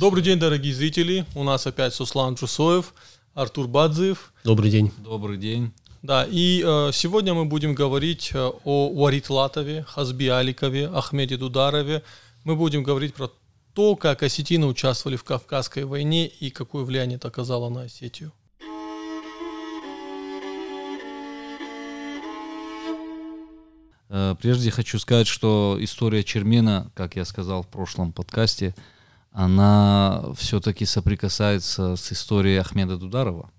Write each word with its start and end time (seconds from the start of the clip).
Добрый 0.00 0.22
день, 0.22 0.38
дорогие 0.38 0.72
зрители. 0.72 1.26
У 1.34 1.44
нас 1.44 1.66
опять 1.66 1.92
Суслан 1.92 2.32
Джусоев, 2.32 2.94
Артур 3.34 3.68
Бадзиев. 3.68 4.32
Добрый 4.44 4.70
день. 4.70 4.90
Добрый 4.96 5.36
день. 5.36 5.72
Да, 6.00 6.26
и 6.26 6.64
э, 6.66 6.90
сегодня 6.94 7.34
мы 7.34 7.44
будем 7.44 7.74
говорить 7.74 8.30
э, 8.32 8.38
о 8.64 8.88
Уарит 8.88 9.28
Латове, 9.28 9.84
Хазби 9.86 10.28
Аликове, 10.28 10.86
Ахмеде 10.86 11.36
Дударове. 11.36 12.02
Мы 12.44 12.56
будем 12.56 12.82
говорить 12.82 13.12
про 13.12 13.30
то, 13.74 13.94
как 13.94 14.22
осетины 14.22 14.64
участвовали 14.64 15.18
в 15.18 15.24
Кавказской 15.24 15.84
войне 15.84 16.28
и 16.28 16.48
какое 16.48 16.84
влияние 16.84 17.16
это 17.16 17.28
оказало 17.28 17.68
на 17.68 17.82
Осетию. 17.82 18.32
Э, 24.08 24.34
прежде 24.40 24.70
хочу 24.70 24.98
сказать, 24.98 25.26
что 25.26 25.76
история 25.78 26.24
Чермена, 26.24 26.90
как 26.94 27.16
я 27.16 27.26
сказал 27.26 27.64
в 27.64 27.68
прошлом 27.68 28.14
подкасте, 28.14 28.74
она 29.32 30.24
все-таки 30.36 30.84
соприкасается 30.84 31.96
с 31.96 32.12
историей 32.12 32.56
Ахмеда 32.56 32.96
Дударова. 32.96 33.50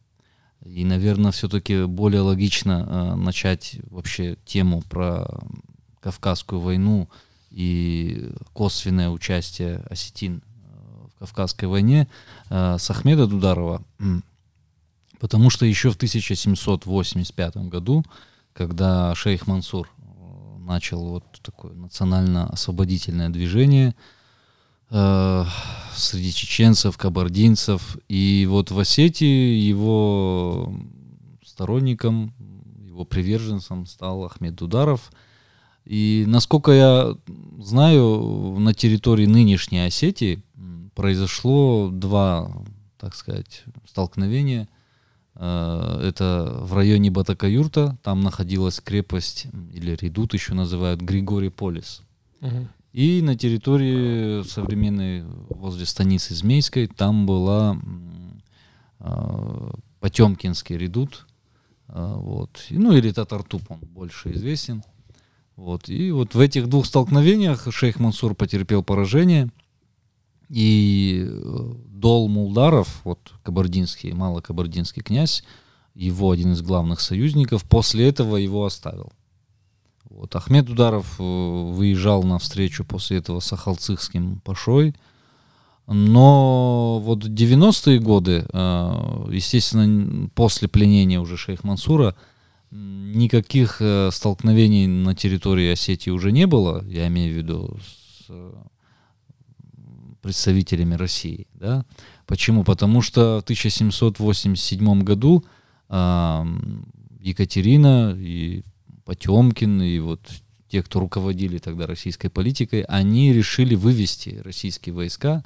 И, 0.65 0.83
наверное, 0.85 1.31
все-таки 1.31 1.85
более 1.85 2.21
логично 2.21 2.85
э, 2.87 3.15
начать 3.15 3.77
вообще 3.89 4.37
тему 4.45 4.83
про 4.89 5.27
Кавказскую 6.01 6.61
войну 6.61 7.09
и 7.49 8.31
косвенное 8.53 9.09
участие 9.09 9.77
осетин 9.89 10.43
э, 10.43 11.07
в 11.15 11.19
Кавказской 11.19 11.65
войне 11.65 12.07
э, 12.49 12.77
с 12.77 12.89
Ахмеда 12.91 13.25
Дударова, 13.25 13.81
потому 15.19 15.49
что 15.49 15.65
еще 15.65 15.89
в 15.89 15.95
1785 15.95 17.57
году, 17.57 18.03
когда 18.53 19.15
шейх 19.15 19.47
Мансур 19.47 19.89
э, 19.97 20.57
начал 20.59 21.07
вот 21.07 21.25
такое 21.41 21.73
национально-освободительное 21.73 23.29
движение, 23.29 23.89
э, 23.89 23.93
среди 24.91 26.33
чеченцев, 26.33 26.97
кабардинцев. 26.97 27.97
И 28.09 28.45
вот 28.49 28.71
в 28.71 28.79
Осетии 28.79 29.57
его 29.57 30.73
сторонником, 31.45 32.33
его 32.85 33.05
приверженцем 33.05 33.85
стал 33.85 34.25
Ахмед 34.25 34.55
Дударов. 34.55 35.11
И 35.85 36.25
насколько 36.27 36.71
я 36.71 37.15
знаю, 37.59 38.57
на 38.59 38.73
территории 38.73 39.25
нынешней 39.25 39.79
Осетии 39.79 40.43
произошло 40.95 41.89
два, 41.91 42.51
так 42.99 43.15
сказать, 43.15 43.63
столкновения. 43.87 44.67
Э, 45.35 45.99
это 46.03 46.59
в 46.61 46.73
районе 46.73 47.09
Батакаюрта, 47.09 47.97
там 48.03 48.21
находилась 48.21 48.79
крепость, 48.79 49.47
или 49.73 49.95
редут 49.95 50.33
еще 50.33 50.53
называют, 50.53 51.01
Григорий 51.01 51.49
Полис. 51.49 52.01
Угу. 52.41 52.67
И 52.93 53.21
на 53.21 53.37
территории 53.37 54.43
современной, 54.43 55.23
возле 55.49 55.85
станицы 55.85 56.35
Змейской, 56.35 56.87
там 56.87 57.25
была 57.25 57.77
э, 58.99 59.71
Потемкинский 60.01 60.77
редут, 60.77 61.25
э, 61.87 62.13
вот, 62.17 62.65
ну 62.69 62.91
или 62.91 63.11
Татартуп, 63.11 63.63
он 63.69 63.79
больше 63.79 64.33
известен. 64.33 64.83
Вот, 65.55 65.87
и 65.87 66.11
вот 66.11 66.35
в 66.35 66.39
этих 66.39 66.67
двух 66.67 66.85
столкновениях 66.85 67.71
шейх 67.71 67.99
Мансур 67.99 68.35
потерпел 68.35 68.83
поражение, 68.83 69.49
и 70.49 71.29
Дол 71.87 72.27
Мулдаров, 72.27 73.01
вот 73.05 73.19
кабардинский, 73.41 74.11
малокабардинский 74.11 75.01
князь, 75.01 75.45
его 75.93 76.31
один 76.31 76.53
из 76.53 76.61
главных 76.61 76.99
союзников, 76.99 77.63
после 77.63 78.09
этого 78.09 78.35
его 78.35 78.65
оставил. 78.65 79.13
Вот. 80.15 80.35
Ахмед 80.35 80.69
Ударов 80.69 81.15
э, 81.19 81.23
выезжал 81.23 82.23
на 82.23 82.37
встречу 82.37 82.83
после 82.83 83.17
этого 83.17 83.39
с 83.39 83.53
Ахалцихским 83.53 84.41
Пашой. 84.41 84.93
Но 85.87 86.99
вот 86.99 87.25
90-е 87.25 87.99
годы, 87.99 88.45
э, 88.51 89.27
естественно, 89.31 90.29
после 90.35 90.67
пленения 90.67 91.19
уже 91.19 91.37
шейх 91.37 91.63
Мансура, 91.63 92.15
никаких 92.71 93.77
э, 93.79 94.09
столкновений 94.11 94.85
на 94.85 95.15
территории 95.15 95.71
Осетии 95.71 96.09
уже 96.11 96.31
не 96.31 96.45
было, 96.45 96.83
я 96.87 97.07
имею 97.07 97.33
в 97.33 97.37
виду 97.37 97.77
с 97.81 98.31
представителями 100.21 100.95
России. 100.95 101.47
Да? 101.53 101.85
Почему? 102.27 102.63
Потому 102.63 103.01
что 103.01 103.39
в 103.39 103.43
1787 103.43 105.03
году 105.03 105.43
Екатерина 107.19 108.15
и 108.17 108.63
Потемкин 109.05 109.81
и 109.81 109.99
вот 109.99 110.21
те, 110.69 110.81
кто 110.81 110.99
руководили 110.99 111.57
тогда 111.57 111.85
российской 111.85 112.29
политикой, 112.29 112.81
они 112.83 113.33
решили 113.33 113.75
вывести 113.75 114.41
российские 114.43 114.95
войска 114.95 115.43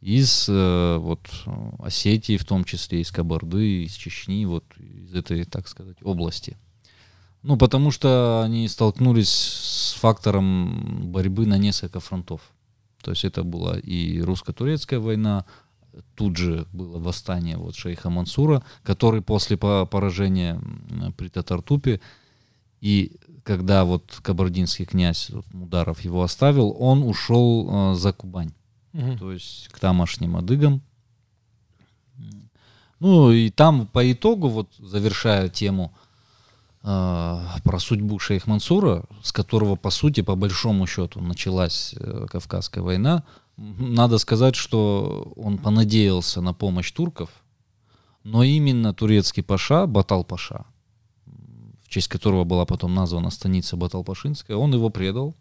из 0.00 0.46
э, 0.48 0.96
вот 0.98 1.20
Осетии, 1.80 2.36
в 2.36 2.44
том 2.44 2.64
числе 2.64 3.00
из 3.00 3.10
Кабарды, 3.10 3.84
из 3.84 3.92
Чечни, 3.94 4.44
вот 4.44 4.64
из 4.78 5.14
этой, 5.14 5.44
так 5.44 5.68
сказать, 5.68 5.96
области. 6.02 6.56
Ну, 7.42 7.56
потому 7.56 7.90
что 7.90 8.42
они 8.44 8.68
столкнулись 8.68 9.30
с 9.30 9.92
фактором 9.94 11.10
борьбы 11.10 11.46
на 11.46 11.58
несколько 11.58 12.00
фронтов. 12.00 12.42
То 13.02 13.12
есть 13.12 13.24
это 13.24 13.42
была 13.42 13.78
и 13.78 14.20
русско-турецкая 14.20 15.00
война, 15.00 15.46
тут 16.14 16.36
же 16.36 16.66
было 16.72 16.98
восстание 16.98 17.56
вот 17.56 17.74
шейха 17.74 18.10
Мансура, 18.10 18.62
который 18.82 19.22
после 19.22 19.56
поражения 19.56 20.60
при 21.16 21.28
Татартупе 21.28 22.00
и 22.80 23.16
когда 23.42 23.84
вот 23.84 24.20
кабардинский 24.22 24.84
князь 24.84 25.30
вот, 25.30 25.44
Мударов 25.52 26.00
его 26.00 26.22
оставил, 26.22 26.74
он 26.78 27.02
ушел 27.02 27.92
э, 27.92 27.94
за 27.94 28.12
Кубань, 28.12 28.52
угу. 28.92 29.18
то 29.18 29.32
есть 29.32 29.68
к 29.68 29.78
тамошним 29.78 30.36
адыгам. 30.36 30.82
Ну 33.00 33.32
и 33.32 33.50
там 33.50 33.86
по 33.86 34.12
итогу, 34.12 34.48
вот 34.48 34.74
завершая 34.78 35.48
тему 35.48 35.94
э, 36.82 37.44
про 37.64 37.78
судьбу 37.78 38.18
шейх 38.18 38.46
Мансура, 38.46 39.04
с 39.22 39.32
которого 39.32 39.76
по 39.76 39.90
сути, 39.90 40.20
по 40.20 40.36
большому 40.36 40.86
счету, 40.86 41.20
началась 41.20 41.94
э, 41.96 42.26
Кавказская 42.30 42.84
война, 42.84 43.24
надо 43.56 44.18
сказать, 44.18 44.54
что 44.54 45.32
он 45.36 45.58
понадеялся 45.58 46.40
на 46.40 46.54
помощь 46.54 46.92
турков, 46.92 47.30
но 48.22 48.42
именно 48.42 48.94
турецкий 48.94 49.42
паша, 49.42 49.86
Батал 49.86 50.24
паша, 50.24 50.64
в 51.90 51.92
честь 51.92 52.06
которого 52.06 52.44
была 52.44 52.66
потом 52.66 52.94
названа 52.94 53.30
станица 53.30 53.76
Баталпашинская, 53.76 54.56
он 54.56 54.72
его 54.72 54.90
предал. 54.90 55.34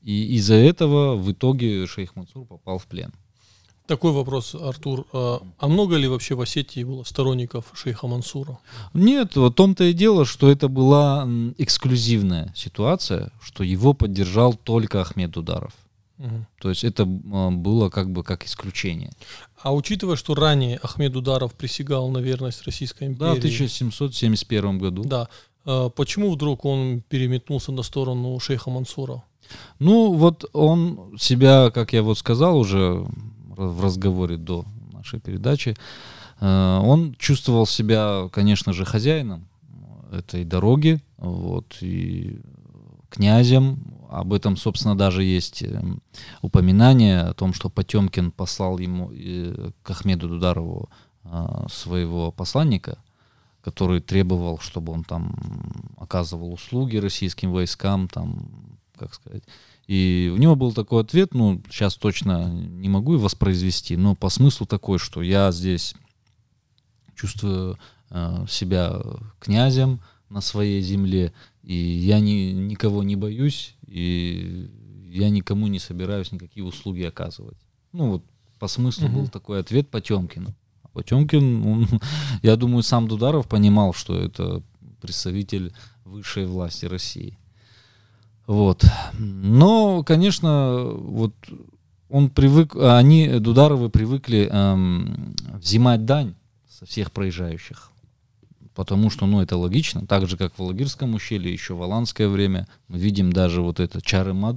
И 0.00 0.36
из-за 0.36 0.54
этого 0.54 1.16
в 1.16 1.30
итоге 1.30 1.86
шейх 1.86 2.16
Мансур 2.16 2.46
попал 2.46 2.78
в 2.78 2.86
плен. 2.86 3.12
Такой 3.86 4.12
вопрос, 4.12 4.54
Артур. 4.54 5.06
А, 5.12 5.42
а 5.58 5.68
много 5.68 5.96
ли 5.96 6.08
вообще 6.08 6.34
в 6.34 6.40
Осетии 6.40 6.82
было 6.82 7.04
сторонников 7.04 7.72
шейха 7.74 8.06
Мансура? 8.06 8.58
Нет, 8.94 9.36
в 9.36 9.50
том-то 9.50 9.84
и 9.84 9.92
дело, 9.92 10.24
что 10.24 10.50
это 10.50 10.68
была 10.68 11.28
эксклюзивная 11.58 12.54
ситуация, 12.56 13.30
что 13.42 13.62
его 13.62 13.92
поддержал 13.92 14.54
только 14.54 15.02
Ахмед 15.02 15.36
Ударов. 15.36 15.74
Угу. 16.16 16.46
То 16.60 16.70
есть 16.70 16.84
это 16.84 17.04
было 17.04 17.90
как 17.90 18.10
бы 18.10 18.22
как 18.22 18.46
исключение. 18.46 19.10
А 19.62 19.74
учитывая, 19.74 20.16
что 20.16 20.34
ранее 20.34 20.78
Ахмед 20.82 21.14
Ударов 21.16 21.52
присягал 21.52 22.08
на 22.08 22.18
верность 22.18 22.62
Российской 22.62 23.08
империи... 23.08 23.28
Да, 23.28 23.34
в 23.34 23.38
1771 23.38 24.78
году. 24.78 25.02
Да. 25.04 25.28
А 25.64 25.88
почему 25.90 26.32
вдруг 26.32 26.64
он 26.64 27.02
переметнулся 27.08 27.72
на 27.72 27.82
сторону 27.82 28.38
шейха 28.40 28.70
Мансура? 28.70 29.22
Ну, 29.78 30.14
вот 30.14 30.44
он 30.52 31.16
себя, 31.18 31.70
как 31.70 31.92
я 31.92 32.02
вот 32.02 32.18
сказал 32.18 32.58
уже 32.58 33.06
в 33.48 33.84
разговоре 33.84 34.36
до 34.36 34.64
нашей 34.92 35.20
передачи, 35.20 35.76
э, 36.40 36.80
он 36.82 37.14
чувствовал 37.18 37.66
себя, 37.66 38.28
конечно 38.32 38.72
же, 38.72 38.84
хозяином 38.84 39.48
этой 40.12 40.44
дороги, 40.44 41.00
вот, 41.18 41.78
и 41.80 42.40
князем. 43.08 43.96
Об 44.08 44.32
этом, 44.32 44.56
собственно, 44.56 44.96
даже 44.96 45.24
есть 45.24 45.62
э, 45.62 45.82
упоминание 46.42 47.22
о 47.22 47.34
том, 47.34 47.52
что 47.52 47.68
Потемкин 47.68 48.30
послал 48.30 48.78
ему, 48.78 49.10
э, 49.12 49.70
к 49.82 49.90
Ахмеду 49.90 50.28
Дударову, 50.28 50.88
своего 51.68 52.32
посланника– 52.32 52.98
который 53.62 54.00
требовал, 54.00 54.58
чтобы 54.58 54.92
он 54.92 55.04
там 55.04 55.34
оказывал 55.98 56.52
услуги 56.52 56.96
российским 56.96 57.52
войскам, 57.52 58.08
там, 58.08 58.78
как 58.96 59.14
сказать. 59.14 59.44
И 59.86 60.30
у 60.32 60.36
него 60.36 60.54
был 60.56 60.72
такой 60.72 61.02
ответ, 61.02 61.34
ну, 61.34 61.62
сейчас 61.68 61.96
точно 61.96 62.48
не 62.48 62.88
могу 62.88 63.18
воспроизвести, 63.18 63.96
но 63.96 64.14
по 64.14 64.28
смыслу 64.28 64.66
такой, 64.66 64.98
что 64.98 65.20
я 65.20 65.50
здесь 65.50 65.94
чувствую 67.14 67.78
э, 68.10 68.46
себя 68.48 69.00
князем 69.40 70.00
на 70.28 70.40
своей 70.40 70.80
земле, 70.80 71.32
и 71.62 71.74
я 71.74 72.20
ни, 72.20 72.52
никого 72.52 73.02
не 73.02 73.16
боюсь, 73.16 73.74
и 73.86 74.70
я 75.08 75.28
никому 75.28 75.66
не 75.66 75.80
собираюсь 75.80 76.32
никакие 76.32 76.64
услуги 76.64 77.02
оказывать. 77.02 77.58
Ну, 77.92 78.12
вот 78.12 78.24
по 78.58 78.68
смыслу 78.68 79.08
mm-hmm. 79.08 79.12
был 79.12 79.28
такой 79.28 79.58
ответ 79.58 79.88
Потемкину. 79.88 80.54
Потемкин, 80.92 81.66
он, 81.66 81.88
я 82.42 82.56
думаю, 82.56 82.82
сам 82.82 83.08
Дударов 83.08 83.48
понимал, 83.48 83.92
что 83.92 84.16
это 84.16 84.62
представитель 85.00 85.72
высшей 86.04 86.46
власти 86.46 86.86
России. 86.86 87.38
Вот. 88.46 88.84
Но, 89.18 90.02
конечно, 90.02 90.90
вот 90.92 91.34
он 92.08 92.28
привык, 92.30 92.74
они, 92.74 93.28
Дударовы, 93.38 93.88
привыкли 93.88 94.48
эм, 94.50 95.34
взимать 95.54 96.04
дань 96.04 96.34
со 96.68 96.84
всех 96.84 97.12
проезжающих. 97.12 97.90
Потому 98.74 99.10
что, 99.10 99.26
ну, 99.26 99.40
это 99.40 99.56
логично. 99.56 100.06
Так 100.06 100.26
же, 100.26 100.36
как 100.36 100.58
в 100.58 100.60
Алагирском 100.60 101.14
ущелье, 101.14 101.52
еще 101.52 101.74
в 101.74 101.82
Аланское 101.82 102.28
время. 102.28 102.66
Мы 102.88 102.98
видим 102.98 103.32
даже 103.32 103.62
вот 103.62 103.78
это 103.78 104.00
Чарымад, 104.00 104.56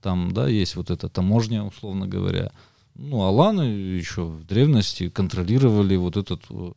там, 0.00 0.32
да, 0.32 0.48
есть 0.48 0.76
вот 0.76 0.90
эта 0.90 1.08
таможня, 1.08 1.64
условно 1.64 2.06
говоря. 2.06 2.52
Ну, 2.94 3.22
Аланы 3.22 3.62
еще 3.62 4.24
в 4.24 4.44
древности 4.44 5.08
контролировали 5.08 5.96
вот 5.96 6.16
этот 6.16 6.42
э, 6.50 6.72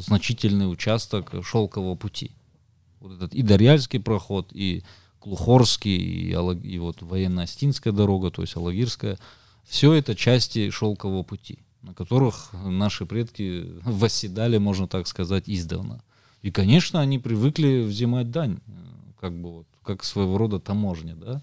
значительный 0.00 0.70
участок 0.70 1.32
шелкового 1.44 1.94
пути. 1.94 2.32
Вот 3.00 3.12
этот 3.12 3.34
и 3.34 3.42
Дарьяльский 3.42 4.00
проход, 4.00 4.50
и 4.52 4.82
Клухорский, 5.20 5.96
и, 5.96 6.32
Алаг... 6.32 6.64
и 6.64 6.78
вот 6.78 7.02
военно-астинская 7.02 7.92
дорога, 7.92 8.30
то 8.30 8.42
есть 8.42 8.56
Алагирская. 8.56 9.18
Все 9.64 9.92
это 9.92 10.14
части 10.14 10.70
шелкового 10.70 11.22
пути, 11.22 11.60
на 11.82 11.94
которых 11.94 12.50
наши 12.52 13.06
предки 13.06 13.66
восседали, 13.84 14.58
можно 14.58 14.88
так 14.88 15.06
сказать, 15.06 15.44
издавна. 15.46 16.02
И, 16.42 16.50
конечно, 16.50 17.00
они 17.00 17.18
привыкли 17.18 17.82
взимать 17.82 18.30
дань, 18.30 18.58
э, 18.66 18.70
как 19.20 19.32
бы 19.32 19.52
вот, 19.52 19.66
как 19.82 20.02
своего 20.02 20.38
рода 20.38 20.58
таможня, 20.58 21.14
да. 21.14 21.42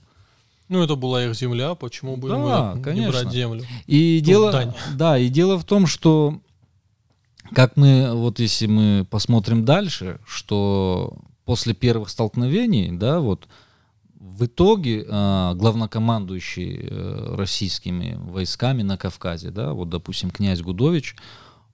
Ну, 0.73 0.81
это 0.81 0.95
была 0.95 1.23
их 1.23 1.35
земля, 1.35 1.75
почему 1.75 2.17
бы 2.17 2.29
да, 2.29 2.73
мы 2.73 2.81
конечно. 2.81 3.05
не 3.05 3.11
брать 3.11 3.31
землю? 3.31 3.63
И 3.85 4.17
Тут 4.17 4.25
дело, 4.25 4.51
дань. 4.51 4.73
да, 4.95 5.19
и 5.19 5.29
дело 5.29 5.59
в 5.59 5.65
том, 5.65 5.85
что 5.85 6.39
как 7.53 7.77
мы, 7.77 8.11
вот 8.15 8.39
если 8.39 8.65
мы 8.65 9.05
посмотрим 9.07 9.65
дальше, 9.65 10.19
что 10.25 11.15
после 11.45 11.75
первых 11.75 12.09
столкновений, 12.09 12.89
да, 12.91 13.19
вот 13.19 13.47
в 14.15 14.45
итоге 14.45 15.05
э, 15.07 15.53
главнокомандующий 15.53 16.79
э, 16.81 17.35
российскими 17.35 18.17
войсками 18.19 18.81
на 18.81 18.97
Кавказе, 18.97 19.51
да, 19.51 19.73
вот, 19.73 19.89
допустим, 19.89 20.31
князь 20.31 20.61
Гудович, 20.61 21.15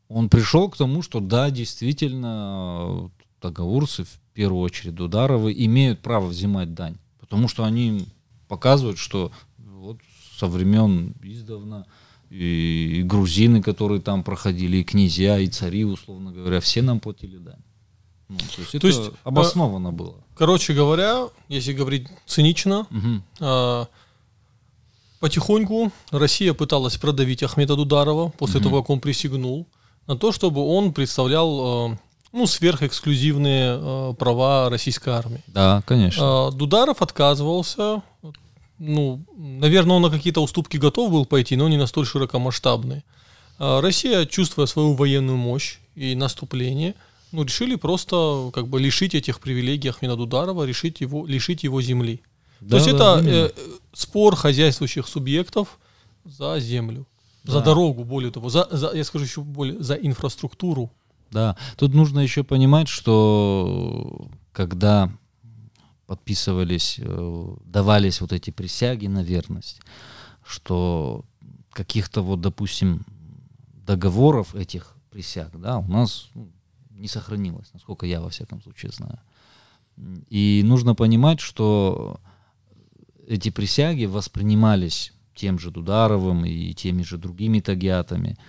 он 0.10 0.28
пришел 0.28 0.70
к 0.70 0.76
тому, 0.76 1.04
что 1.04 1.22
да, 1.22 1.50
действительно, 1.52 3.10
договорцы, 3.42 4.04
в 4.04 4.20
первую 4.34 4.62
очередь 4.62 4.96
Дударовы, 4.96 5.54
имеют 5.58 6.02
право 6.02 6.26
взимать 6.26 6.74
дань, 6.74 6.98
потому 7.22 7.48
что 7.48 7.64
они 7.64 8.06
показывают, 8.50 8.98
что 8.98 9.32
вот 9.58 10.00
со 10.38 10.48
времен 10.48 11.16
издавна 11.24 11.86
и, 12.30 13.00
и 13.00 13.04
грузины, 13.04 13.62
которые 13.62 14.02
там 14.02 14.24
проходили, 14.24 14.78
и 14.78 14.84
князья, 14.84 15.40
и 15.40 15.48
цари, 15.48 15.86
условно 15.86 16.34
говоря, 16.34 16.60
все 16.60 16.82
нам 16.82 17.00
платили 17.00 17.38
дань. 17.38 17.64
Ну, 18.28 18.38
то 18.38 18.62
есть 18.62 18.72
то 18.72 18.78
это 18.78 18.88
есть, 18.88 19.02
обосновано 19.24 19.90
а, 19.90 19.92
было. 19.92 20.16
Короче 20.36 20.74
говоря, 20.74 21.30
если 21.48 21.74
говорить 21.74 22.08
цинично, 22.28 22.82
угу. 22.82 23.24
а, 23.40 23.88
потихоньку 25.20 25.92
Россия 26.12 26.54
пыталась 26.54 26.98
продавить 26.98 27.42
Ахмеда 27.42 27.76
Дударова 27.76 28.30
после 28.30 28.60
угу. 28.60 28.64
того, 28.66 28.82
как 28.82 28.90
он 28.92 29.00
присягнул, 29.00 29.68
на 30.06 30.16
то, 30.16 30.32
чтобы 30.32 30.62
он 30.62 30.94
представлял 30.94 31.98
ну, 32.32 32.46
сверхэксклюзивные 32.46 33.80
э, 33.80 34.14
права 34.18 34.70
российской 34.70 35.10
армии. 35.10 35.44
Да, 35.48 35.82
конечно. 35.86 36.50
Э, 36.52 36.56
Дударов 36.56 37.02
отказывался. 37.02 38.04
Ну, 38.78 39.22
наверное, 39.36 39.98
он 39.98 40.04
на 40.04 40.10
какие-то 40.10 40.42
уступки 40.42 40.78
готов 40.78 41.12
был 41.12 41.26
пойти, 41.26 41.56
но 41.56 41.68
не 41.68 41.78
настолько 41.78 42.10
широкомасштабные. 42.10 43.04
Э, 43.58 43.80
Россия, 43.80 44.26
чувствуя 44.26 44.68
свою 44.68 44.94
военную 44.94 45.38
мощь 45.38 45.80
и 45.96 46.16
наступление, 46.16 46.96
ну, 47.32 47.44
решили 47.44 47.76
просто 47.76 48.52
как 48.54 48.68
бы 48.68 48.80
лишить 48.80 49.16
этих 49.16 49.40
привилегий 49.40 49.90
Ахмеда 49.90 50.16
Дударова, 50.16 50.64
решить 50.64 51.02
его, 51.02 51.26
лишить 51.26 51.64
его 51.64 51.82
земли. 51.82 52.22
Да, 52.62 52.70
То 52.70 52.76
есть 52.78 52.98
да, 52.98 53.20
это 53.20 53.30
э, 53.30 53.50
спор 53.94 54.36
хозяйствующих 54.36 55.08
субъектов 55.08 55.80
за 56.26 56.60
землю, 56.60 57.08
да. 57.44 57.54
за 57.54 57.62
дорогу, 57.62 58.04
более 58.04 58.32
того, 58.32 58.50
за, 58.50 58.68
за, 58.72 58.92
я 58.94 59.04
скажу 59.04 59.26
еще 59.26 59.42
более, 59.42 59.82
за 59.82 59.96
инфраструктуру 59.96 60.92
да, 61.32 61.56
тут 61.78 61.94
нужно 61.94 62.20
еще 62.20 62.44
понимать, 62.44 62.88
что 62.88 64.30
когда 64.52 65.12
подписывались, 66.06 67.00
э, 67.00 67.56
давались 67.66 68.22
вот 68.22 68.34
эти 68.34 68.50
присяги 68.50 69.08
на 69.08 69.24
верность, 69.24 69.82
что 70.44 71.24
каких-то 71.72 72.22
вот, 72.22 72.42
допустим, 72.42 73.06
договоров 73.86 74.56
этих 74.56 74.96
присяг, 75.12 75.52
да, 75.60 75.78
у 75.78 75.88
нас 75.88 76.30
ну, 76.34 76.52
не 76.90 77.08
сохранилось, 77.08 77.70
насколько 77.74 78.06
я 78.06 78.22
во 78.22 78.30
всяком 78.30 78.62
случае 78.62 78.92
знаю. 78.92 79.20
И 80.30 80.64
нужно 80.66 80.96
понимать, 80.96 81.40
что 81.40 82.20
эти 83.28 83.50
присяги 83.50 84.06
воспринимались 84.06 85.14
тем 85.36 85.60
же 85.60 85.70
Дударовым 85.72 86.46
и 86.46 86.74
теми 86.74 87.04
же 87.04 87.18
другими 87.18 87.60
тагиатами– 87.60 88.38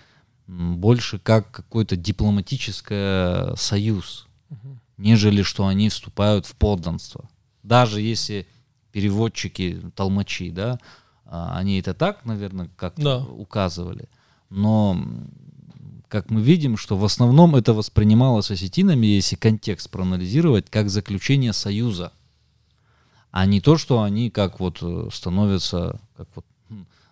больше 0.51 1.19
как 1.19 1.51
какой-то 1.51 1.97
дипломатический 1.97 3.55
союз, 3.57 4.27
угу. 4.49 4.79
нежели 4.99 5.43
что 5.43 5.67
они 5.67 5.89
вступают 5.89 6.47
в 6.47 6.57
подданство. 6.57 7.29
Даже 7.63 8.01
если 8.01 8.47
переводчики, 8.91 9.81
толмачи, 9.95 10.51
да, 10.51 10.81
а, 11.25 11.57
они 11.57 11.79
это 11.79 11.95
так, 11.95 12.25
наверное, 12.25 12.69
как 12.77 12.95
да. 12.97 13.19
указывали, 13.19 14.09
но 14.49 15.01
как 16.09 16.31
мы 16.31 16.41
видим, 16.41 16.77
что 16.77 16.97
в 16.97 17.05
основном 17.05 17.55
это 17.55 17.73
воспринималось 17.73 18.51
осетинами, 18.51 19.07
если 19.07 19.37
контекст 19.37 19.89
проанализировать, 19.91 20.69
как 20.69 20.91
заключение 20.91 21.53
союза, 21.53 22.13
а 23.31 23.47
не 23.47 23.61
то, 23.61 23.77
что 23.77 24.03
они 24.03 24.31
как 24.31 24.59
вот 24.59 24.79
э, 24.83 25.09
становятся, 25.13 26.01
как 26.17 26.27
вот 26.35 26.45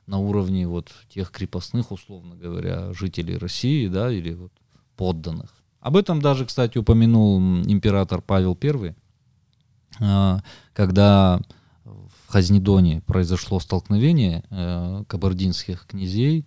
на 0.09 0.19
уровне 0.19 0.67
вот 0.67 0.91
тех 1.09 1.31
крепостных, 1.31 1.93
условно 1.93 2.35
говоря, 2.35 2.93
жителей 2.95 3.37
России, 3.37 3.87
да, 3.89 4.11
или 4.11 4.35
вот 4.35 4.53
подданных. 4.97 5.55
Об 5.81 5.97
этом 5.97 6.21
даже, 6.21 6.47
кстати, 6.47 6.79
упомянул 6.79 7.39
император 7.39 8.21
Павел 8.23 8.59
I, 8.61 8.97
а, 10.01 10.41
когда 10.73 11.41
в 11.85 12.33
Хазнедоне 12.33 13.03
произошло 13.03 13.61
столкновение 13.61 14.45
э, 14.51 15.05
кабардинских 15.09 15.87
князей 15.87 16.45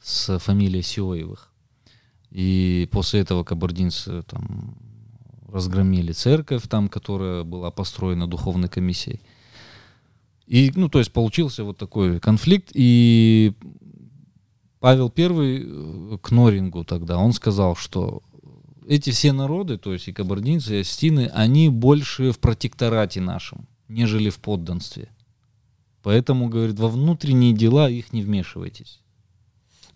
с 0.00 0.38
фамилией 0.38 0.82
Сиоевых. 0.82 1.52
И 2.30 2.88
после 2.92 3.20
этого 3.20 3.44
кабардинцы 3.44 4.22
там 4.22 4.76
разгромили 5.48 6.12
церковь, 6.12 6.66
там, 6.68 6.88
которая 6.88 7.42
была 7.42 7.70
построена 7.70 8.26
духовной 8.26 8.68
комиссией. 8.68 9.20
И, 10.48 10.72
ну, 10.74 10.88
то 10.88 10.98
есть 10.98 11.12
получился 11.12 11.62
вот 11.62 11.76
такой 11.76 12.20
конфликт, 12.20 12.70
и 12.72 13.52
Павел 14.80 15.10
Первый 15.10 15.62
э, 15.62 16.18
к 16.22 16.30
Норингу 16.30 16.84
тогда, 16.84 17.18
он 17.18 17.34
сказал, 17.34 17.76
что 17.76 18.22
эти 18.88 19.10
все 19.10 19.32
народы, 19.32 19.76
то 19.76 19.92
есть 19.92 20.08
и 20.08 20.12
кабардинцы, 20.12 20.76
и 20.76 20.80
астины, 20.80 21.30
они 21.34 21.68
больше 21.68 22.32
в 22.32 22.38
протекторате 22.38 23.20
нашем, 23.20 23.68
нежели 23.88 24.30
в 24.30 24.38
подданстве. 24.38 25.10
Поэтому, 26.02 26.48
говорит, 26.48 26.78
во 26.78 26.88
внутренние 26.88 27.52
дела 27.52 27.90
их 27.90 28.14
не 28.14 28.22
вмешивайтесь. 28.22 29.00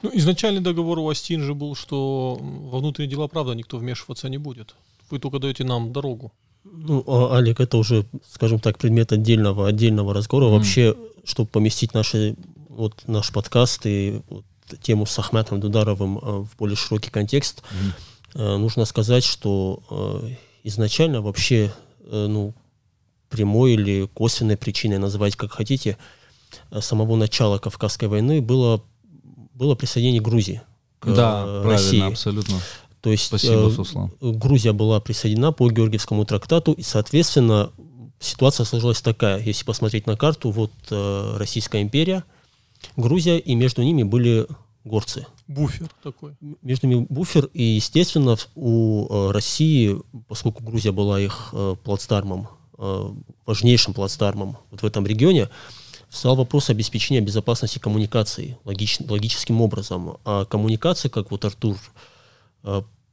Ну, 0.03 0.11
изначальный 0.13 0.61
договор 0.61 0.99
у 0.99 1.09
Астин 1.09 1.41
же 1.41 1.55
был, 1.55 1.75
что 1.75 2.37
во 2.39 2.81
внутренние 2.81 3.13
дела, 3.13 3.29
правда, 3.29 3.53
никто 3.53 3.79
вмешиваться 3.79 4.29
не 4.29 4.37
будет. 4.37 4.75
Вы 5.11 5.19
только 5.19 5.39
даете 5.39 5.65
нам 5.65 5.93
дорогу. 5.93 6.33
Ну, 6.65 7.05
а, 7.07 7.39
Олег, 7.39 7.61
это 7.61 7.77
уже, 7.77 8.07
скажем 8.31 8.61
так, 8.61 8.79
предмет 8.79 9.13
отдельного, 9.13 9.69
отдельного 9.69 10.15
разговора. 10.15 10.47
Mm. 10.47 10.51
Вообще, 10.53 10.97
чтобы 11.25 11.49
поместить 11.49 11.95
наши, 11.95 12.37
вот, 12.69 13.03
наш 13.07 13.33
подкаст 13.33 13.87
и 13.87 14.21
вот, 14.29 14.45
тему 14.81 15.07
с 15.07 15.19
Ахметом 15.19 15.61
Дударовым 15.61 16.19
э, 16.19 16.21
в 16.21 16.57
более 16.57 16.77
широкий 16.77 17.11
контекст, 17.11 17.63
mm. 18.35 18.57
нужно 18.57 18.85
сказать, 18.85 19.25
что 19.25 19.83
э, 19.91 20.35
изначально 20.65 21.21
вообще, 21.21 21.73
ну, 22.11 22.55
прямой 23.29 23.75
или 23.75 24.07
косвенной 24.07 24.57
причиной, 24.57 24.99
называть 24.99 25.37
как 25.37 25.53
хотите, 25.53 25.97
самого 26.81 27.17
начала 27.17 27.59
Кавказской 27.59 28.07
войны 28.07 28.41
было, 28.41 28.83
было 29.55 29.75
присоединение 29.75 30.21
Грузии 30.21 30.63
к 31.03 31.13
да, 31.15 31.63
России. 31.65 32.01
абсолютно. 32.01 32.59
То 33.03 33.11
есть 33.11 33.27
Спасибо, 33.27 33.71
э, 34.21 34.31
Грузия 34.33 34.73
была 34.73 35.01
присоединена 35.01 35.53
по 35.53 35.69
Георгиевскому 35.69 36.25
трактату, 36.25 36.73
и, 36.73 36.83
соответственно, 36.83 37.73
ситуация 38.21 38.65
сложилась 38.65 39.03
такая. 39.03 39.43
Если 39.43 39.65
посмотреть 39.65 40.07
на 40.07 40.17
карту, 40.17 40.51
вот 40.51 40.73
э, 40.91 41.37
Российская 41.37 41.83
империя, 41.83 42.25
Грузия, 42.97 43.39
и 43.39 43.55
между 43.57 43.83
ними 43.83 44.05
были 44.05 44.47
горцы. 44.85 45.27
Буфер 45.49 45.89
такой. 46.03 46.37
Между 46.63 46.87
ними 46.87 47.07
буфер, 47.09 47.47
и, 47.53 47.63
естественно, 47.63 48.37
у 48.55 49.07
э, 49.09 49.31
России, 49.33 50.01
поскольку 50.29 50.63
Грузия 50.63 50.93
была 50.93 51.21
их 51.21 51.51
э, 51.53 51.77
плацдармом, 51.83 52.49
э, 52.79 53.11
важнейшим 53.47 53.95
плацдармом 53.95 54.59
вот 54.71 54.83
в 54.83 54.87
этом 54.87 55.07
регионе, 55.07 55.49
встал 56.09 56.37
вопрос 56.37 56.71
обеспечения 56.71 57.21
безопасности 57.21 57.79
коммуникации 57.79 58.59
логич, 58.65 58.99
логическим 59.01 59.61
образом. 59.61 60.19
А 60.25 60.45
коммуникация, 60.45 61.09
как 61.09 61.31
вот 61.31 61.45
Артур 61.45 61.77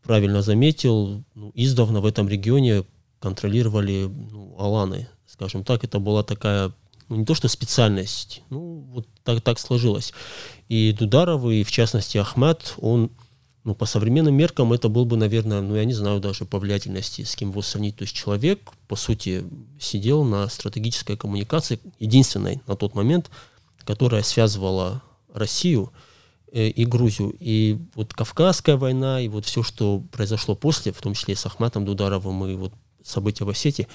правильно 0.03 0.41
заметил, 0.41 1.23
ну, 1.35 1.51
издавна 1.53 2.01
в 2.01 2.05
этом 2.05 2.27
регионе 2.27 2.83
контролировали 3.19 4.05
ну, 4.07 4.55
аланы, 4.57 5.07
скажем 5.27 5.63
так. 5.63 5.83
Это 5.83 5.99
была 5.99 6.23
такая 6.23 6.73
ну, 7.09 7.15
не 7.15 7.25
то 7.25 7.33
что 7.35 7.47
специальность, 7.47 8.43
ну, 8.49 8.85
вот 8.91 9.07
так, 9.23 9.41
так 9.41 9.59
сложилось. 9.59 10.13
И 10.67 10.95
Дударовы, 10.97 11.55
и 11.55 11.63
в 11.63 11.71
частности 11.71 12.17
Ахмед, 12.17 12.75
он, 12.77 13.11
ну, 13.63 13.75
по 13.75 13.85
современным 13.85 14.35
меркам 14.35 14.73
это 14.73 14.89
был 14.89 15.05
бы, 15.05 15.17
наверное, 15.17 15.61
ну, 15.61 15.75
я 15.75 15.85
не 15.85 15.93
знаю 15.93 16.19
даже 16.19 16.45
по 16.45 16.59
влиятельности, 16.59 17.23
с 17.23 17.35
кем 17.35 17.49
его 17.49 17.61
сравнить. 17.61 17.97
То 17.97 18.03
есть 18.03 18.15
человек, 18.15 18.71
по 18.87 18.95
сути, 18.95 19.43
сидел 19.79 20.23
на 20.23 20.47
стратегической 20.49 21.17
коммуникации, 21.17 21.79
единственной 21.99 22.61
на 22.67 22.75
тот 22.75 22.93
момент, 22.93 23.29
которая 23.85 24.21
связывала 24.21 25.01
Россию 25.33 25.91
э, 25.91 26.08
и 26.51 26.85
Грузию. 26.85 27.35
И 27.39 27.77
вот 27.95 28.13
Кавказская 28.13 28.77
война, 28.77 29.21
и 29.21 29.27
вот 29.27 29.45
все, 29.45 29.63
что 29.63 30.03
произошло 30.11 30.55
после, 30.55 30.91
в 30.91 31.01
том 31.01 31.13
числе 31.13 31.33
и 31.33 31.37
с 31.37 31.45
Ахматом 31.45 31.85
Дударовым, 31.85 32.45
и 32.45 32.55
вот 32.55 32.73
события 33.03 33.45
в 33.45 33.49
Осетии, 33.49 33.87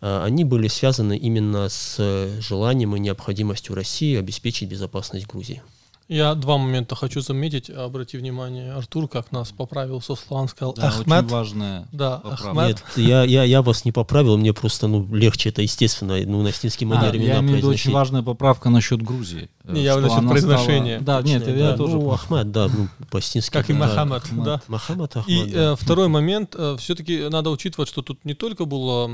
э, 0.00 0.22
они 0.24 0.44
были 0.44 0.68
связаны 0.68 1.16
именно 1.16 1.68
с 1.68 1.96
э, 1.98 2.40
желанием 2.40 2.94
и 2.96 3.00
необходимостью 3.00 3.74
России 3.74 4.16
обеспечить 4.16 4.68
безопасность 4.68 5.26
Грузии. 5.26 5.62
Я 6.12 6.34
два 6.34 6.58
момента 6.58 6.96
хочу 6.96 7.20
заметить. 7.20 7.70
Обрати 7.70 8.18
внимание, 8.18 8.72
Артур, 8.72 9.06
как 9.06 9.30
нас 9.30 9.52
поправил 9.52 10.00
со 10.00 10.16
словам, 10.16 10.48
сказал 10.48 10.74
Да, 10.74 10.88
Ахмед. 10.88 11.06
очень 11.22 11.28
важная 11.28 11.88
Да, 11.92 12.16
поправка. 12.18 12.48
Ахмед. 12.50 12.82
Нет, 12.96 13.06
я, 13.08 13.22
я, 13.22 13.44
я 13.44 13.62
вас 13.62 13.84
не 13.84 13.92
поправил, 13.92 14.36
мне 14.36 14.52
просто 14.52 14.88
ну, 14.88 15.06
легче 15.14 15.50
это, 15.50 15.62
естественно, 15.62 16.16
ну, 16.26 16.42
на 16.42 16.52
стинский 16.52 16.84
А, 16.84 16.88
манере 16.88 17.24
я 17.24 17.38
имею 17.38 17.54
в 17.54 17.56
виду 17.58 17.68
очень 17.68 17.92
важная 17.92 18.22
поправка 18.22 18.70
насчет 18.70 19.00
Грузии. 19.02 19.48
э, 19.62 19.72
Не, 19.72 19.84
я 19.84 19.96
насчет 19.98 20.28
произношения. 20.28 21.00
стала- 21.00 21.22
Да, 21.22 21.28
нет, 21.28 21.44
Точно, 21.44 21.56
я 21.56 21.70
да. 21.70 21.76
тоже. 21.76 21.94
Ну, 21.96 22.10
Ахмед, 22.10 22.50
да, 22.50 22.66
ну, 22.66 22.88
по-стински. 23.08 23.52
Как 23.52 23.70
и 23.70 23.72
да. 23.72 23.78
Мохаммед, 23.78 24.24
Ахмед. 24.24 24.44
да. 24.44 24.60
Мохаммед 24.66 25.16
Ахмед, 25.16 25.46
И 25.46 25.52
да. 25.52 25.60
э, 25.60 25.76
второй 25.78 26.08
момент, 26.08 26.56
все-таки 26.80 27.28
надо 27.28 27.50
учитывать, 27.50 27.88
что 27.88 28.02
тут 28.02 28.24
не 28.24 28.34
только 28.34 28.64
была 28.64 29.08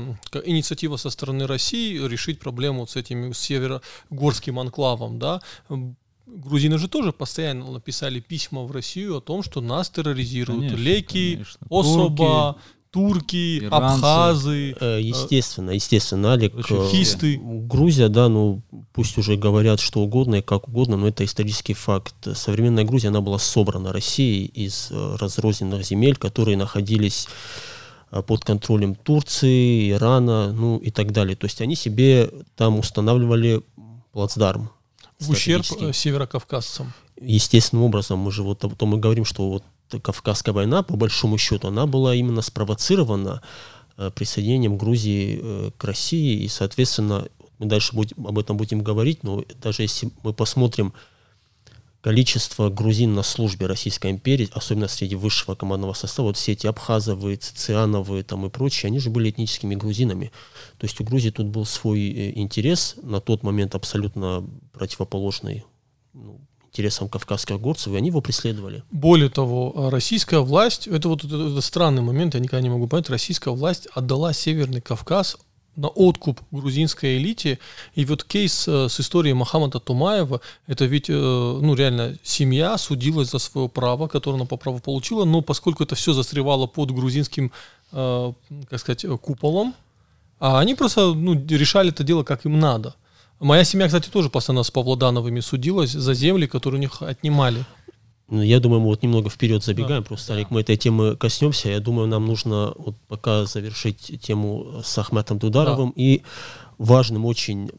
инициатива 0.45 0.97
со 0.97 1.11
стороны 1.11 1.45
России 1.45 1.95
решить 2.07 2.39
проблему 2.39 2.87
с 2.87 2.95
этим 2.95 3.35
северогорским 3.35 4.59
анклавом, 4.59 5.19
да. 5.19 5.41
Грузины 6.27 6.77
же 6.77 6.87
тоже 6.87 7.13
постоянно 7.13 7.71
написали 7.71 8.19
письма 8.19 8.63
в 8.63 8.71
Россию 8.71 9.17
о 9.17 9.21
том, 9.21 9.43
что 9.43 9.61
нас 9.61 9.89
терроризируют 9.89 10.71
Конечно, 10.71 10.83
леки, 10.83 11.33
конечно. 11.33 11.67
особо, 11.69 12.57
турки, 12.91 13.59
иранцы. 13.59 13.95
абхазы. 13.95 14.75
Э, 14.79 14.99
Естественно, 15.01 15.71
естественно, 15.71 16.33
Алик. 16.33 16.53
Э, 16.55 16.87
хисты. 16.89 17.39
Грузия, 17.41 18.09
да, 18.09 18.27
ну 18.27 18.61
пусть 18.93 19.17
уже 19.17 19.37
говорят 19.37 19.79
что 19.79 20.01
угодно 20.01 20.35
и 20.35 20.41
как 20.41 20.67
угодно, 20.67 20.97
но 20.97 21.07
это 21.07 21.23
исторический 21.23 21.73
факт. 21.73 22.15
Современная 22.35 22.83
Грузия, 22.83 23.09
она 23.09 23.21
была 23.21 23.39
собрана 23.39 23.93
Россией 23.93 24.45
из 24.45 24.89
э, 24.91 25.15
разрозненных 25.19 25.85
земель, 25.85 26.17
которые 26.17 26.57
находились 26.57 27.27
э, 28.11 28.21
под 28.21 28.43
контролем 28.43 28.95
Турции, 28.95 29.91
Ирана, 29.91 30.51
ну 30.51 30.77
и 30.77 30.91
так 30.91 31.11
далее. 31.11 31.35
То 31.35 31.45
есть 31.45 31.61
они 31.61 31.75
себе 31.75 32.29
там 32.55 32.79
устанавливали 32.79 33.61
плацдарм. 34.11 34.71
В 35.19 35.29
ущерб 35.31 35.65
э, 35.79 35.93
северокавказцам. 35.93 36.93
естественным 37.19 37.85
образом, 37.85 38.19
мы 38.19 38.31
же 38.31 38.43
вот 38.43 38.63
о 38.63 38.69
том 38.69 38.95
и 38.95 38.99
говорим, 38.99 39.25
что 39.25 39.49
вот 39.49 39.63
Кавказская 40.01 40.53
война, 40.53 40.83
по 40.83 40.97
большому 40.97 41.37
счету, 41.37 41.69
она 41.69 41.85
была 41.85 42.13
именно 42.13 42.41
спровоцирована 42.41 43.41
э, 43.97 44.11
присоединением 44.11 44.77
Грузии 44.77 45.39
э, 45.41 45.71
к 45.77 45.83
России, 45.83 46.43
и, 46.43 46.47
соответственно, 46.47 47.27
мы 47.57 47.67
дальше 47.67 47.95
будем, 47.95 48.27
об 48.27 48.37
этом 48.37 48.57
будем 48.57 48.83
говорить, 48.83 49.23
но 49.23 49.43
даже 49.61 49.83
если 49.83 50.11
мы 50.23 50.33
посмотрим 50.33 50.93
количество 52.07 52.69
грузин 52.69 53.15
на 53.15 53.21
службе 53.21 53.65
Российской 53.65 54.11
империи, 54.11 54.49
особенно 54.53 54.87
среди 54.87 55.15
высшего 55.15 55.55
командного 55.55 55.91
состава, 55.91 56.27
вот 56.27 56.37
все 56.37 56.53
эти 56.53 56.65
абхазовые, 56.65 57.35
цициановые 57.35 58.23
там 58.23 58.45
и 58.45 58.49
прочие, 58.49 58.87
они 58.87 58.99
же 58.99 59.09
были 59.09 59.29
этническими 59.29 59.75
грузинами. 59.75 60.31
То 60.77 60.85
есть 60.85 61.01
у 61.01 61.03
Грузии 61.03 61.31
тут 61.31 61.47
был 61.47 61.65
свой 61.65 61.99
э, 61.99 62.39
интерес, 62.39 62.95
на 63.03 63.19
тот 63.19 63.43
момент 63.43 63.75
абсолютно 63.75 64.47
противоположный 64.71 65.65
ну, 66.13 66.39
интересам 66.71 67.09
кавказских 67.09 67.59
горцев, 67.59 67.91
и 67.91 67.97
они 67.97 68.07
его 68.07 68.21
преследовали. 68.21 68.83
Более 68.89 69.29
того, 69.29 69.73
э, 69.75 69.89
российская 69.89 70.39
власть, 70.39 70.87
это 70.87 71.09
вот 71.09 71.25
это- 71.25 71.49
это 71.51 71.59
странный 71.59 72.03
момент, 72.03 72.35
я 72.35 72.39
никогда 72.39 72.61
не 72.61 72.69
могу 72.69 72.87
понять, 72.87 73.09
российская 73.09 73.53
власть 73.53 73.89
отдала 73.93 74.31
Северный 74.31 74.79
Кавказ 74.79 75.35
на 75.77 75.87
откуп 75.87 76.41
грузинской 76.51 77.17
элите. 77.17 77.59
И 77.95 78.03
вот 78.03 78.23
кейс 78.23 78.67
э, 78.67 78.89
с 78.89 78.99
историей 78.99 79.33
Мохаммада 79.33 79.79
Тумаева, 79.79 80.41
это 80.65 80.85
ведь, 80.85 81.09
э, 81.09 81.13
ну, 81.13 81.75
реально, 81.75 82.17
семья 82.23 82.77
судилась 82.77 83.29
за 83.29 83.39
свое 83.39 83.69
право, 83.69 84.07
которое 84.07 84.35
она 84.35 84.45
по 84.45 84.57
праву 84.57 84.79
получила, 84.79 85.23
но 85.23 85.41
поскольку 85.41 85.83
это 85.83 85.95
все 85.95 86.13
застревало 86.13 86.67
под 86.67 86.91
грузинским, 86.91 87.51
э, 87.93 88.33
как 88.69 88.79
сказать, 88.79 89.05
куполом, 89.21 89.75
а 90.39 90.59
они 90.59 90.75
просто, 90.75 91.13
ну, 91.13 91.33
решали 91.47 91.89
это 91.89 92.03
дело 92.03 92.23
как 92.23 92.45
им 92.45 92.59
надо. 92.59 92.95
Моя 93.39 93.63
семья, 93.63 93.85
кстати, 93.85 94.09
тоже 94.09 94.29
постоянно 94.29 94.63
с 94.63 94.71
Павлодановыми 94.71 95.41
судилась 95.41 95.91
за 95.91 96.13
земли, 96.15 96.47
которые 96.47 96.79
у 96.79 96.81
них 96.81 97.01
отнимали. 97.03 97.65
Ну, 98.29 98.41
Я 98.41 98.59
думаю, 98.59 98.81
мы 98.81 98.87
вот 98.87 99.03
немного 99.03 99.29
вперед 99.29 99.63
забегаем, 99.63 100.03
просто, 100.03 100.33
Олег, 100.33 100.51
мы 100.51 100.59
этой 100.59 100.75
темы 100.75 101.15
коснемся. 101.15 101.69
Я 101.69 101.79
думаю, 101.79 102.07
нам 102.07 102.25
нужно 102.25 102.73
вот 102.77 102.95
пока 103.07 103.45
завершить 103.45 104.21
тему 104.21 104.81
с 104.83 104.97
Ахметом 104.97 105.39
Дударовым 105.39 105.93
и 105.95 106.23
важным 106.77 107.25
очень 107.25 107.69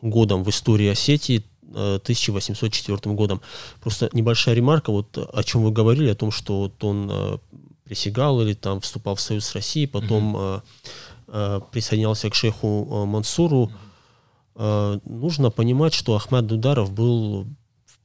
годом 0.00 0.44
в 0.44 0.50
истории 0.50 0.88
Осетии, 0.88 1.44
э, 1.74 1.98
1804 2.00 3.14
годом. 3.14 3.40
Просто 3.80 4.08
небольшая 4.12 4.54
ремарка, 4.54 4.92
вот 4.92 5.18
о 5.18 5.42
чем 5.42 5.64
вы 5.64 5.72
говорили, 5.72 6.10
о 6.10 6.14
том, 6.14 6.30
что 6.30 6.60
вот 6.60 6.84
он 6.84 7.10
э, 7.10 7.38
присягал 7.84 8.40
или 8.40 8.54
там 8.54 8.80
вступал 8.80 9.16
в 9.16 9.20
союз 9.20 9.46
с 9.46 9.54
Россией, 9.54 9.86
потом 9.86 10.36
э, 10.36 10.60
э, 11.26 11.60
присоединялся 11.72 12.30
к 12.30 12.34
шейху 12.34 12.86
э, 12.88 13.04
Мансуру. 13.06 13.72
Э, 14.54 15.00
нужно 15.04 15.50
понимать, 15.50 15.94
что 15.94 16.14
Ахмед 16.14 16.46
Дударов 16.46 16.92
был 16.92 17.46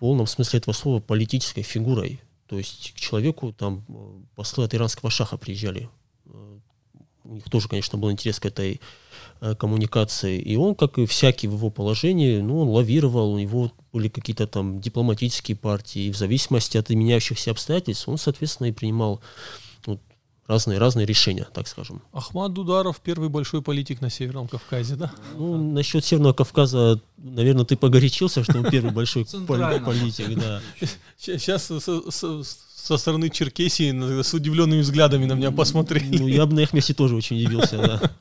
полном 0.03 0.27
смысле 0.27 0.59
этого 0.59 0.73
слова 0.73 0.99
политической 0.99 1.61
фигурой. 1.61 2.19
То 2.47 2.57
есть 2.57 2.91
к 2.93 2.99
человеку 2.99 3.53
там 3.53 3.85
э, 3.87 3.93
послы 4.35 4.65
от 4.65 4.73
иранского 4.75 5.09
шаха 5.09 5.37
приезжали. 5.37 5.89
Э, 6.25 6.57
У 7.23 7.35
них 7.35 7.45
тоже, 7.49 7.69
конечно, 7.69 7.97
был 7.97 8.11
интерес 8.11 8.37
к 8.37 8.45
этой 8.45 8.81
э, 9.39 9.55
коммуникации. 9.55 10.41
И 10.41 10.57
он, 10.57 10.75
как 10.75 10.97
и 10.97 11.05
всякий 11.05 11.47
в 11.47 11.53
его 11.53 11.69
положении, 11.69 12.41
ну, 12.41 12.59
он 12.59 12.67
лавировал, 12.67 13.31
у 13.31 13.39
него 13.39 13.71
были 13.93 14.09
какие-то 14.09 14.45
там 14.45 14.81
дипломатические 14.81 15.55
партии. 15.55 16.07
И 16.07 16.11
в 16.11 16.17
зависимости 16.17 16.77
от 16.77 16.89
меняющихся 16.89 17.51
обстоятельств 17.51 18.09
он, 18.09 18.17
соответственно, 18.17 18.67
и 18.67 18.73
принимал 18.73 19.21
разные, 20.47 20.77
разные 20.77 21.05
решения, 21.05 21.47
так 21.53 21.67
скажем. 21.67 22.01
Ахмад 22.11 22.53
Дударов 22.53 22.99
первый 22.99 23.29
большой 23.29 23.61
политик 23.61 24.01
на 24.01 24.09
Северном 24.09 24.47
Кавказе, 24.47 24.95
да? 24.95 25.11
Ну, 25.37 25.57
насчет 25.57 26.03
Северного 26.03 26.33
Кавказа, 26.33 26.99
наверное, 27.17 27.65
ты 27.65 27.75
погорячился, 27.75 28.43
что 28.43 28.59
он 28.59 28.69
первый 28.69 28.91
большой 28.91 29.25
политик, 29.25 30.39
да. 30.39 30.61
Сейчас 31.17 31.65
со, 31.65 32.97
стороны 32.97 33.29
Черкесии 33.29 34.21
с 34.21 34.33
удивленными 34.33 34.81
взглядами 34.81 35.25
на 35.25 35.33
меня 35.33 35.51
посмотрели. 35.51 36.17
Ну, 36.17 36.27
я 36.27 36.45
бы 36.45 36.53
на 36.53 36.59
их 36.59 36.73
месте 36.73 36.93
тоже 36.93 37.15
очень 37.15 37.37
удивился, 37.37 37.77
да. 37.77 38.11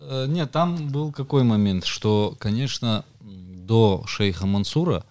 Э, 0.00 0.26
Нет, 0.28 0.52
там 0.52 0.88
был 0.88 1.10
какой 1.10 1.42
момент, 1.42 1.84
что, 1.84 2.36
конечно, 2.38 3.04
до 3.20 4.04
шейха 4.06 4.46
Мансура, 4.46 5.04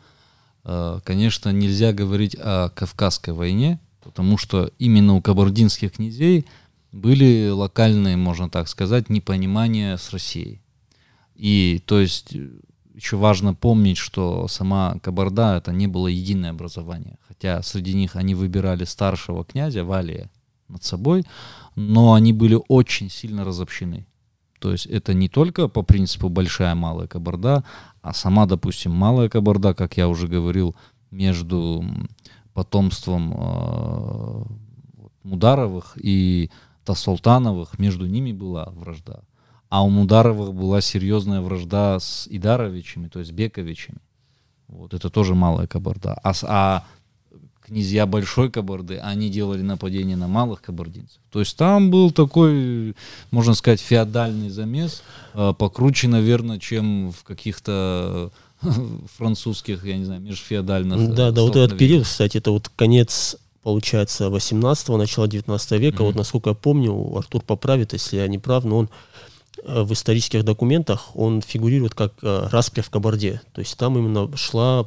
э, 0.64 1.00
конечно, 1.04 1.50
нельзя 1.50 1.92
говорить 1.92 2.36
о 2.40 2.70
Кавказской 2.70 3.32
войне, 3.32 3.80
потому 4.06 4.38
что 4.38 4.72
именно 4.78 5.16
у 5.16 5.22
кабардинских 5.22 5.94
князей 5.94 6.46
были 6.92 7.50
локальные, 7.50 8.16
можно 8.16 8.50
так 8.50 8.68
сказать, 8.70 9.10
непонимания 9.10 9.98
с 9.98 10.12
Россией. 10.12 10.62
И 11.36 11.82
то 11.86 12.00
есть 12.00 12.34
еще 12.94 13.18
важно 13.18 13.54
помнить, 13.54 13.98
что 13.98 14.48
сама 14.48 14.98
Кабарда 15.02 15.58
это 15.58 15.74
не 15.74 15.88
было 15.88 16.08
единое 16.08 16.52
образование. 16.52 17.18
Хотя 17.28 17.62
среди 17.64 17.94
них 17.94 18.16
они 18.16 18.36
выбирали 18.36 18.86
старшего 18.86 19.44
князя 19.44 19.84
Валия 19.84 20.30
над 20.70 20.84
собой, 20.84 21.26
но 21.76 22.14
они 22.14 22.32
были 22.32 22.58
очень 22.70 23.10
сильно 23.10 23.44
разобщены. 23.44 24.06
То 24.60 24.72
есть 24.72 24.86
это 24.86 25.14
не 25.14 25.28
только 25.28 25.68
по 25.68 25.82
принципу 25.82 26.30
большая 26.30 26.76
малая 26.76 27.08
кабарда, 27.08 27.64
а 28.02 28.14
сама, 28.14 28.46
допустим, 28.46 28.92
малая 28.92 29.30
кабарда, 29.30 29.74
как 29.74 29.98
я 29.98 30.08
уже 30.08 30.28
говорил, 30.28 30.76
между 31.12 31.84
потомством 32.56 33.34
э, 33.38 34.44
Мударовых 35.24 35.98
и 36.02 36.50
Тасултановых, 36.86 37.78
между 37.78 38.08
ними 38.08 38.32
была 38.32 38.70
вражда. 38.72 39.20
А 39.70 39.84
у 39.84 39.90
Мударовых 39.90 40.54
была 40.54 40.82
серьезная 40.82 41.42
вражда 41.42 42.00
с 42.00 42.28
Идаровичами, 42.30 43.10
то 43.10 43.20
есть 43.20 43.34
Бековичами. 43.34 44.00
Вот 44.68 44.94
это 44.94 45.10
тоже 45.10 45.36
малая 45.36 45.68
кабарда. 45.68 46.14
А, 46.24 46.34
а 46.48 46.86
князья 47.62 48.06
большой 48.06 48.50
кабарды, 48.50 49.00
они 49.00 49.30
делали 49.30 49.62
нападение 49.62 50.16
на 50.16 50.28
малых 50.28 50.62
кабардинцев. 50.62 51.20
То 51.32 51.40
есть 51.40 51.58
там 51.58 51.92
был 51.92 52.12
такой, 52.12 52.96
можно 53.32 53.54
сказать, 53.54 53.82
феодальный 53.82 54.50
замес, 54.50 55.04
э, 55.34 55.54
покруче, 55.58 56.08
наверное, 56.08 56.60
чем 56.60 57.12
в 57.12 57.24
каких-то 57.24 58.32
французских, 59.18 59.86
я 59.86 59.98
не 59.98 60.06
знаю, 60.06 60.22
межфеодальных. 60.22 60.98
э, 61.00 61.08
Да, 61.14 61.32
да, 61.32 61.42
вот 61.42 61.56
этот 61.56 61.78
период, 61.78 62.04
кстати, 62.06 62.38
это 62.38 62.52
вот 62.52 62.70
конец, 62.76 63.36
получается, 63.64 64.26
18-го, 64.26 64.98
начало 64.98 65.28
19 65.28 65.72
века. 65.80 65.98
Мгм. 65.98 66.06
Вот, 66.06 66.16
насколько 66.16 66.50
я 66.52 66.56
помню, 66.56 67.16
Артур 67.18 67.42
поправит, 67.42 67.94
если 67.94 68.18
я 68.18 68.28
не 68.28 68.38
прав, 68.40 68.64
но 68.66 68.78
он 68.78 68.90
э, 69.64 69.82
в 69.84 69.92
исторических 69.94 70.44
документах 70.44 71.16
он 71.16 71.42
фигурирует 71.42 71.94
как 71.96 72.14
э, 72.22 72.48
распря 72.52 72.84
в 72.84 72.90
Кабарде. 72.90 73.42
То 73.54 73.62
есть 73.62 73.78
там 73.78 73.98
именно 73.98 74.36
шла 74.38 74.86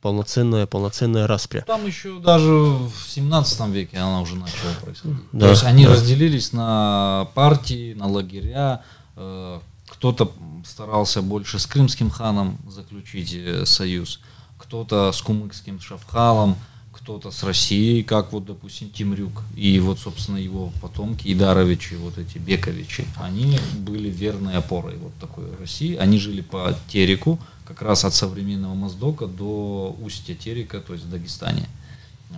полноценная, 0.00 0.66
полноценная 0.66 1.26
распря. 1.26 1.62
Там 1.66 1.84
еще 1.86 2.18
даже 2.20 2.50
в 2.52 2.92
17 3.08 3.66
веке 3.68 3.98
она 3.98 4.20
уже 4.20 4.36
начала 4.36 4.72
происходить. 4.82 5.18
Да, 5.32 5.46
То 5.46 5.50
есть 5.50 5.64
они 5.64 5.86
да. 5.86 5.92
разделились 5.92 6.52
на 6.52 7.28
партии, 7.34 7.94
на 7.94 8.06
лагеря. 8.06 8.82
э, 9.16 9.58
Кто-то 9.88 10.30
старался 10.64 11.22
больше 11.22 11.58
с 11.58 11.66
крымским 11.66 12.10
ханом 12.10 12.58
заключить 12.68 13.34
э, 13.34 13.64
союз, 13.66 14.20
кто-то 14.58 15.12
с 15.12 15.20
кумыкским 15.22 15.80
шафхалом, 15.80 16.56
кто-то 16.92 17.30
с 17.30 17.42
Россией, 17.42 18.02
как 18.02 18.32
вот, 18.32 18.44
допустим, 18.44 18.90
Тимрюк. 18.90 19.42
И 19.56 19.78
вот, 19.80 19.98
собственно, 19.98 20.36
его 20.36 20.72
потомки, 20.82 21.32
Идаровичи, 21.32 21.94
вот 21.94 22.18
эти 22.18 22.38
Бековичи, 22.38 23.06
они 23.16 23.58
были 23.78 24.10
верной 24.10 24.54
опорой 24.56 24.96
вот 24.96 25.14
такой 25.20 25.44
России. 25.58 25.96
Они 25.96 26.18
жили 26.18 26.40
по 26.40 26.76
Тереку, 26.88 27.38
как 27.64 27.82
раз 27.82 28.04
от 28.04 28.14
современного 28.14 28.74
Моздока 28.74 29.26
до 29.26 29.96
устья 30.00 30.34
Терека, 30.34 30.80
то 30.80 30.92
есть 30.92 31.04
в 31.04 31.10
Дагестане. 31.10 31.68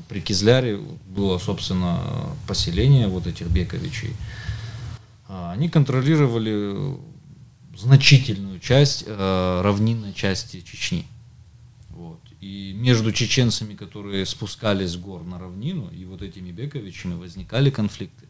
При 0.08 0.20
Кизляре 0.20 0.78
было, 1.08 1.38
собственно, 1.38 2.00
поселение 2.46 3.08
вот 3.08 3.26
этих 3.26 3.48
Бековичей. 3.48 4.14
А, 5.28 5.52
Они 5.52 5.68
контролировали 5.68 6.96
значительную 7.76 8.58
часть 8.60 9.04
э, 9.06 9.60
равнинной 9.62 10.12
части 10.12 10.60
Чечни. 10.60 11.06
Вот. 11.90 12.20
И 12.40 12.72
между 12.76 13.12
чеченцами, 13.12 13.74
которые 13.74 14.24
спускались 14.26 14.90
с 14.92 14.96
гор 14.96 15.24
на 15.24 15.38
равнину, 15.38 15.90
и 15.90 16.04
вот 16.04 16.22
этими 16.22 16.50
Бековичами 16.50 17.14
возникали 17.14 17.70
конфликты. 17.70 18.26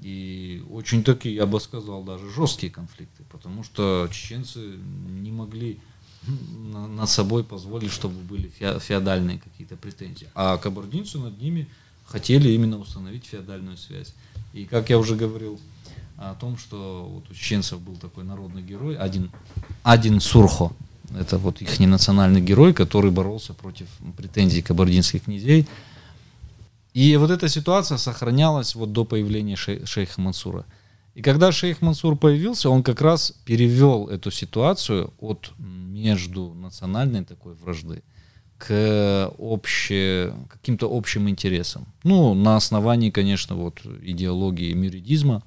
И 0.00 0.62
очень 0.70 1.02
такие, 1.02 1.34
я 1.34 1.46
бы 1.46 1.58
сказал, 1.60 2.02
даже 2.04 2.30
жесткие 2.30 2.70
конфликты, 2.70 3.24
потому 3.30 3.64
что 3.64 4.08
чеченцы 4.12 4.58
не 5.22 5.32
могли 5.32 5.78
на- 6.26 6.86
над 6.86 7.08
собой 7.08 7.44
позволить, 7.44 7.92
чтобы 7.92 8.20
были 8.20 8.50
фео- 8.60 8.78
феодальные 8.78 9.38
какие-то 9.38 9.76
претензии. 9.76 10.28
А 10.34 10.58
кабардинцы 10.58 11.18
над 11.18 11.40
ними 11.40 11.66
хотели 12.04 12.50
именно 12.50 12.78
установить 12.78 13.24
феодальную 13.24 13.76
связь. 13.76 14.12
И 14.52 14.64
как 14.64 14.90
я 14.90 14.98
уже 14.98 15.16
говорил 15.16 15.58
о 16.16 16.34
том, 16.34 16.56
что 16.56 17.08
вот 17.12 17.30
у 17.30 17.34
чеченцев 17.34 17.80
был 17.80 17.96
такой 17.96 18.24
народный 18.24 18.62
герой, 18.62 18.96
один, 18.96 19.30
один 19.82 20.20
Сурхо, 20.20 20.72
это 21.18 21.38
вот 21.38 21.60
их 21.62 21.78
национальный 21.80 22.40
герой, 22.40 22.72
который 22.72 23.10
боролся 23.10 23.54
против 23.54 23.86
претензий 24.16 24.62
кабардинских 24.62 25.24
князей. 25.24 25.66
И 26.94 27.16
вот 27.16 27.30
эта 27.30 27.48
ситуация 27.48 27.98
сохранялась 27.98 28.74
вот 28.74 28.92
до 28.92 29.04
появления 29.04 29.54
шей- 29.54 29.84
шейха 29.84 30.20
Мансура. 30.20 30.64
И 31.14 31.22
когда 31.22 31.52
шейх 31.52 31.82
Мансур 31.82 32.16
появился, 32.16 32.70
он 32.70 32.82
как 32.82 33.00
раз 33.00 33.32
перевел 33.44 34.08
эту 34.08 34.30
ситуацию 34.30 35.12
от 35.18 35.52
между 35.58 36.54
национальной 36.54 37.24
такой 37.24 37.54
вражды 37.54 38.02
к 38.58 39.30
обще, 39.38 40.34
каким-то 40.48 40.88
общим 40.90 41.28
интересам. 41.28 41.86
Ну, 42.02 42.34
на 42.34 42.56
основании, 42.56 43.10
конечно, 43.10 43.54
вот 43.56 43.80
идеологии 44.02 44.72
мюридизма, 44.72 45.42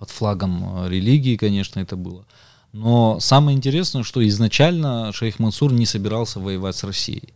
под 0.00 0.10
флагом 0.10 0.64
э, 0.64 0.88
религии, 0.88 1.36
конечно, 1.36 1.78
это 1.78 1.94
было. 1.94 2.24
Но 2.72 3.20
самое 3.20 3.56
интересное, 3.56 4.02
что 4.02 4.26
изначально 4.26 5.12
шейх 5.12 5.38
Мансур 5.38 5.72
не 5.72 5.86
собирался 5.86 6.40
воевать 6.40 6.74
с 6.74 6.84
Россией. 6.84 7.34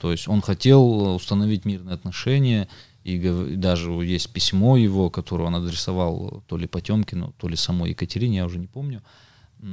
То 0.00 0.10
есть 0.10 0.26
он 0.26 0.40
хотел 0.40 1.14
установить 1.14 1.64
мирные 1.64 1.94
отношения, 1.94 2.68
и 3.04 3.18
даже 3.56 3.90
есть 3.90 4.32
письмо 4.32 4.78
его, 4.78 5.10
которое 5.10 5.44
он 5.44 5.56
адресовал 5.56 6.42
то 6.48 6.56
ли 6.56 6.66
Потемкину, 6.66 7.34
то 7.38 7.48
ли 7.48 7.56
самой 7.56 7.90
Екатерине, 7.90 8.38
я 8.38 8.46
уже 8.46 8.58
не 8.58 8.66
помню, 8.66 9.02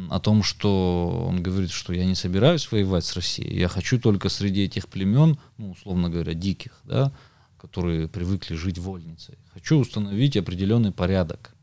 о 0.09 0.19
том, 0.19 0.43
что 0.43 1.27
он 1.29 1.41
говорит, 1.41 1.71
что 1.71 1.93
я 1.93 2.05
не 2.05 2.15
собираюсь 2.15 2.69
воевать 2.71 3.05
с 3.05 3.15
Россией, 3.15 3.57
я 3.57 3.69
хочу 3.69 3.99
только 3.99 4.27
среди 4.29 4.63
этих 4.65 4.87
племен, 4.87 5.37
ну, 5.57 5.71
условно 5.71 6.09
говоря, 6.09 6.33
диких, 6.33 6.79
да, 6.83 7.13
которые 7.57 8.07
привыкли 8.07 8.55
жить 8.55 8.79
вольницей, 8.79 9.37
хочу 9.53 9.77
установить 9.79 10.37
определенный 10.37 10.91
порядок, 10.91 11.55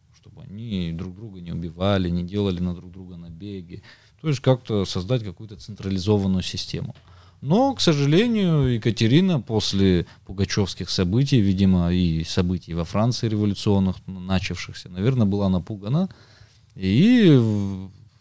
они 0.49 0.93
друг 0.93 1.15
друга 1.15 1.41
не 1.41 1.53
убивали, 1.53 2.09
не 2.09 2.25
делали 2.25 2.61
на 2.61 2.75
друг 2.75 2.91
друга 2.91 3.17
набеги, 3.17 3.83
то 4.21 4.29
есть 4.29 4.41
как-то 4.41 4.85
создать 4.85 5.23
какую-то 5.23 5.57
централизованную 5.57 6.43
систему. 6.43 6.95
Но, 7.41 7.75
к 7.75 7.81
сожалению, 7.81 8.75
Екатерина 8.75 9.41
после 9.41 10.07
пугачевских 10.27 10.91
событий, 10.91 11.41
видимо, 11.41 11.93
и 11.93 12.25
событий 12.25 12.75
во 12.75 12.85
Франции 12.85 13.29
революционных, 13.29 13.97
начавшихся, 14.07 14.89
наверное, 14.89 15.27
была 15.27 15.49
напугана. 15.49 16.09
И, 16.75 17.41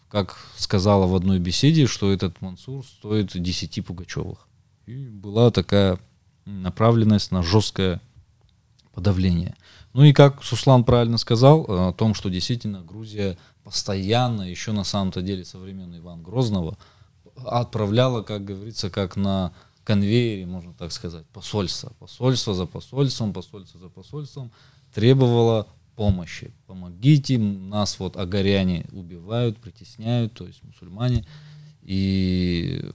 как 0.08 0.36
сказала 0.56 1.06
в 1.06 1.16
одной 1.16 1.40
беседе, 1.40 1.86
что 1.86 2.12
этот 2.12 2.40
Мансур 2.40 2.84
стоит 2.84 3.32
10 3.34 3.84
Пугачевых. 3.84 4.46
И 4.86 5.08
была 5.08 5.50
такая 5.50 5.98
направленность 6.44 7.32
на 7.32 7.42
жесткое 7.42 8.00
подавление. 8.94 9.56
Ну 9.98 10.04
и 10.04 10.12
как 10.12 10.44
Суслан 10.44 10.84
правильно 10.84 11.18
сказал, 11.18 11.64
э, 11.64 11.88
о 11.88 11.92
том, 11.92 12.14
что 12.14 12.28
действительно 12.28 12.82
Грузия 12.82 13.36
постоянно, 13.64 14.42
еще 14.42 14.70
на 14.70 14.84
самом-то 14.84 15.22
деле 15.22 15.44
со 15.44 15.58
времен 15.58 15.92
Ивана 15.98 16.22
Грозного, 16.22 16.78
отправляла, 17.34 18.22
как 18.22 18.44
говорится, 18.44 18.90
как 18.90 19.16
на 19.16 19.52
конвейере, 19.82 20.46
можно 20.46 20.72
так 20.72 20.92
сказать, 20.92 21.26
посольство. 21.26 21.92
Посольство 21.98 22.54
за 22.54 22.66
посольством, 22.66 23.32
посольство 23.32 23.80
за 23.80 23.88
посольством 23.88 24.52
требовало 24.94 25.66
помощи. 25.96 26.52
Помогите, 26.68 27.36
нас 27.36 27.98
вот 27.98 28.16
агаряне 28.16 28.86
убивают, 28.92 29.58
притесняют, 29.58 30.32
то 30.32 30.46
есть 30.46 30.62
мусульмане. 30.62 31.26
И 31.82 32.88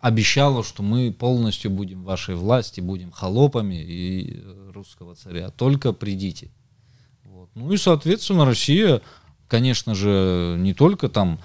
обещала, 0.00 0.62
что 0.62 0.82
мы 0.82 1.12
полностью 1.12 1.70
будем 1.70 2.04
вашей 2.04 2.34
власти, 2.34 2.80
будем 2.80 3.10
холопами 3.10 3.82
и 3.82 4.40
э, 4.40 4.70
русского 4.72 5.14
царя. 5.14 5.50
Только 5.50 5.92
придите. 5.92 6.50
Вот. 7.24 7.50
Ну 7.54 7.72
и, 7.72 7.76
соответственно, 7.76 8.44
Россия, 8.44 9.02
конечно 9.48 9.94
же, 9.94 10.56
не 10.58 10.74
только 10.74 11.08
там 11.08 11.40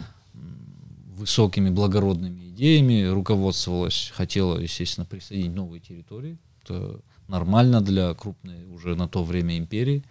высокими 1.15 1.69
благородными 1.69 2.49
идеями 2.49 3.05
руководствовалась, 3.05 4.11
хотела, 4.13 4.59
естественно, 4.59 5.05
присоединить 5.05 5.55
новые 5.55 5.79
территории. 5.79 6.37
Это 6.61 6.99
нормально 7.27 7.81
для 7.81 8.13
крупной 8.13 8.65
уже 8.67 8.95
на 8.95 9.07
то 9.07 9.23
время 9.23 9.57
империи. 9.57 10.03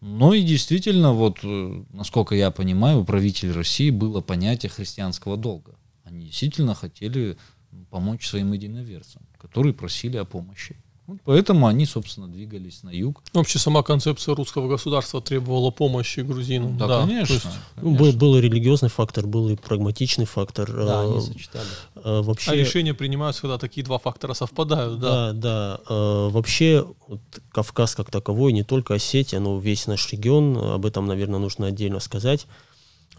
Но 0.00 0.34
и 0.34 0.42
действительно, 0.42 1.12
вот, 1.12 1.40
э, 1.42 1.84
насколько 1.92 2.34
я 2.34 2.50
понимаю, 2.50 3.00
у 3.00 3.04
правителей 3.04 3.52
России 3.52 3.90
было 3.90 4.20
понятие 4.20 4.70
христианского 4.70 5.36
долга. 5.36 5.74
Они 6.04 6.26
действительно 6.26 6.74
хотели 6.74 7.36
помочь 7.90 8.26
своим 8.26 8.52
единоверцам, 8.52 9.22
которые 9.38 9.72
просили 9.74 10.16
о 10.16 10.24
помощи. 10.24 10.76
Вот 11.06 11.18
поэтому 11.24 11.68
они, 11.68 11.86
собственно, 11.86 12.26
двигались 12.26 12.82
на 12.82 12.90
юг. 12.90 13.22
Вообще 13.32 13.60
сама 13.60 13.84
концепция 13.84 14.34
русского 14.34 14.66
государства 14.68 15.22
требовала 15.22 15.70
помощи 15.70 16.18
грузинам. 16.18 16.76
Да, 16.76 16.88
то 16.88 17.00
конечно. 17.06 17.32
есть, 17.34 17.46
Ну, 17.80 17.94
был, 17.94 18.12
был 18.12 18.36
и 18.36 18.40
религиозный 18.40 18.88
фактор, 18.88 19.24
был 19.24 19.48
и 19.50 19.54
прагматичный 19.54 20.24
фактор. 20.24 20.68
Да, 20.72 21.02
они 21.02 21.20
сочетались. 21.20 21.68
э, 21.94 22.22
вообще, 22.22 22.50
а 22.50 22.54
решения 22.56 22.92
принимаются, 22.92 23.42
когда 23.42 23.56
такие 23.56 23.84
два 23.84 23.98
фактора 23.98 24.34
совпадают, 24.34 24.98
да. 24.98 25.32
Да, 25.32 25.32
да. 25.32 25.80
Э, 25.88 26.28
Вообще 26.28 26.84
вот 27.06 27.20
Кавказ 27.52 27.94
как 27.94 28.10
таковой, 28.10 28.52
не 28.52 28.64
только 28.64 28.94
Осетия, 28.94 29.38
но 29.38 29.60
весь 29.60 29.86
наш 29.86 30.12
регион, 30.12 30.56
об 30.58 30.84
этом, 30.86 31.06
наверное, 31.06 31.38
нужно 31.38 31.68
отдельно 31.68 32.00
сказать. 32.00 32.48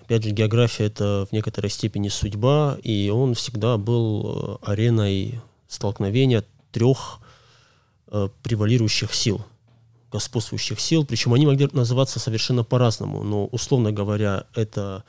Опять 0.08 0.24
же, 0.24 0.30
география 0.30 0.86
это 0.86 1.28
в 1.30 1.34
некоторой 1.34 1.70
степени 1.70 2.08
судьба, 2.08 2.78
и 2.82 3.10
он 3.10 3.34
всегда 3.34 3.76
был 3.78 4.62
э, 4.64 4.72
ареной 4.72 5.42
столкновения 5.68 6.46
трех 6.72 7.20
э, 8.08 8.30
превалирующих 8.42 9.14
сил, 9.14 9.46
господствующих 10.10 10.80
сил. 10.80 11.06
Причем 11.06 11.34
они 11.34 11.46
могли 11.46 11.68
называться 11.74 12.22
совершенно 12.22 12.64
по-разному, 12.64 13.22
но, 13.24 13.48
условно 13.48 13.92
говоря, 13.92 14.46
это 14.56 15.04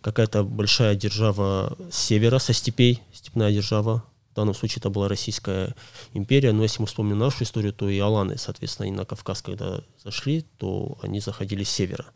какая-то 0.00 0.44
большая 0.44 0.94
держава 0.94 1.76
севера, 1.90 2.38
со 2.38 2.52
степей, 2.52 3.02
степная 3.12 3.50
держава. 3.50 4.04
В 4.30 4.36
данном 4.36 4.54
случае 4.54 4.78
это 4.78 4.90
была 4.90 5.08
Российская 5.08 5.74
империя. 6.14 6.52
Но 6.52 6.62
если 6.62 6.80
мы 6.80 6.86
вспомним 6.86 7.18
нашу 7.18 7.42
историю, 7.42 7.72
то 7.72 7.88
и 7.88 7.98
Аланы, 7.98 8.38
соответственно, 8.38 8.86
и 8.86 8.92
на 8.92 9.04
Кавказ, 9.04 9.42
когда 9.42 9.80
зашли, 10.04 10.44
то 10.58 10.98
они 11.02 11.18
заходили 11.18 11.64
с 11.64 11.70
севера. 11.70 12.06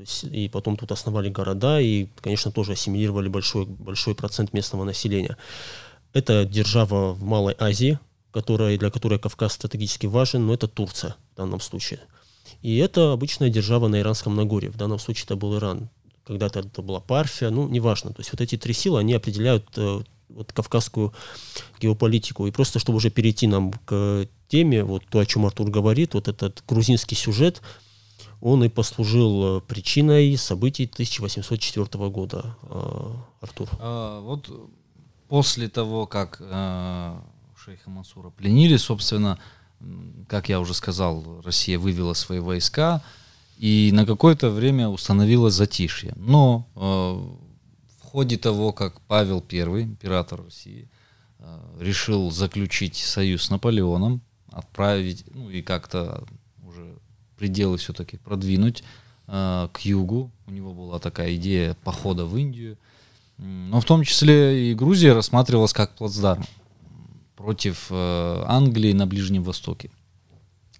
То 0.00 0.04
есть, 0.04 0.24
и 0.24 0.48
потом 0.48 0.78
тут 0.78 0.92
основали 0.92 1.28
города 1.28 1.78
и, 1.78 2.06
конечно, 2.22 2.50
тоже 2.50 2.72
ассимилировали 2.72 3.28
большой, 3.28 3.66
большой 3.66 4.14
процент 4.14 4.54
местного 4.54 4.84
населения. 4.84 5.36
Это 6.14 6.46
держава 6.46 7.12
в 7.12 7.22
Малой 7.22 7.54
Азии, 7.58 7.98
которая, 8.32 8.78
для 8.78 8.90
которой 8.90 9.18
Кавказ 9.18 9.52
стратегически 9.52 10.06
важен, 10.06 10.46
но 10.46 10.54
это 10.54 10.68
Турция 10.68 11.16
в 11.34 11.36
данном 11.36 11.60
случае. 11.60 12.00
И 12.62 12.78
это 12.78 13.12
обычная 13.12 13.50
держава 13.50 13.88
на 13.88 14.00
Иранском 14.00 14.34
Нагорье. 14.34 14.70
В 14.70 14.78
данном 14.78 14.98
случае 14.98 15.24
это 15.26 15.36
был 15.36 15.58
Иран. 15.58 15.90
Когда-то 16.24 16.60
это 16.60 16.80
была 16.80 17.00
Парфия, 17.00 17.50
ну, 17.50 17.68
неважно. 17.68 18.14
То 18.14 18.20
есть 18.20 18.32
вот 18.32 18.40
эти 18.40 18.56
три 18.56 18.72
силы, 18.72 19.00
они 19.00 19.12
определяют 19.12 19.66
э, 19.76 20.00
вот 20.30 20.52
кавказскую 20.54 21.12
геополитику. 21.78 22.46
И 22.46 22.52
просто, 22.52 22.78
чтобы 22.78 22.96
уже 22.96 23.10
перейти 23.10 23.46
нам 23.46 23.74
к 23.84 24.26
теме, 24.48 24.82
вот 24.82 25.02
то, 25.10 25.18
о 25.18 25.26
чем 25.26 25.44
Артур 25.44 25.68
говорит, 25.68 26.14
вот 26.14 26.26
этот 26.26 26.64
грузинский 26.66 27.16
сюжет, 27.16 27.60
он 28.40 28.64
и 28.64 28.68
послужил 28.68 29.58
э, 29.58 29.60
причиной 29.60 30.36
событий 30.36 30.84
1804 30.84 32.08
года, 32.08 32.56
э, 32.62 33.12
Артур. 33.40 33.68
А, 33.78 34.20
вот 34.20 34.50
после 35.28 35.68
того, 35.68 36.06
как 36.06 36.38
э, 36.40 37.20
шейха 37.56 37.90
Мансура 37.90 38.30
пленили, 38.30 38.76
собственно, 38.76 39.38
как 40.28 40.48
я 40.48 40.60
уже 40.60 40.74
сказал, 40.74 41.42
Россия 41.42 41.78
вывела 41.78 42.14
свои 42.14 42.38
войска 42.38 43.02
и 43.58 43.90
на 43.92 44.06
какое-то 44.06 44.50
время 44.50 44.88
установила 44.88 45.50
затишье. 45.50 46.12
Но 46.16 46.66
в 46.74 48.02
ходе 48.02 48.36
того, 48.36 48.72
как 48.74 49.00
Павел 49.02 49.42
I, 49.50 49.82
император 49.82 50.44
России, 50.44 50.90
решил 51.78 52.30
заключить 52.30 52.96
союз 52.96 53.44
с 53.44 53.50
Наполеоном, 53.50 54.20
отправить, 54.52 55.24
ну 55.32 55.48
и 55.48 55.62
как-то 55.62 56.24
пределы 57.40 57.78
все-таки 57.78 58.18
продвинуть 58.18 58.84
э, 59.26 59.68
к 59.72 59.80
югу. 59.80 60.30
У 60.46 60.50
него 60.50 60.74
была 60.74 60.98
такая 60.98 61.34
идея 61.36 61.74
похода 61.82 62.26
в 62.26 62.36
Индию. 62.36 62.76
Но 63.38 63.80
в 63.80 63.86
том 63.86 64.04
числе 64.04 64.70
и 64.70 64.74
Грузия 64.74 65.14
рассматривалась 65.14 65.72
как 65.72 65.96
плацдарм 65.96 66.44
против 67.36 67.86
э, 67.88 68.44
Англии 68.46 68.92
на 68.92 69.06
Ближнем 69.06 69.42
Востоке. 69.42 69.90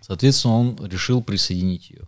Соответственно, 0.03 0.55
он 0.55 0.87
решил 0.87 1.23
присоединить 1.23 1.89
ее. 1.89 2.03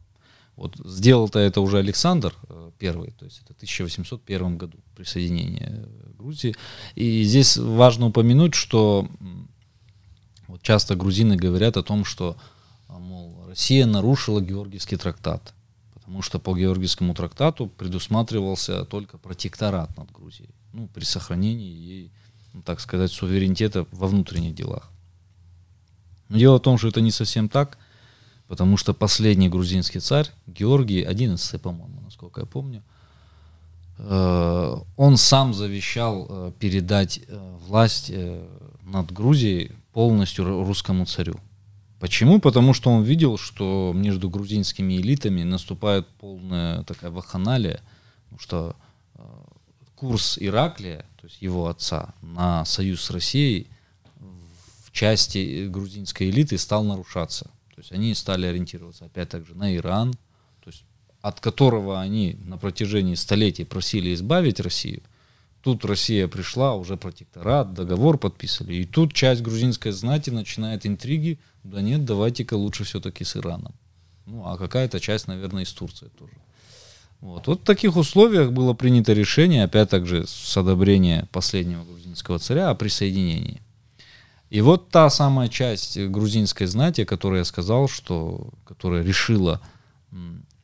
Вот 0.56 0.76
сделал-то 0.84 1.38
это 1.38 1.62
уже 1.62 1.78
Александр 1.78 2.34
э, 2.50 2.70
первый, 2.78 3.12
то 3.12 3.24
есть 3.24 3.40
это 3.42 3.54
в 3.54 3.56
1801 3.56 4.58
году 4.58 4.76
присоединение 4.94 5.88
Грузии. 6.18 6.54
И 6.94 7.22
здесь 7.22 7.56
важно 7.56 8.08
упомянуть, 8.08 8.54
что 8.54 9.08
вот 10.46 10.60
часто 10.60 10.94
грузины 10.94 11.36
говорят 11.36 11.78
о 11.78 11.82
том, 11.82 12.04
что 12.04 12.36
Россия 13.52 13.84
нарушила 13.84 14.40
Георгиевский 14.40 14.96
трактат, 14.96 15.52
потому 15.92 16.22
что 16.22 16.38
по 16.38 16.56
Георгиевскому 16.56 17.14
трактату 17.14 17.66
предусматривался 17.66 18.86
только 18.86 19.18
протекторат 19.18 19.94
над 19.98 20.10
Грузией, 20.10 20.48
ну, 20.72 20.88
при 20.88 21.04
сохранении 21.04 21.70
ей 21.70 22.10
ну, 22.54 22.62
так 22.62 22.80
сказать, 22.80 23.12
суверенитета 23.12 23.86
во 23.92 24.06
внутренних 24.06 24.54
делах. 24.54 24.90
Но 26.30 26.38
дело 26.38 26.56
в 26.56 26.62
том, 26.62 26.78
что 26.78 26.88
это 26.88 27.02
не 27.02 27.10
совсем 27.10 27.50
так, 27.50 27.76
потому 28.48 28.78
что 28.78 28.94
последний 28.94 29.50
грузинский 29.50 30.00
царь, 30.00 30.30
Георгий 30.46 31.04
XI, 31.04 31.58
по-моему, 31.58 32.00
насколько 32.00 32.40
я 32.40 32.46
помню, 32.46 32.82
э, 33.98 34.76
он 34.96 35.16
сам 35.18 35.52
завещал 35.52 36.26
э, 36.26 36.52
передать 36.58 37.20
э, 37.28 37.56
власть 37.66 38.10
над 38.82 39.12
Грузией 39.12 39.72
полностью 39.92 40.64
русскому 40.64 41.04
царю. 41.04 41.38
Почему? 42.02 42.40
Потому 42.40 42.74
что 42.74 42.90
он 42.90 43.04
видел, 43.04 43.38
что 43.38 43.92
между 43.94 44.28
грузинскими 44.28 44.94
элитами 44.94 45.44
наступает 45.44 46.08
полная 46.18 46.82
такая 46.82 47.12
ваханалия, 47.12 47.80
что 48.40 48.74
курс 49.94 50.36
Ираклия, 50.36 51.06
то 51.20 51.28
есть 51.28 51.40
его 51.40 51.68
отца, 51.68 52.12
на 52.20 52.64
союз 52.64 53.02
с 53.02 53.10
Россией 53.10 53.68
в 54.84 54.90
части 54.90 55.68
грузинской 55.68 56.28
элиты 56.28 56.58
стал 56.58 56.82
нарушаться. 56.82 57.44
То 57.72 57.82
есть 57.82 57.92
они 57.92 58.16
стали 58.16 58.46
ориентироваться 58.46 59.04
опять 59.04 59.28
так 59.28 59.46
же 59.46 59.54
на 59.54 59.72
Иран, 59.76 60.12
то 60.64 60.70
есть 60.70 60.82
от 61.20 61.38
которого 61.38 62.00
они 62.00 62.36
на 62.44 62.58
протяжении 62.58 63.14
столетий 63.14 63.64
просили 63.64 64.12
избавить 64.12 64.58
Россию. 64.58 65.02
Тут 65.62 65.84
Россия 65.84 66.26
пришла, 66.26 66.74
уже 66.74 66.96
протекторат, 66.96 67.74
договор 67.74 68.18
подписали. 68.18 68.74
И 68.74 68.84
тут 68.86 69.12
часть 69.12 69.42
грузинской 69.42 69.92
знати 69.92 70.30
начинает 70.30 70.84
интриги. 70.84 71.38
Да 71.64 71.80
нет, 71.80 72.04
давайте-ка 72.04 72.54
лучше 72.54 72.84
все-таки 72.84 73.24
с 73.24 73.36
Ираном. 73.36 73.74
Ну, 74.26 74.46
а 74.46 74.56
какая-то 74.56 75.00
часть, 75.00 75.28
наверное, 75.28 75.62
из 75.62 75.72
Турции 75.72 76.10
тоже. 76.18 76.32
Вот. 77.20 77.46
вот 77.46 77.60
в 77.60 77.64
таких 77.64 77.96
условиях 77.96 78.50
было 78.52 78.74
принято 78.74 79.12
решение, 79.12 79.62
опять 79.62 79.90
также 79.90 80.26
с 80.26 80.56
одобрения 80.56 81.28
последнего 81.30 81.84
грузинского 81.84 82.40
царя, 82.40 82.70
о 82.70 82.74
присоединении. 82.74 83.62
И 84.50 84.60
вот 84.60 84.90
та 84.90 85.08
самая 85.08 85.48
часть 85.48 85.98
грузинской 85.98 86.66
знати, 86.66 87.04
которую 87.04 87.38
я 87.38 87.44
сказал, 87.44 87.88
что, 87.88 88.50
которая 88.64 89.02
решила, 89.02 89.62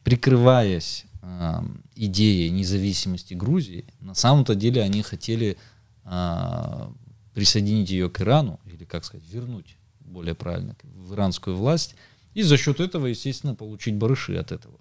прикрываясь 0.03 1.07
э, 1.23 1.63
идеей 1.95 2.51
независимости 2.51 3.33
Грузии, 3.33 3.87
на 4.01 4.15
самом-то 4.15 4.55
деле 4.55 4.83
они 4.83 5.03
хотели 5.03 5.57
э, 6.05 6.89
присоединить 7.33 7.89
ее 7.89 8.11
к 8.11 8.21
Ирану, 8.21 8.61
или, 8.67 8.85
как 8.85 9.05
сказать, 9.05 9.27
вернуть, 9.31 9.78
более 10.09 10.35
правильно, 10.35 10.77
в 10.83 11.15
иранскую 11.15 11.57
власть, 11.57 11.95
и 12.35 12.43
за 12.43 12.57
счет 12.57 12.81
этого, 12.81 13.07
естественно, 13.07 13.55
получить 13.55 13.97
барыши 13.97 14.37
от 14.37 14.53
этого 14.53 14.79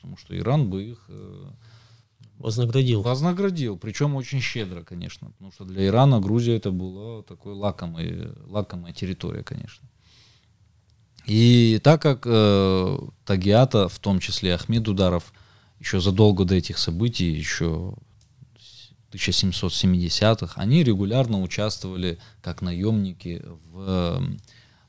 потому 0.00 0.16
что 0.16 0.36
Иран 0.36 0.70
бы 0.70 0.82
их 0.82 1.04
э, 1.08 1.50
вознаградил. 2.38 3.02
Вознаградил, 3.02 3.76
причем 3.76 4.16
очень 4.16 4.40
щедро, 4.40 4.82
конечно, 4.82 5.30
потому 5.30 5.52
что 5.52 5.64
для 5.64 5.86
Ирана 5.86 6.20
Грузия 6.20 6.56
это 6.56 6.70
была 6.70 7.22
такой 7.22 7.52
лакомый, 7.52 8.28
лакомая 8.46 8.94
территория, 8.94 9.42
конечно. 9.42 9.86
И 11.26 11.80
так 11.84 12.00
как 12.00 12.22
э, 12.24 12.98
Тагиата, 13.26 13.88
в 13.88 13.98
том 13.98 14.20
числе 14.20 14.54
Ахмед 14.54 14.88
Ударов, 14.88 15.34
еще 15.78 16.00
задолго 16.00 16.46
до 16.46 16.54
этих 16.54 16.78
событий, 16.78 17.30
еще 17.30 17.94
1770-х, 19.12 20.58
они 20.58 20.82
регулярно 20.82 21.42
участвовали 21.42 22.18
как 22.40 22.62
наемники 22.62 23.42
в 23.44 23.84
э, 23.86 24.20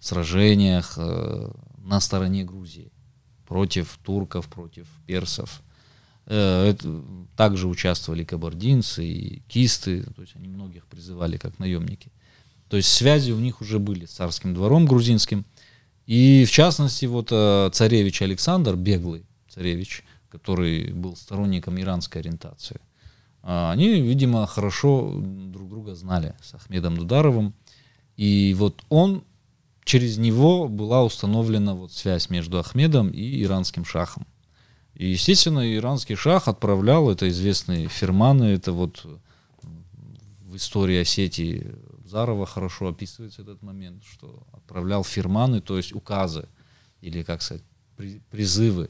сражениях 0.02 0.96
э, 0.98 1.52
на 1.78 2.00
стороне 2.02 2.44
Грузии 2.44 2.92
против 3.48 3.98
турков, 4.04 4.48
против 4.48 4.88
персов. 5.06 5.62
Э, 6.26 6.74
также 7.38 7.68
участвовали 7.68 8.24
кабардинцы 8.24 9.06
и 9.06 9.42
кисты, 9.48 10.04
то 10.16 10.22
есть 10.22 10.36
они 10.36 10.48
многих 10.48 10.88
призывали 10.88 11.38
как 11.38 11.60
наемники. 11.60 12.12
То 12.68 12.78
есть 12.78 12.90
связи 12.90 13.32
у 13.32 13.40
них 13.40 13.62
уже 13.62 13.80
были 13.80 14.06
с 14.06 14.12
царским 14.12 14.54
двором 14.54 14.86
грузинским. 14.88 15.46
И 16.08 16.46
в 16.46 16.52
частности, 16.52 17.06
вот 17.06 17.28
э, 17.32 17.70
царевич 17.72 18.24
Александр, 18.24 18.76
беглый 18.76 19.26
царевич, 19.50 20.04
который 20.30 20.94
был 20.94 21.16
сторонником 21.16 21.80
иранской 21.80 22.22
ориентации, 22.22 22.82
они, 23.44 24.02
видимо, 24.02 24.46
хорошо 24.46 25.12
друг 25.20 25.68
друга 25.68 25.96
знали 25.96 26.36
с 26.44 26.54
Ахмедом 26.54 26.96
Дударовым. 26.96 27.56
И 28.16 28.56
вот 28.56 28.84
он 28.90 29.24
через 29.84 30.18
него 30.18 30.68
была 30.68 31.04
установлена 31.04 31.74
вот 31.74 31.92
связь 31.92 32.30
между 32.30 32.60
Ахмедом 32.60 33.10
и 33.10 33.44
иранским 33.44 33.86
шахом. 33.86 34.26
И, 34.94 35.08
естественно, 35.08 35.76
иранский 35.76 36.16
шах 36.16 36.48
отправлял, 36.48 37.10
это 37.10 37.28
известные 37.30 37.88
фирманы, 37.88 38.46
это 38.46 38.72
вот 38.72 39.06
в 40.44 40.56
истории 40.56 41.00
Осетии 41.00 41.74
Зарова 42.06 42.46
хорошо 42.46 42.90
описывается 42.90 43.42
этот 43.42 43.62
момент, 43.62 44.04
что 44.04 44.44
отправлял 44.52 45.04
фирманы, 45.04 45.62
то 45.62 45.78
есть 45.78 45.94
указы, 45.94 46.50
или, 47.00 47.24
как 47.24 47.42
сказать, 47.42 47.64
призывы. 48.30 48.90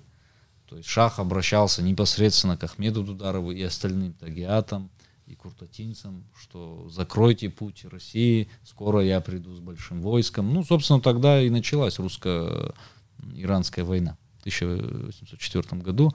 То 0.68 0.78
есть 0.78 0.90
шах 0.90 1.20
обращался 1.20 1.84
непосредственно 1.84 2.58
к 2.58 2.64
Ахмеду 2.64 3.04
Дударову 3.04 3.52
и 3.52 3.62
остальным 3.62 4.14
тагиатам, 4.14 4.90
и 5.32 5.36
куртатинцам, 5.36 6.24
что 6.40 6.90
закройте 6.90 7.50
путь 7.50 7.86
России, 7.86 8.50
скоро 8.64 9.02
я 9.02 9.22
приду 9.22 9.56
с 9.56 9.60
большим 9.60 10.02
войском. 10.02 10.54
Ну, 10.54 10.64
собственно, 10.64 11.00
тогда 11.00 11.42
и 11.42 11.50
началась 11.50 12.00
русско-иранская 12.00 13.86
война 13.86 14.18
в 14.38 14.42
1804 14.42 15.82
году. 15.82 16.14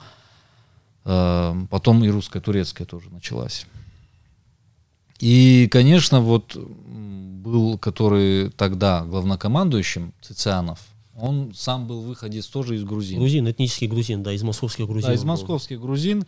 А, 1.03 1.55
потом 1.69 2.03
и 2.03 2.09
русско-турецкая 2.09 2.85
тоже 2.85 3.09
началась. 3.09 3.65
И, 5.19 5.67
конечно, 5.71 6.21
вот 6.21 6.55
был, 6.55 7.77
который 7.79 8.51
тогда 8.51 9.03
главнокомандующим 9.03 10.13
Цицианов, 10.21 10.79
он 11.15 11.53
сам 11.55 11.87
был 11.87 12.01
выходец 12.01 12.45
тоже 12.45 12.75
из 12.75 12.83
грузин. 12.83 13.17
Грузин, 13.17 13.49
этнический 13.49 13.87
грузин, 13.87 14.21
да, 14.21 14.33
из 14.33 14.43
московских 14.43 14.85
грузин. 14.85 15.09
Да, 15.09 15.15
из 15.15 15.23
московских 15.23 15.81
грузин. 15.81 16.25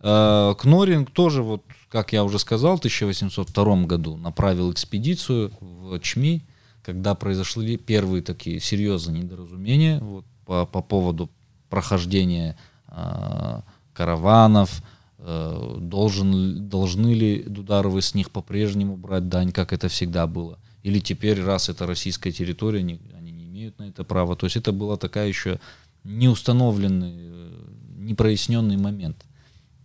А, 0.00 0.54
Кноринг 0.54 1.12
тоже 1.12 1.42
вот 1.42 1.62
как 1.92 2.14
я 2.14 2.24
уже 2.24 2.38
сказал, 2.38 2.76
в 2.76 2.78
1802 2.78 3.84
году 3.84 4.16
направил 4.16 4.72
экспедицию 4.72 5.52
в 5.60 6.00
Чми, 6.00 6.42
когда 6.82 7.14
произошли 7.14 7.76
первые 7.76 8.22
такие 8.22 8.60
серьезные 8.60 9.22
недоразумения 9.22 10.00
вот, 10.00 10.24
по, 10.46 10.64
по 10.64 10.80
поводу 10.80 11.28
прохождения 11.68 12.56
э, 12.88 13.60
караванов, 13.92 14.82
э, 15.18 15.76
должен, 15.80 16.66
должны 16.70 17.12
ли 17.12 17.42
Дударовы 17.42 18.00
с 18.00 18.14
них 18.14 18.30
по-прежнему 18.30 18.96
брать 18.96 19.28
дань, 19.28 19.52
как 19.52 19.74
это 19.74 19.88
всегда 19.88 20.26
было. 20.26 20.58
Или 20.82 20.98
теперь, 20.98 21.42
раз 21.42 21.68
это 21.68 21.86
российская 21.86 22.32
территория, 22.32 22.78
они, 22.78 23.00
они 23.14 23.32
не 23.32 23.44
имеют 23.44 23.78
на 23.78 23.82
это 23.82 24.02
права. 24.02 24.34
То 24.34 24.46
есть 24.46 24.56
это 24.56 24.72
была 24.72 24.96
такая 24.96 25.28
еще 25.28 25.60
неустановленный, 26.04 27.14
э, 27.18 27.50
непроясненный 27.98 28.78
момент. 28.78 29.26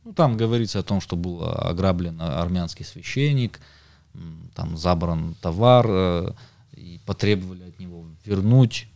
Ну, 0.07 0.13
там 0.13 0.37
говорится 0.37 0.79
о 0.79 0.83
том, 0.83 1.01
что 1.01 1.17
был 1.17 1.43
ограблен 1.43 2.21
армянский 2.21 2.85
священник, 2.85 3.59
там 4.55 4.77
забран 4.77 5.35
товар, 5.41 5.85
э, 5.89 6.31
и 6.77 7.01
потребовали 7.05 7.63
от 7.63 7.77
него 7.77 8.05
вернуть. 8.23 8.87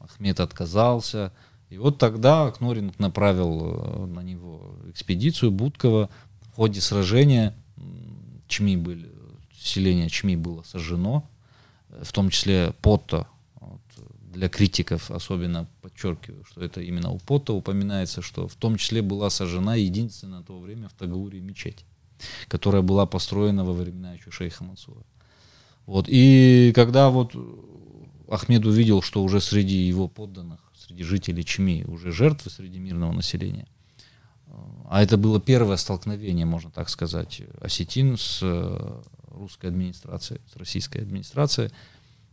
Ахмед 0.00 0.40
отказался, 0.40 1.32
И 1.70 1.78
вот 1.78 1.98
тогда 1.98 2.50
Кноринг 2.50 2.98
направил 2.98 4.08
на 4.08 4.20
него 4.20 4.74
экспедицию 4.90 5.52
Будкова. 5.52 6.10
В 6.40 6.56
ходе 6.56 6.80
сражения 6.80 7.54
Чми 8.48 8.76
были, 8.76 9.08
селение 9.56 10.08
Чми 10.08 10.34
было 10.34 10.64
сожжено, 10.64 11.22
в 11.90 12.12
том 12.12 12.30
числе 12.30 12.74
Потто, 12.82 13.28
для 14.36 14.48
критиков 14.48 15.10
особенно 15.10 15.66
подчеркиваю, 15.80 16.44
что 16.44 16.62
это 16.62 16.80
именно 16.80 17.10
у 17.10 17.18
Потто 17.18 17.56
упоминается, 17.56 18.20
что 18.20 18.46
в 18.46 18.54
том 18.54 18.76
числе 18.76 19.02
была 19.02 19.30
сожжена 19.30 19.74
единственная 19.76 20.38
на 20.38 20.44
то 20.44 20.58
время 20.58 20.88
в 20.88 20.92
Тагауре 20.92 21.40
мечеть, 21.40 21.84
которая 22.48 22.82
была 22.82 23.06
построена 23.06 23.64
во 23.64 23.72
времена 23.72 24.12
еще 24.12 24.30
шейха 24.30 24.62
Мансура. 24.62 25.02
Вот, 25.86 26.06
и 26.08 26.72
когда 26.74 27.10
вот 27.10 27.34
Ахмед 28.28 28.66
увидел, 28.66 29.02
что 29.02 29.22
уже 29.22 29.40
среди 29.40 29.76
его 29.76 30.06
подданных, 30.06 30.60
среди 30.76 31.02
жителей 31.02 31.44
Чми 31.44 31.84
уже 31.86 32.12
жертвы 32.12 32.50
среди 32.50 32.78
мирного 32.78 33.12
населения, 33.12 33.66
а 34.88 35.02
это 35.02 35.16
было 35.16 35.40
первое 35.40 35.76
столкновение, 35.76 36.46
можно 36.46 36.70
так 36.70 36.88
сказать, 36.88 37.42
осетин 37.60 38.16
с 38.16 38.40
э, 38.42 39.02
русской 39.28 39.66
администрацией, 39.66 40.40
с 40.52 40.56
российской 40.56 40.98
администрацией. 40.98 41.70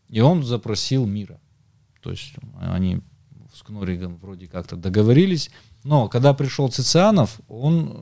И 0.09 0.19
он 0.21 0.43
запросил 0.43 1.05
мира. 1.05 1.39
То 2.03 2.11
есть 2.11 2.33
они 2.61 2.99
с 3.53 3.61
Кноригом 3.63 4.17
вроде 4.17 4.47
как-то 4.47 4.75
договорились. 4.75 5.49
Но 5.83 6.09
когда 6.09 6.33
пришел 6.33 6.69
Цицианов, 6.69 7.39
он 7.47 7.93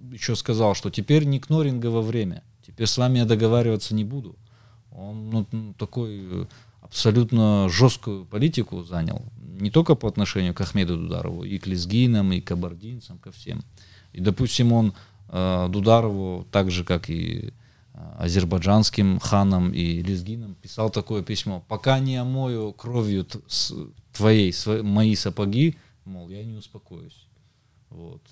э, 0.00 0.14
еще 0.14 0.34
сказал, 0.34 0.74
что 0.74 0.90
теперь 0.90 1.24
не 1.24 1.38
Кнорингово 1.38 2.02
время. 2.02 2.42
Теперь 2.66 2.86
с 2.86 2.98
вами 2.98 3.18
я 3.18 3.24
договариваться 3.24 3.94
не 3.94 4.04
буду. 4.04 4.36
Он 4.90 5.30
ну, 5.30 5.74
такой 5.78 6.20
э, 6.20 6.46
абсолютно 6.80 7.68
жесткую 7.68 8.24
политику 8.24 8.82
занял 8.82 9.22
не 9.60 9.70
только 9.70 9.94
по 9.94 10.08
отношению 10.08 10.54
к 10.54 10.60
Ахмеду 10.60 10.96
Дударову, 10.96 11.44
и 11.44 11.58
к 11.58 11.66
лезгинам, 11.66 12.32
и 12.32 12.40
к 12.40 12.48
кабардинцам, 12.48 13.18
ко 13.18 13.30
всем. 13.32 13.62
И, 14.12 14.20
допустим, 14.20 14.72
он 14.72 14.94
э, 15.28 15.68
Дударову, 15.68 16.46
так 16.50 16.70
же, 16.70 16.84
как 16.84 17.10
и 17.10 17.48
э, 17.48 17.50
азербайджанским 18.18 19.18
ханам 19.18 19.72
и 19.72 20.02
лезгинам, 20.02 20.54
писал 20.54 20.90
такое 20.90 21.22
письмо. 21.22 21.64
«Пока 21.68 21.98
не 21.98 22.16
омою 22.16 22.72
кровью 22.72 23.26
твоей 24.12 24.52
свои, 24.52 24.82
мои 24.82 25.14
сапоги, 25.14 25.76
мол, 26.04 26.28
я 26.28 26.44
не 26.44 26.54
успокоюсь». 26.54 27.26
Вот. 27.90 28.22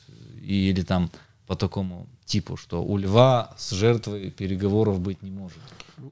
И, 0.43 0.71
или 0.71 0.83
там 0.83 1.11
по 1.47 1.57
такому 1.57 2.09
типу, 2.25 2.57
что 2.57 2.83
у 2.83 2.97
льва 2.99 3.55
с 3.57 3.71
жертвой 3.71 4.31
переговоров 4.31 5.01
быть 5.01 5.23
не 5.23 5.31
может. 5.31 5.59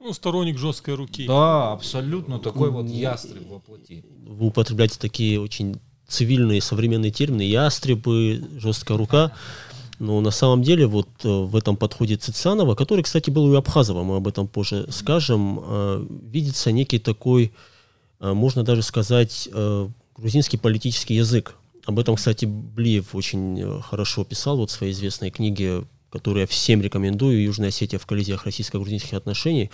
Ну, 0.01 0.13
сторонник 0.13 0.59
жесткой 0.59 0.95
руки. 0.95 1.27
Да, 1.27 1.73
абсолютно 1.73 2.39
такой 2.39 2.71
вот 2.71 2.87
ястреб 2.87 3.49
воплоти. 3.49 4.05
Вы 4.27 4.47
употребляете 4.47 4.99
такие 4.99 5.41
очень 5.41 5.81
цивильные 6.07 6.61
современные 6.63 7.11
термины, 7.11 7.43
ястребы, 7.43 8.49
жесткая 8.57 8.97
рука. 8.97 9.33
Но 9.99 10.21
на 10.21 10.31
самом 10.31 10.63
деле 10.63 10.87
вот 10.87 11.09
э, 11.25 11.29
в 11.29 11.55
этом 11.57 11.77
подходе 11.77 12.17
Цицанова, 12.17 12.75
который, 12.75 13.03
кстати, 13.03 13.31
был 13.31 13.47
у 13.47 13.55
Абхазова, 13.57 14.03
мы 14.03 14.17
об 14.17 14.27
этом 14.27 14.49
позже 14.49 14.87
скажем, 14.91 15.61
э, 15.63 16.07
видится 16.31 16.73
некий 16.73 16.99
такой, 16.99 17.53
э, 18.21 18.33
можно 18.33 18.65
даже 18.65 18.83
сказать, 18.83 19.49
грузинский 20.17 20.57
политический 20.57 21.15
язык. 21.15 21.57
Об 21.87 21.99
этом, 21.99 22.17
кстати, 22.17 22.45
Блиев 22.47 23.15
очень 23.15 23.83
хорошо 23.83 24.25
писал 24.25 24.57
вот 24.57 24.71
в 24.71 24.73
своей 24.73 24.93
известной 24.93 25.31
книге 25.31 25.85
которую 26.11 26.43
я 26.43 26.47
всем 26.47 26.81
рекомендую, 26.81 27.43
Южная 27.43 27.71
Осетия 27.71 27.99
в 27.99 28.07
коллизиях 28.07 28.45
российско-грузинских 28.45 29.15
отношений, 29.15 29.73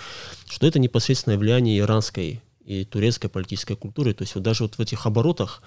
что 0.48 0.66
это 0.66 0.78
непосредственное 0.78 1.36
влияние 1.36 1.80
иранской 1.80 2.40
и 2.64 2.86
турецкой 2.86 3.28
политической 3.28 3.76
культуры. 3.76 4.14
То 4.14 4.22
есть 4.22 4.34
вот 4.34 4.42
даже 4.42 4.62
вот 4.62 4.76
в 4.76 4.80
этих 4.80 5.04
оборотах 5.04 5.62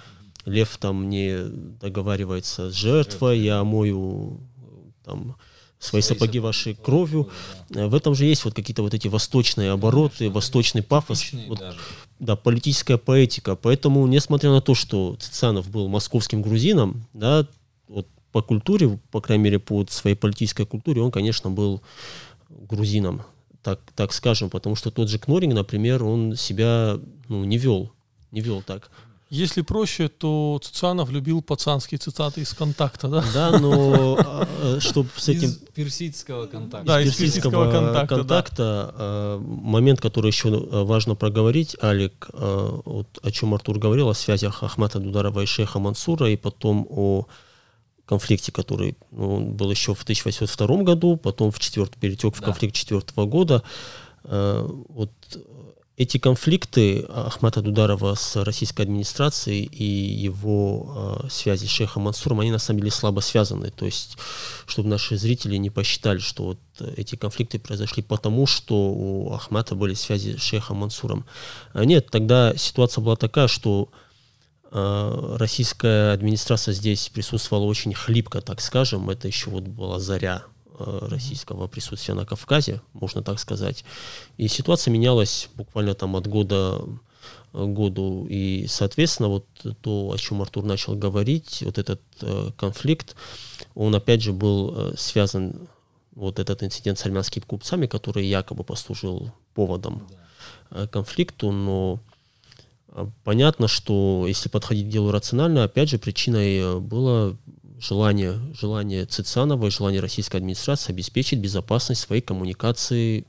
Лев 0.45 0.77
там 0.77 1.09
не 1.09 1.37
договаривается 1.81 2.69
с 2.69 2.73
жертвой, 2.73 3.39
я 3.39 3.61
омою 3.61 4.39
там, 5.03 5.35
свои, 5.79 6.01
сапоги 6.01 6.39
вашей 6.39 6.75
кровью. 6.75 7.29
Да. 7.69 7.87
В 7.87 7.95
этом 7.95 8.15
же 8.15 8.25
есть 8.25 8.45
вот 8.45 8.53
какие-то 8.53 8.83
вот 8.83 8.93
эти 8.93 9.07
восточные 9.07 9.71
обороты, 9.71 10.29
восточный 10.29 10.81
пафос, 10.81 11.31
вот, 11.47 11.61
да, 12.19 12.35
политическая 12.35 12.97
поэтика. 12.97 13.55
Поэтому, 13.55 14.05
несмотря 14.07 14.51
на 14.51 14.61
то, 14.61 14.75
что 14.75 15.15
Цицанов 15.19 15.69
был 15.69 15.87
московским 15.87 16.41
грузином, 16.41 17.05
да, 17.13 17.47
по 18.33 18.41
культуре, 18.41 18.99
по 19.11 19.21
крайней 19.21 19.43
мере, 19.43 19.59
по 19.59 19.85
своей 19.87 20.15
политической 20.15 20.65
культуре, 20.65 21.01
он, 21.01 21.11
конечно, 21.11 21.51
был 21.51 21.83
грузином, 22.49 23.21
так, 23.61 23.79
так 23.95 24.11
скажем, 24.11 24.49
потому 24.49 24.75
что 24.75 24.89
тот 24.91 25.07
же 25.07 25.19
Кноринг, 25.19 25.53
например, 25.53 26.03
он 26.03 26.35
себя 26.35 26.99
ну, 27.29 27.43
не 27.45 27.57
вел, 27.57 27.91
не 28.31 28.41
вел 28.41 28.61
так. 28.61 28.89
Если 29.33 29.63
проще, 29.63 30.09
то 30.09 30.59
Цуцанов 30.61 31.09
любил 31.09 31.41
пацанские 31.41 31.97
цитаты 31.97 32.41
из 32.41 32.53
контакта, 32.53 33.07
да? 33.07 33.23
Да, 33.33 33.57
но 33.57 34.15
а, 34.19 34.47
а, 34.61 34.79
чтобы 34.79 35.09
с 35.17 35.27
этим... 35.27 35.49
Из 35.49 35.55
персидского 35.73 36.45
контакта. 36.45 36.85
Да, 36.85 37.01
из 37.01 37.15
персидского 37.15 37.71
контакта. 37.71 38.15
контакта 38.15 38.95
да. 38.95 39.37
Момент, 39.41 39.99
который 39.99 40.27
еще 40.27 40.51
важно 40.83 41.15
проговорить, 41.15 41.75
Алик, 41.81 42.29
вот, 42.31 43.07
о 43.23 43.31
чем 43.31 43.55
Артур 43.55 43.79
говорил, 43.79 44.09
о 44.09 44.13
связях 44.13 44.61
Ахмата 44.61 44.99
Дударова 44.99 45.41
и 45.41 45.47
шейха 45.47 45.79
Мансура, 45.79 46.29
и 46.29 46.37
потом 46.37 46.85
о 46.91 47.25
конфликте, 48.05 48.51
который 48.51 48.95
ну, 49.09 49.39
был 49.39 49.71
еще 49.71 49.95
в 49.95 50.03
1802 50.03 50.83
году, 50.83 51.17
потом 51.17 51.51
в 51.51 51.57
четвертый 51.57 51.99
перетек 51.99 52.35
в 52.35 52.39
да. 52.39 52.45
конфликт 52.45 52.75
четвертого 52.75 53.25
года. 53.25 53.63
Э, 54.25 54.63
вот 54.89 55.11
эти 55.95 56.17
конфликты 56.17 57.05
Ахмата 57.07 57.61
Дударова 57.61 58.15
с 58.15 58.35
российской 58.43 58.81
администрацией 58.81 59.65
и 59.65 59.83
его 59.83 61.21
э, 61.25 61.29
связи 61.29 61.65
с 61.65 61.69
шейхом 61.69 62.03
Мансуром, 62.03 62.39
они 62.39 62.51
на 62.51 62.59
самом 62.59 62.79
деле 62.79 62.91
слабо 62.91 63.19
связаны. 63.19 63.69
То 63.69 63.85
есть, 63.85 64.17
чтобы 64.65 64.89
наши 64.89 65.17
зрители 65.17 65.57
не 65.57 65.69
посчитали, 65.69 66.19
что 66.19 66.43
вот 66.43 66.59
эти 66.97 67.15
конфликты 67.15 67.59
произошли 67.59 68.01
потому, 68.01 68.47
что 68.47 68.75
у 68.75 69.33
Ахмата 69.33 69.75
были 69.75 69.93
связи 69.93 70.37
с 70.37 70.41
шейхом 70.41 70.77
Мансуром. 70.77 71.25
А 71.73 71.85
нет, 71.85 72.09
тогда 72.09 72.55
ситуация 72.55 73.03
была 73.03 73.15
такая, 73.15 73.47
что 73.47 73.89
Э, 74.75 75.35
российская 75.37 76.13
администрация 76.13 76.73
здесь 76.73 77.09
присутствовала 77.09 77.65
очень 77.65 77.93
хлипко, 77.93 78.41
так 78.41 78.59
скажем. 78.59 79.11
Это 79.11 79.27
еще 79.27 79.51
вот 79.51 79.65
была 79.65 79.99
заря 79.99 80.43
российского 80.79 81.67
присутствия 81.67 82.13
на 82.13 82.25
Кавказе, 82.25 82.81
можно 82.93 83.21
так 83.21 83.39
сказать. 83.39 83.85
И 84.37 84.47
ситуация 84.47 84.91
менялась 84.91 85.49
буквально 85.55 85.93
там 85.93 86.15
от 86.15 86.27
года 86.27 86.81
к 87.53 87.65
году. 87.67 88.25
И, 88.29 88.65
соответственно, 88.67 89.29
вот 89.29 89.45
то, 89.81 90.11
о 90.11 90.17
чем 90.17 90.41
Артур 90.41 90.63
начал 90.63 90.95
говорить, 90.95 91.61
вот 91.63 91.77
этот 91.77 92.01
э, 92.21 92.49
конфликт, 92.57 93.15
он 93.75 93.93
опять 93.95 94.21
же 94.21 94.33
был 94.33 94.73
э, 94.75 94.93
связан, 94.97 95.67
вот 96.15 96.39
этот 96.39 96.63
инцидент 96.63 96.99
с 96.99 97.05
армянскими 97.05 97.43
купцами, 97.43 97.87
который 97.87 98.25
якобы 98.25 98.63
послужил 98.63 99.31
поводом 99.53 100.07
э, 100.71 100.87
конфликту, 100.87 101.51
но 101.51 101.99
понятно, 103.23 103.67
что 103.67 104.25
если 104.27 104.49
подходить 104.49 104.87
к 104.87 104.89
делу 104.89 105.11
рационально, 105.11 105.63
опять 105.63 105.89
же, 105.89 105.97
причиной 105.97 106.57
э, 106.57 106.79
было 106.79 107.37
желание, 107.83 108.39
желание 108.59 109.05
Цицанова 109.05 109.67
и 109.67 109.69
желание 109.69 110.01
российской 110.01 110.37
администрации 110.37 110.91
обеспечить 110.91 111.39
безопасность 111.39 112.01
своей 112.01 112.21
коммуникации 112.21 113.25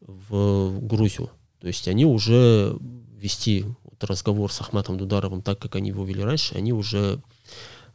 в 0.00 0.80
Грузию. 0.80 1.30
То 1.60 1.68
есть 1.68 1.86
они 1.88 2.04
уже 2.04 2.76
вести 3.16 3.64
вот 3.84 4.02
разговор 4.04 4.50
с 4.50 4.60
Ахматом 4.60 4.98
Дударовым 4.98 5.42
так, 5.42 5.58
как 5.58 5.76
они 5.76 5.90
его 5.90 6.04
вели 6.04 6.22
раньше, 6.22 6.54
они 6.54 6.72
уже 6.72 7.20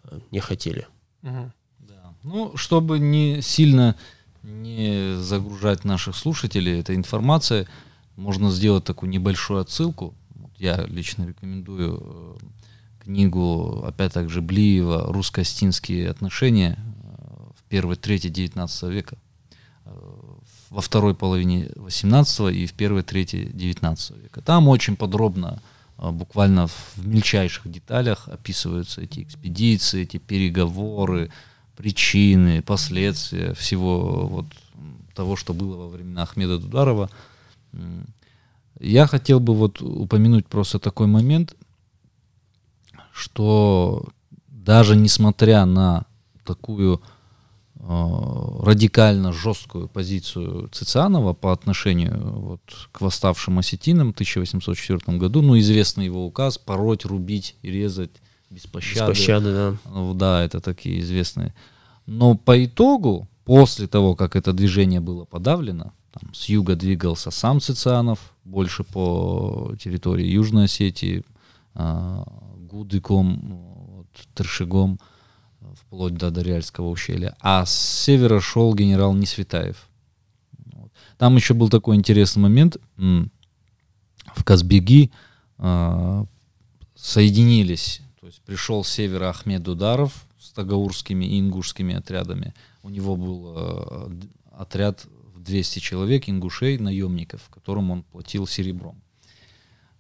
э, 0.04 0.20
не 0.32 0.40
хотели. 0.40 0.88
Угу. 1.24 1.52
Да. 1.80 2.14
Ну, 2.24 2.56
чтобы 2.56 3.00
не 3.00 3.42
сильно 3.42 3.96
не 4.44 5.16
загружать 5.18 5.84
наших 5.84 6.16
слушателей 6.16 6.80
этой 6.80 6.96
информацией, 6.96 7.68
можно 8.16 8.52
сделать 8.52 8.86
такую 8.86 9.10
небольшую 9.10 9.60
отсылку 9.60 10.14
я 10.58 10.86
лично 10.88 11.26
рекомендую 11.26 12.02
э, 12.02 12.38
книгу, 13.08 13.86
опять 13.86 14.14
также 14.14 14.42
Блиева 14.42 15.14
«Русско-остинские 15.14 16.10
отношения» 16.10 16.78
э, 16.78 16.84
в 17.58 17.64
первой 17.70 17.96
трети 17.96 18.28
19 18.28 18.84
века, 18.84 19.18
э, 19.86 19.92
во 20.70 20.82
второй 20.82 21.16
половине 21.16 21.70
18 21.78 22.54
и 22.54 22.66
в 22.66 22.74
первой 22.74 23.04
трети 23.04 23.50
19 23.54 24.18
века. 24.24 24.42
Там 24.42 24.68
очень 24.68 24.98
подробно, 24.98 25.62
буквально 25.98 26.68
в 26.68 26.98
мельчайших 26.98 27.72
деталях 27.72 28.28
описываются 28.28 29.02
эти 29.02 29.24
экспедиции, 29.24 30.02
эти 30.02 30.18
переговоры, 30.18 31.32
причины, 31.78 32.62
последствия 32.62 33.54
всего 33.54 34.28
вот 34.28 34.48
того, 35.16 35.38
что 35.38 35.54
было 35.54 35.78
во 35.78 35.88
времена 35.88 36.24
Ахмеда 36.24 36.60
Дударова. 36.60 37.10
Я 38.80 39.08
хотел 39.08 39.40
бы 39.40 39.56
вот 39.56 39.82
упомянуть 39.82 40.46
просто 40.48 40.78
такой 40.78 41.08
момент, 41.08 41.56
что 43.18 44.06
даже 44.48 44.96
несмотря 44.96 45.66
на 45.66 46.06
такую 46.46 47.02
э, 47.76 47.82
радикально 48.62 49.34
жесткую 49.34 49.88
позицию 49.88 50.70
Цицианова 50.72 51.34
по 51.34 51.52
отношению 51.52 52.16
вот, 52.20 52.62
к 52.92 53.02
восставшим 53.02 53.58
осетинам 53.58 54.12
в 54.12 54.14
1804 54.14 55.18
году, 55.18 55.42
ну, 55.42 55.58
известный 55.58 56.06
его 56.06 56.28
указ 56.28 56.60
пороть, 56.60 57.06
рубить 57.06 57.56
и 57.64 57.72
резать 57.72 58.12
без 58.52 58.64
Без 58.64 58.72
пощады. 58.72 59.12
пощады, 59.12 59.54
да. 59.54 59.76
Ну, 59.92 60.14
да, 60.14 60.44
это 60.44 60.62
такие 60.62 61.00
известные. 61.00 61.56
Но 62.06 62.36
по 62.36 62.64
итогу, 62.64 63.28
после 63.46 63.88
того, 63.88 64.16
как 64.16 64.36
это 64.36 64.54
движение 64.54 65.00
было 65.00 65.26
подавлено, 65.26 65.92
там, 66.12 66.34
с 66.36 66.46
юга 66.50 66.76
двигался 66.76 67.32
сам 67.32 67.60
Цицианов, 67.62 68.20
больше 68.44 68.84
по 68.84 69.74
территории 69.82 70.28
Южной 70.28 70.66
Осетии, 70.66 71.24
а, 71.74 72.24
Гудыком, 72.68 73.40
вот, 73.98 74.08
Тершигом, 74.36 75.00
вплоть 75.76 76.14
до 76.14 76.32
Дарьяльского 76.32 76.90
ущелья. 76.90 77.36
А 77.40 77.66
с 77.66 77.74
севера 77.74 78.40
шел 78.40 78.74
генерал 78.76 79.14
Несветаев. 79.14 79.90
Там 81.18 81.36
еще 81.36 81.54
был 81.54 81.70
такой 81.70 81.96
интересный 81.96 82.42
момент. 82.44 82.78
В 82.96 84.44
Казбеги 84.44 85.12
а, 85.58 86.26
соединились, 86.96 88.02
то 88.20 88.28
есть 88.28 88.42
пришел 88.42 88.84
с 88.84 88.90
севера 88.90 89.30
Ахмед 89.30 89.64
Дударов 89.64 90.28
с 90.40 90.52
тагаурскими 90.52 91.26
и 91.26 91.40
ингушскими 91.40 91.96
отрядами. 91.96 92.54
У 92.84 92.90
него 92.90 93.16
был 93.16 93.54
э, 93.56 94.20
отряд 94.52 95.06
в 95.34 95.40
200 95.40 95.80
человек, 95.80 96.30
ингушей, 96.30 96.78
наемников, 96.78 97.50
которым 97.50 97.92
он 97.92 98.04
платил 98.04 98.48
серебром. 98.48 99.02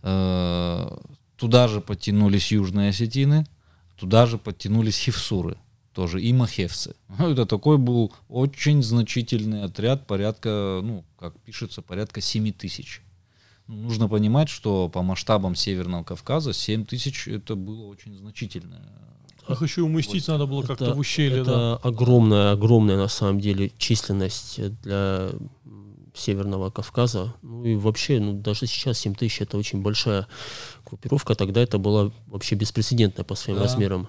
Э, 0.03 0.97
Туда 1.37 1.67
же 1.67 1.81
подтянулись 1.81 2.51
южные 2.51 2.89
осетины, 2.89 3.45
туда 3.95 4.25
же 4.25 4.37
подтянулись 4.37 4.97
хевсуры, 4.97 5.57
тоже 5.93 6.21
и 6.21 6.33
махевцы. 6.33 6.95
Это 7.19 7.45
такой 7.45 7.77
был 7.77 8.11
очень 8.27 8.81
значительный 8.83 9.63
отряд, 9.63 10.07
порядка, 10.07 10.81
ну, 10.83 11.05
как 11.17 11.39
пишется, 11.41 11.81
порядка 11.81 12.21
7 12.21 12.51
тысяч. 12.53 13.01
Ну, 13.67 13.75
Нужно 13.75 14.07
понимать, 14.07 14.49
что 14.49 14.89
по 14.89 15.03
масштабам 15.03 15.55
Северного 15.55 16.03
Кавказа 16.03 16.53
7 16.53 16.85
тысяч 16.85 17.27
это 17.27 17.55
было 17.55 17.85
очень 17.85 18.15
значительное. 18.15 18.81
Их 19.49 19.61
еще 19.61 19.81
и 19.81 19.83
уместить 19.83 20.27
надо 20.27 20.45
было 20.45 20.61
как-то 20.63 20.93
в 20.93 20.99
ущелье, 20.99 21.41
это 21.41 21.51
да. 21.51 21.75
огромная, 21.77 22.51
огромная 22.51 22.97
на 22.97 23.07
самом 23.07 23.39
деле 23.39 23.71
численность 23.77 24.59
для 24.81 25.29
Северного 26.17 26.69
Кавказа. 26.69 27.33
Ну 27.41 27.63
и 27.65 27.75
вообще, 27.75 28.19
ну 28.19 28.33
даже 28.33 28.67
сейчас 28.67 28.97
7 28.99 29.15
тысяч 29.15 29.41
это 29.41 29.57
очень 29.57 29.81
большая 29.81 30.27
группировка. 30.85 31.35
Тогда 31.35 31.61
это 31.61 31.77
была 31.77 32.11
вообще 32.27 32.55
беспрецедентная 32.55 33.23
по 33.25 33.35
своим 33.35 33.57
Да. 33.57 33.63
размерам. 33.63 34.07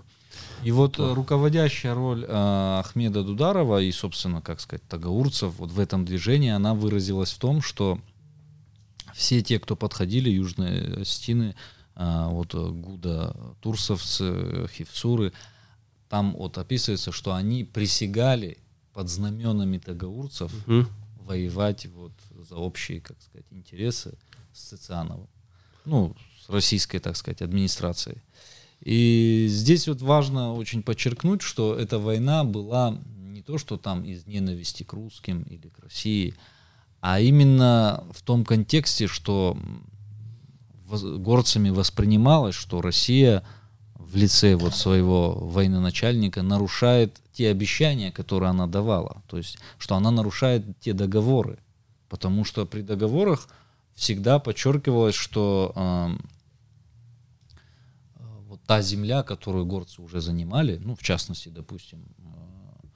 И 0.64 0.72
вот 0.72 0.98
э, 0.98 1.12
руководящая 1.14 1.94
роль 1.94 2.24
э, 2.26 2.78
Ахмеда 2.80 3.22
Дударова 3.22 3.80
и, 3.80 3.92
собственно, 3.92 4.40
как 4.42 4.60
сказать, 4.60 4.82
тагаурцев 4.88 5.54
вот 5.58 5.70
в 5.70 5.78
этом 5.78 6.04
движении, 6.04 6.50
она 6.50 6.74
выразилась 6.74 7.30
в 7.30 7.38
том, 7.38 7.62
что 7.62 8.00
все 9.14 9.40
те, 9.42 9.58
кто 9.58 9.76
подходили, 9.76 10.30
южные 10.30 11.04
стены, 11.04 11.54
вот 11.96 12.54
э, 12.54 12.68
Гуда, 12.70 13.36
турсовцы, 13.60 14.68
хивсуры, 14.72 15.32
там 16.08 16.34
вот 16.36 16.56
описывается, 16.58 17.12
что 17.12 17.34
они 17.34 17.64
присягали 17.64 18.58
под 18.94 19.08
знаменами 19.08 19.78
тагаурцев 19.78 20.50
Мгм. 20.66 20.88
Воевать 21.28 21.86
вот 21.86 22.12
за 22.48 22.56
общие, 22.56 23.00
как 23.00 23.20
сказать, 23.20 23.46
интересы 23.50 24.14
с 24.52 24.60
Цициановым. 24.68 25.28
Ну, 25.84 26.16
с 26.44 26.48
российской, 26.48 26.98
так 26.98 27.16
сказать, 27.16 27.42
администрацией. 27.42 28.18
И 28.80 29.46
здесь 29.48 29.88
вот 29.88 30.00
важно 30.00 30.54
очень 30.54 30.82
подчеркнуть, 30.82 31.42
что 31.42 31.74
эта 31.74 31.98
война 31.98 32.44
была 32.44 32.98
не 33.16 33.42
то, 33.42 33.58
что 33.58 33.76
там 33.76 34.04
из 34.04 34.26
ненависти 34.26 34.84
к 34.84 34.92
русским 34.92 35.42
или 35.42 35.68
к 35.68 35.78
России, 35.80 36.34
а 37.00 37.20
именно 37.20 38.04
в 38.12 38.22
том 38.22 38.44
контексте, 38.44 39.06
что 39.06 39.56
горцами 40.90 41.70
воспринималось, 41.70 42.54
что 42.54 42.80
Россия 42.80 43.44
в 43.94 44.16
лице 44.16 44.56
вот 44.56 44.74
своего 44.74 45.34
военачальника 45.34 46.42
нарушает 46.42 47.20
те 47.38 47.50
обещания, 47.50 48.10
которые 48.10 48.50
она 48.50 48.66
давала. 48.66 49.22
То 49.28 49.36
есть, 49.36 49.58
что 49.78 49.94
она 49.94 50.10
нарушает 50.10 50.64
те 50.80 50.92
договоры. 50.92 51.60
Потому 52.08 52.44
что 52.44 52.66
при 52.66 52.82
договорах 52.82 53.48
всегда 53.94 54.40
подчеркивалось, 54.40 55.14
что 55.14 55.72
эм, 55.76 56.20
э, 58.16 58.24
вот 58.48 58.60
та 58.66 58.82
земля, 58.82 59.22
которую 59.22 59.66
горцы 59.66 60.02
уже 60.02 60.20
занимали, 60.20 60.80
ну, 60.82 60.96
в 60.96 61.02
частности, 61.04 61.48
допустим, 61.48 62.06
э, 62.18 62.86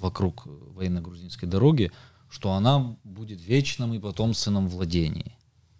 вокруг 0.00 0.46
военно-грузинской 0.46 1.46
дороги, 1.46 1.92
что 2.30 2.52
она 2.52 2.96
будет 3.04 3.40
в 3.40 3.44
вечном 3.44 3.92
и 3.92 3.98
потомственном 3.98 4.68
владении. 4.68 5.36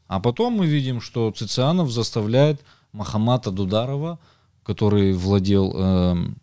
А 0.06 0.20
потом 0.20 0.52
мы 0.52 0.66
видим, 0.66 1.00
что 1.00 1.30
Цицианов 1.30 1.90
заставляет 1.90 2.62
Махамата 2.92 3.50
Дударова, 3.50 4.18
который 4.62 5.14
владел 5.14 5.72
эм, 5.74 6.36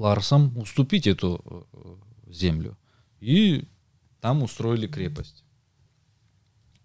Ларсом, 0.00 0.56
уступить 0.56 1.06
эту 1.06 1.66
э, 1.72 2.32
землю. 2.32 2.76
И 3.20 3.64
там 4.20 4.42
устроили 4.42 4.86
крепость. 4.86 5.44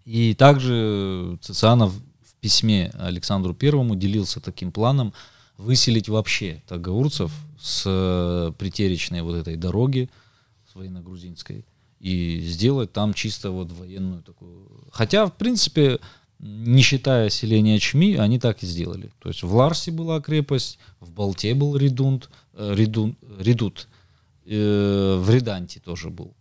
И 0.04 0.34
также 0.34 1.38
Цицианов 1.40 1.92
в 1.92 2.34
письме 2.40 2.92
Александру 2.94 3.54
Первому 3.54 3.96
делился 3.96 4.40
таким 4.40 4.70
планом 4.70 5.12
выселить 5.56 6.08
вообще 6.08 6.62
тагаурцев 6.68 7.32
с 7.58 7.84
э, 7.86 8.52
притеречной 8.58 9.22
вот 9.22 9.34
этой 9.36 9.56
дороги, 9.56 10.10
с 10.70 10.74
военно-грузинской, 10.74 11.64
и 11.98 12.40
сделать 12.40 12.92
там 12.92 13.14
чисто 13.14 13.50
вот 13.50 13.72
военную 13.72 14.22
такую... 14.22 14.68
Хотя, 14.92 15.26
в 15.26 15.32
принципе, 15.32 15.98
не 16.38 16.82
считая 16.82 17.30
селения 17.30 17.78
Чми, 17.78 18.14
они 18.16 18.38
так 18.38 18.62
и 18.62 18.66
сделали. 18.66 19.10
То 19.20 19.28
есть 19.28 19.42
в 19.42 19.54
Ларсе 19.54 19.90
была 19.90 20.20
крепость, 20.20 20.78
в 21.00 21.10
Болте 21.10 21.54
был 21.54 21.76
редунт, 21.76 22.28
э, 22.54 22.74
редун- 22.74 23.16
редут, 23.38 23.88
э, 24.44 25.16
в 25.18 25.30
Реданте 25.30 25.80
тоже 25.80 26.10
был. 26.10 26.34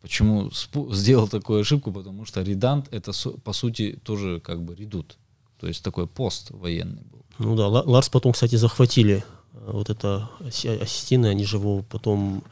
Почему 0.00 0.50
сделал 0.92 1.28
такую 1.28 1.60
ошибку? 1.60 1.92
Потому 1.92 2.24
что 2.24 2.42
редант 2.42 2.88
это 2.90 3.12
по 3.44 3.52
сути 3.52 3.98
тоже 4.02 4.40
как 4.40 4.60
бы 4.62 4.74
редут. 4.74 5.16
То 5.60 5.68
есть 5.68 5.82
такой 5.84 6.06
пост 6.08 6.50
военный 6.50 7.02
был. 7.02 7.24
Ну 7.38 7.56
да, 7.56 7.68
Ла- 7.68 7.84
Ларс 7.86 8.08
потом, 8.08 8.32
кстати, 8.32 8.56
захватили 8.56 9.24
вот 9.52 9.90
это 9.90 10.30
осетины, 10.40 11.26
они 11.26 11.44
же 11.44 11.56
его 11.58 11.82
потом 11.82 12.42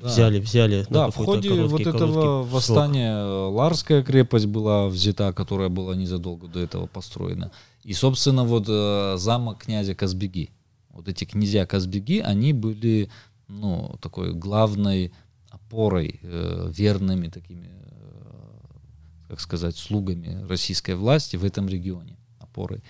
Да. 0.00 0.06
взяли, 0.08 0.38
взяли 0.40 0.86
Да, 0.88 1.10
в 1.10 1.16
ходе 1.16 1.48
короткий- 1.48 1.68
вот 1.70 1.80
этого 1.80 1.92
короткий 1.98 2.12
срок. 2.20 2.48
восстания 2.48 3.12
э, 3.16 3.48
Ларская 3.50 4.02
крепость 4.02 4.46
была 4.46 4.86
взята, 4.88 5.32
которая 5.32 5.68
была 5.68 5.94
незадолго 5.96 6.46
до 6.46 6.60
этого 6.60 6.86
построена. 6.86 7.50
И, 7.82 7.92
собственно, 7.94 8.44
вот 8.44 8.66
э, 8.68 9.16
замок 9.18 9.58
князя 9.64 9.94
Казбеги. 9.94 10.50
Вот 10.90 11.08
эти 11.08 11.24
князья 11.24 11.66
Казбеги, 11.66 12.20
они 12.20 12.52
были, 12.52 13.10
ну, 13.48 13.96
такой 14.00 14.32
главной 14.32 15.12
опорой, 15.50 16.20
э, 16.22 16.70
верными 16.72 17.28
такими, 17.28 17.68
э, 17.70 19.28
как 19.28 19.40
сказать, 19.40 19.76
слугами 19.76 20.46
российской 20.48 20.94
власти 20.94 21.36
в 21.36 21.44
этом 21.44 21.68
регионе, 21.68 22.16
опорой. 22.40 22.82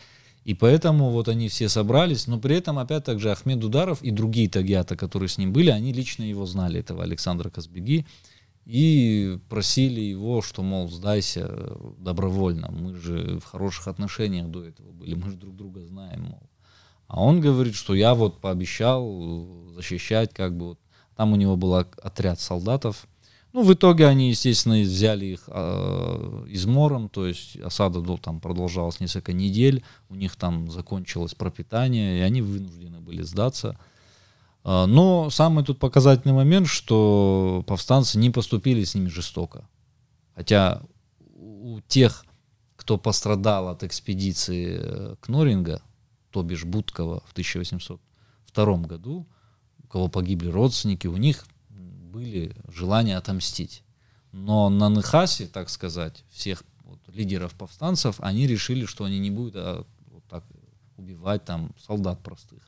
И 0.47 0.55
поэтому 0.55 1.11
вот 1.11 1.27
они 1.27 1.49
все 1.49 1.69
собрались, 1.69 2.29
но 2.29 2.39
при 2.39 2.55
этом 2.55 2.79
опять 2.79 3.03
так 3.03 3.19
же 3.19 3.33
Ахмед 3.33 3.65
Ударов 3.65 4.01
и 4.03 4.13
другие 4.13 4.49
тагиаты, 4.49 4.95
которые 4.95 5.29
с 5.29 5.39
ним 5.39 5.53
были, 5.53 5.71
они 5.71 5.93
лично 5.93 6.23
его 6.23 6.47
знали, 6.47 6.79
этого 6.79 7.03
Александра 7.03 7.51
Казбеги, 7.51 8.07
и 8.65 9.41
просили 9.49 10.01
его, 10.01 10.43
что, 10.43 10.63
мол, 10.63 10.89
сдайся 10.89 11.47
э, 11.49 11.77
добровольно, 11.99 12.71
мы 12.71 12.95
же 12.95 13.41
в 13.41 13.45
хороших 13.45 13.89
отношениях 13.89 14.47
до 14.49 14.63
этого 14.63 14.93
были, 14.93 15.17
мы 15.17 15.33
же 15.33 15.37
друг 15.37 15.57
друга 15.57 15.85
знаем, 15.85 16.23
мол. 16.23 16.43
А 17.09 17.21
он 17.21 17.41
говорит, 17.41 17.75
что 17.75 17.97
я 17.97 18.15
вот 18.15 18.41
пообещал 18.41 19.05
э, 19.05 19.73
защищать, 19.75 20.33
как 20.33 20.57
бы 20.57 20.67
вот. 20.67 20.79
Там 21.17 21.33
у 21.33 21.37
него 21.37 21.57
был 21.57 21.75
отряд 21.75 22.39
солдатов. 22.39 23.09
Ну, 23.57 23.63
в 23.63 23.73
итоге 23.73 24.07
они, 24.07 24.29
естественно, 24.29 24.79
взяли 24.83 25.25
их 25.25 25.45
э, 25.47 26.45
измором, 26.49 27.09
то 27.09 27.27
есть 27.27 27.57
осада 27.57 28.01
ну, 28.03 28.19
там 28.19 28.39
продолжалась 28.39 29.01
несколько 29.01 29.33
недель, 29.33 29.83
у 30.11 30.15
них 30.15 30.37
там 30.37 30.71
закончилось 30.71 31.35
пропитание, 31.35 32.19
и 32.19 32.21
они 32.21 32.43
вынуждены 32.43 33.01
были 33.01 33.23
сдаться. 33.23 33.79
А, 34.63 34.85
Но 34.85 35.31
самый 35.31 35.65
тут 35.65 35.79
показательный 35.79 36.35
момент, 36.35 36.67
что 36.67 37.65
повстанцы 37.67 38.19
не 38.19 38.29
поступили 38.29 38.85
с 38.85 38.95
ними 38.95 39.09
жестоко. 39.09 39.67
Хотя 40.35 40.83
у 41.35 41.81
тех, 41.89 42.27
кто 42.77 42.99
пострадал 42.99 43.69
от 43.69 43.85
экспедиции 43.85 44.79
э, 44.79 45.17
Кноринга, 45.23 45.81
то 46.31 46.43
бишь 46.43 46.67
Будкова 46.67 47.23
в 47.25 47.33
1802 47.33 48.77
году, 48.81 49.27
у 49.83 49.87
кого 49.87 50.09
погибли 50.09 50.49
родственники, 50.49 51.07
у 51.07 51.17
них 51.17 51.47
были 52.17 52.57
желания 52.69 53.19
отомстить. 53.19 53.83
Но 54.33 54.71
на 54.71 54.89
Нехасе, 54.89 55.47
так 55.47 55.69
сказать, 55.69 56.25
всех 56.31 56.63
вот 56.85 56.99
лидеров 57.09 57.53
повстанцев, 57.53 58.17
они 58.21 58.47
решили, 58.47 58.87
что 58.87 59.05
они 59.05 59.19
не 59.19 59.31
будут 59.31 59.55
а, 59.57 59.85
вот 60.11 60.25
так 60.25 60.43
убивать 60.97 61.45
там 61.45 61.73
солдат 61.87 62.23
простых. 62.23 62.63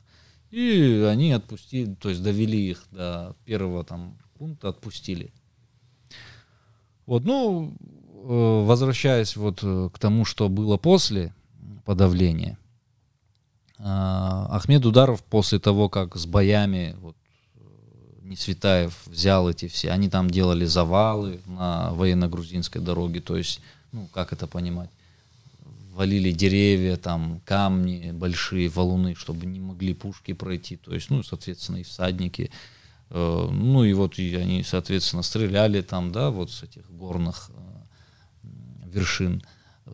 И 0.51 1.03
они 1.09 1.31
отпустили, 1.31 1.95
то 1.95 2.09
есть 2.09 2.21
довели 2.21 2.69
их 2.69 2.83
до 2.91 3.35
первого 3.45 3.83
там 3.83 4.19
пункта, 4.37 4.69
отпустили. 4.69 5.33
Вот, 7.07 7.25
ну, 7.25 7.73
э, 7.79 8.65
возвращаясь 8.65 9.35
вот 9.35 9.63
э, 9.63 9.89
к 9.91 9.97
тому, 9.97 10.25
что 10.25 10.47
было 10.47 10.77
после 10.77 11.33
подавления, 11.85 12.59
А, 13.79 14.45
Ахмед 14.51 14.85
Ударов 14.85 15.23
после 15.23 15.57
того, 15.57 15.89
как 15.89 16.15
с 16.15 16.25
боями 16.25 16.95
вот, 16.99 17.15
Несветаев 18.29 18.93
взял 19.07 19.49
эти 19.49 19.67
все, 19.67 19.89
они 19.89 20.07
там 20.07 20.29
делали 20.29 20.65
завалы 20.65 21.41
на 21.47 21.91
военно-грузинской 21.93 22.79
дороге, 22.79 23.21
то 23.21 23.35
есть, 23.35 23.59
ну, 23.91 24.07
как 24.13 24.33
это 24.33 24.45
понимать? 24.45 24.91
Валили 25.93 26.31
деревья, 26.31 26.95
там, 26.95 27.41
камни, 27.43 28.11
большие 28.11 28.69
валуны, 28.69 29.15
чтобы 29.15 29.47
не 29.47 29.59
могли 29.59 29.95
пушки 29.95 30.33
пройти, 30.33 30.77
то 30.77 30.93
есть, 30.93 31.09
ну, 31.09 31.23
соответственно, 31.23 31.77
и 31.77 31.83
всадники. 31.83 32.51
Э, 33.09 33.49
ну, 33.51 33.83
и 33.83 33.93
вот 33.93 34.19
и 34.19 34.35
они, 34.35 34.61
соответственно, 34.61 35.23
стреляли 35.23 35.81
там, 35.81 36.11
да, 36.11 36.29
вот 36.29 36.51
с 36.51 36.61
этих 36.61 36.89
горных 36.91 37.49
э, 37.49 38.47
вершин 38.93 39.41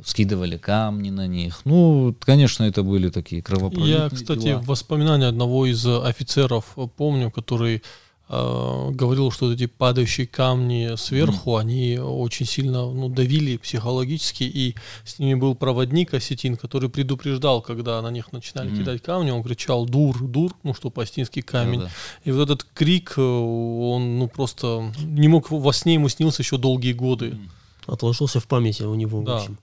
скидывали 0.03 0.57
камни 0.57 1.09
на 1.09 1.25
них. 1.25 1.61
Ну, 1.63 2.13
конечно, 2.19 2.65
это 2.65 2.83
были 2.83 3.09
такие 3.09 3.41
кровопролитные 3.41 3.97
Я, 3.97 4.09
кстати, 4.09 4.39
дела. 4.39 4.61
воспоминания 4.65 5.27
одного 5.27 5.65
из 5.65 5.87
офицеров 5.87 6.75
помню, 6.97 7.31
который 7.31 7.81
говорил, 8.27 9.29
что 9.29 9.53
эти 9.53 9.67
падающие 9.67 10.25
камни 10.25 10.95
сверху, 10.95 11.51
mm. 11.51 11.59
они 11.59 11.99
очень 11.99 12.47
сильно 12.47 12.91
ну, 12.91 13.07
давили 13.07 13.57
психологически, 13.57 14.43
и 14.43 14.75
с 15.03 15.19
ними 15.19 15.35
был 15.35 15.53
проводник 15.53 16.13
осетин, 16.13 16.57
который 16.57 16.89
предупреждал, 16.89 17.61
когда 17.61 18.01
на 18.01 18.09
них 18.09 18.31
начинали 18.31 18.71
mm. 18.71 18.77
кидать 18.77 19.03
камни, 19.03 19.29
он 19.29 19.43
кричал 19.43 19.85
«дур, 19.85 20.17
дур», 20.19 20.53
ну 20.63 20.73
что 20.73 20.89
по-астински 20.89 21.41
камень. 21.41 21.81
Да, 21.81 21.85
да. 21.85 21.91
И 22.23 22.31
вот 22.31 22.41
этот 22.49 22.63
крик, 22.73 23.13
э, 23.17 23.21
он 23.21 24.17
ну 24.17 24.27
просто 24.27 24.91
не 25.03 25.27
мог, 25.27 25.51
во 25.51 25.71
сне 25.71 25.93
ему 25.93 26.09
снился 26.09 26.41
еще 26.41 26.57
долгие 26.57 26.93
годы. 26.93 27.27
Mm. 27.29 27.49
Отложился 27.85 28.39
в 28.39 28.47
памяти 28.47 28.81
у 28.83 28.95
него, 28.95 29.21
да. 29.21 29.33
в 29.33 29.35
общем. 29.35 29.59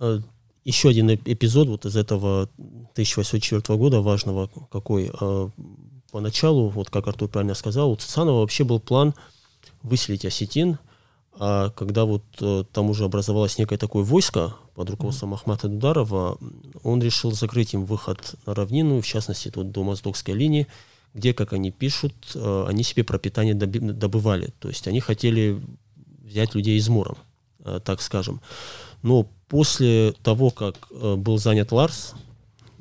Э, 0.00 0.20
еще 0.64 0.88
один 0.88 1.10
эпизод 1.10 1.68
вот 1.68 1.84
из 1.84 1.96
этого 1.96 2.48
1804 2.92 3.78
года 3.78 4.00
важного 4.00 4.48
какой. 4.72 5.10
Э, 6.14 6.18
поначалу, 6.18 6.68
вот 6.68 6.90
как 6.90 7.08
Артур 7.08 7.28
правильно 7.28 7.54
сказал, 7.54 7.90
у 7.90 7.96
Цицанова 7.96 8.40
вообще 8.40 8.64
был 8.64 8.80
план 8.80 9.14
выселить 9.82 10.24
осетин, 10.24 10.78
а 11.38 11.70
когда 11.70 12.04
вот 12.04 12.22
э, 12.40 12.64
там 12.72 12.90
уже 12.90 13.04
образовалось 13.04 13.58
некое 13.58 13.78
такое 13.78 14.04
войско 14.04 14.54
под 14.74 14.90
руководством. 14.90 15.34
Ахмата 15.34 15.68
Дударова, 15.68 16.38
он 16.82 17.02
решил 17.02 17.32
закрыть 17.32 17.74
им 17.74 17.84
выход 17.84 18.36
на 18.46 18.54
равнину, 18.54 19.00
в 19.00 19.06
частности, 19.06 19.50
тут 19.50 19.72
до 19.72 19.82
Моздокской 19.82 20.34
линии, 20.34 20.66
где, 21.14 21.34
как 21.34 21.52
они 21.52 21.70
пишут, 21.70 22.14
они 22.34 22.82
себе 22.82 23.04
пропитание 23.04 23.54
добывали. 23.54 24.52
То 24.58 24.68
есть 24.68 24.88
они 24.88 25.00
хотели 25.00 25.60
взять 26.24 26.54
людей 26.54 26.76
измором, 26.78 27.16
так 27.84 28.00
скажем. 28.00 28.40
Но 29.02 29.28
после 29.48 30.12
того, 30.22 30.50
как 30.50 30.88
э, 30.90 31.14
был 31.16 31.38
занят 31.38 31.70
Ларс 31.72 32.14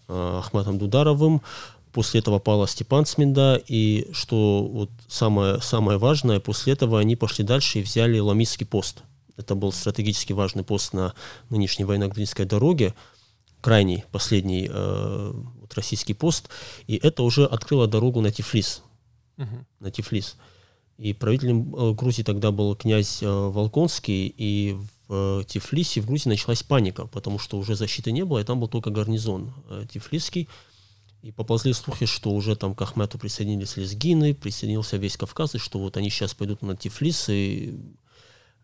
э, 0.08 0.40
Ахматом 0.40 0.80
Дударовым, 0.80 1.42
после 1.94 2.20
этого 2.20 2.40
пала 2.40 2.68
Степан 2.68 3.06
Сминда, 3.06 3.62
и 3.68 4.10
что 4.12 4.68
вот 4.68 4.90
самое, 5.08 5.62
самое 5.62 5.98
важное, 5.98 6.40
после 6.40 6.74
этого 6.74 7.00
они 7.00 7.16
пошли 7.16 7.46
дальше 7.46 7.80
и 7.80 7.84
взяли 7.84 8.20
Ламистский 8.20 8.66
пост. 8.66 9.04
Это 9.38 9.56
был 9.56 9.72
стратегически 9.72 10.34
важный 10.34 10.64
пост 10.64 10.94
на 10.94 11.14
нынешней 11.50 11.86
военно-грузинской 11.86 12.46
дороге, 12.46 12.94
крайний, 13.62 14.04
последний 14.12 14.70
э, 14.70 15.32
вот, 15.62 15.74
российский 15.76 16.14
пост, 16.14 16.50
и 16.88 16.98
это 16.98 17.24
уже 17.24 17.46
открыло 17.46 17.88
дорогу 17.88 18.22
на 18.22 18.32
Тифлис. 18.32 18.82
Uh-huh. 19.38 19.66
На 19.80 19.90
Тифлис. 19.90 20.36
И 20.98 21.14
правителем 21.14 21.74
э, 21.76 21.94
Грузии 21.94 22.24
тогда 22.24 22.52
был 22.52 22.76
князь 22.76 23.24
э, 23.24 23.28
Волконский, 23.28 24.28
и 24.38 24.78
в 25.08 25.42
э, 25.42 25.44
Тифлисе, 25.46 26.02
в 26.02 26.08
Грузии 26.08 26.30
началась 26.30 26.64
паника, 26.64 27.08
потому 27.08 27.40
что 27.40 27.58
уже 27.58 27.76
защиты 27.76 28.12
не 28.12 28.26
было, 28.26 28.40
и 28.40 28.44
там 28.44 28.60
был 28.60 28.68
только 28.68 28.90
гарнизон 28.90 29.54
э, 29.70 29.86
Тифлисский. 29.92 30.48
И 31.24 31.32
поползли 31.32 31.74
слухи, 31.74 32.06
что 32.06 32.32
уже 32.32 32.56
там 32.56 32.76
к 32.76 32.82
Ахмету 32.82 33.18
присоединились 33.18 33.78
лезгины, 33.78 34.36
присоединился 34.36 34.98
весь 34.98 35.18
Кавказ, 35.18 35.56
и 35.56 35.58
что 35.58 35.80
вот 35.80 35.98
они 35.98 36.10
сейчас 36.10 36.34
пойдут 36.34 36.62
на 36.62 36.76
Тифлис 36.76 37.30
и 37.30 37.80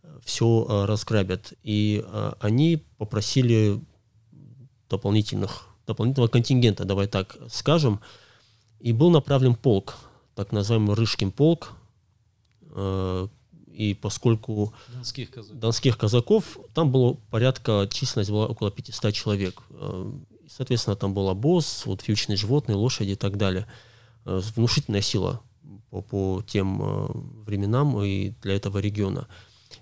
э, 0.03 0.19
все 0.23 0.85
разграбят. 0.85 1.53
И 1.63 2.05
они 2.39 2.83
попросили 2.97 3.79
дополнительных, 4.89 5.67
дополнительного 5.87 6.27
контингента, 6.27 6.83
давай 6.83 7.07
так 7.07 7.37
скажем, 7.49 8.01
и 8.79 8.91
был 8.91 9.09
направлен 9.09 9.55
полк, 9.55 9.95
так 10.35 10.51
называемый 10.51 10.95
Рыжкин 10.95 11.31
полк, 11.31 11.73
и 13.79 13.93
поскольку 13.93 14.73
донских 14.89 15.31
казаков. 15.31 15.59
донских 15.59 15.97
казаков, 15.97 16.57
там 16.73 16.91
было 16.91 17.13
порядка, 17.29 17.87
численность 17.89 18.29
была 18.29 18.47
около 18.47 18.71
500 18.71 19.13
человек. 19.13 19.61
Э, 19.69 20.11
соответственно, 20.49 20.95
там 20.95 21.13
был 21.13 21.29
обоз, 21.29 21.83
вот 21.85 22.07
вьючные 22.07 22.37
животные, 22.37 22.75
лошади 22.75 23.11
и 23.11 23.15
так 23.15 23.37
далее. 23.37 23.67
Э, 24.25 24.41
внушительная 24.55 25.01
сила 25.01 25.41
по, 25.89 26.01
по 26.01 26.43
тем 26.45 26.81
э, 26.81 27.07
временам 27.45 28.01
и 28.03 28.33
для 28.41 28.55
этого 28.55 28.79
региона. 28.79 29.27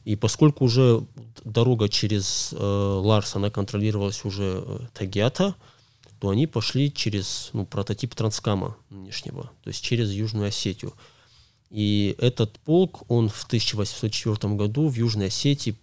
И 0.03 0.15
поскольку 0.15 0.65
уже 0.65 1.05
дорога 1.43 1.89
через 1.89 2.53
э, 2.53 2.57
Ларс, 2.57 3.35
она 3.35 3.49
контролировалась 3.49 4.25
уже 4.25 4.63
э, 4.65 4.79
Тагиата, 4.93 5.55
то 6.19 6.29
они 6.29 6.47
пошли 6.47 6.91
через 6.91 7.49
ну, 7.53 7.65
прототип 7.65 8.15
Транскама 8.15 8.75
нынешнего, 8.89 9.51
то 9.63 9.69
есть 9.69 9.83
через 9.83 10.11
Южную 10.11 10.47
Осетию. 10.47 10.93
И 11.69 12.15
этот 12.19 12.59
полк, 12.59 13.03
он 13.09 13.29
в 13.29 13.43
1804 13.45 14.53
году 14.55 14.87
в 14.87 14.95
Южной 14.95 15.27
Осетии 15.27 15.75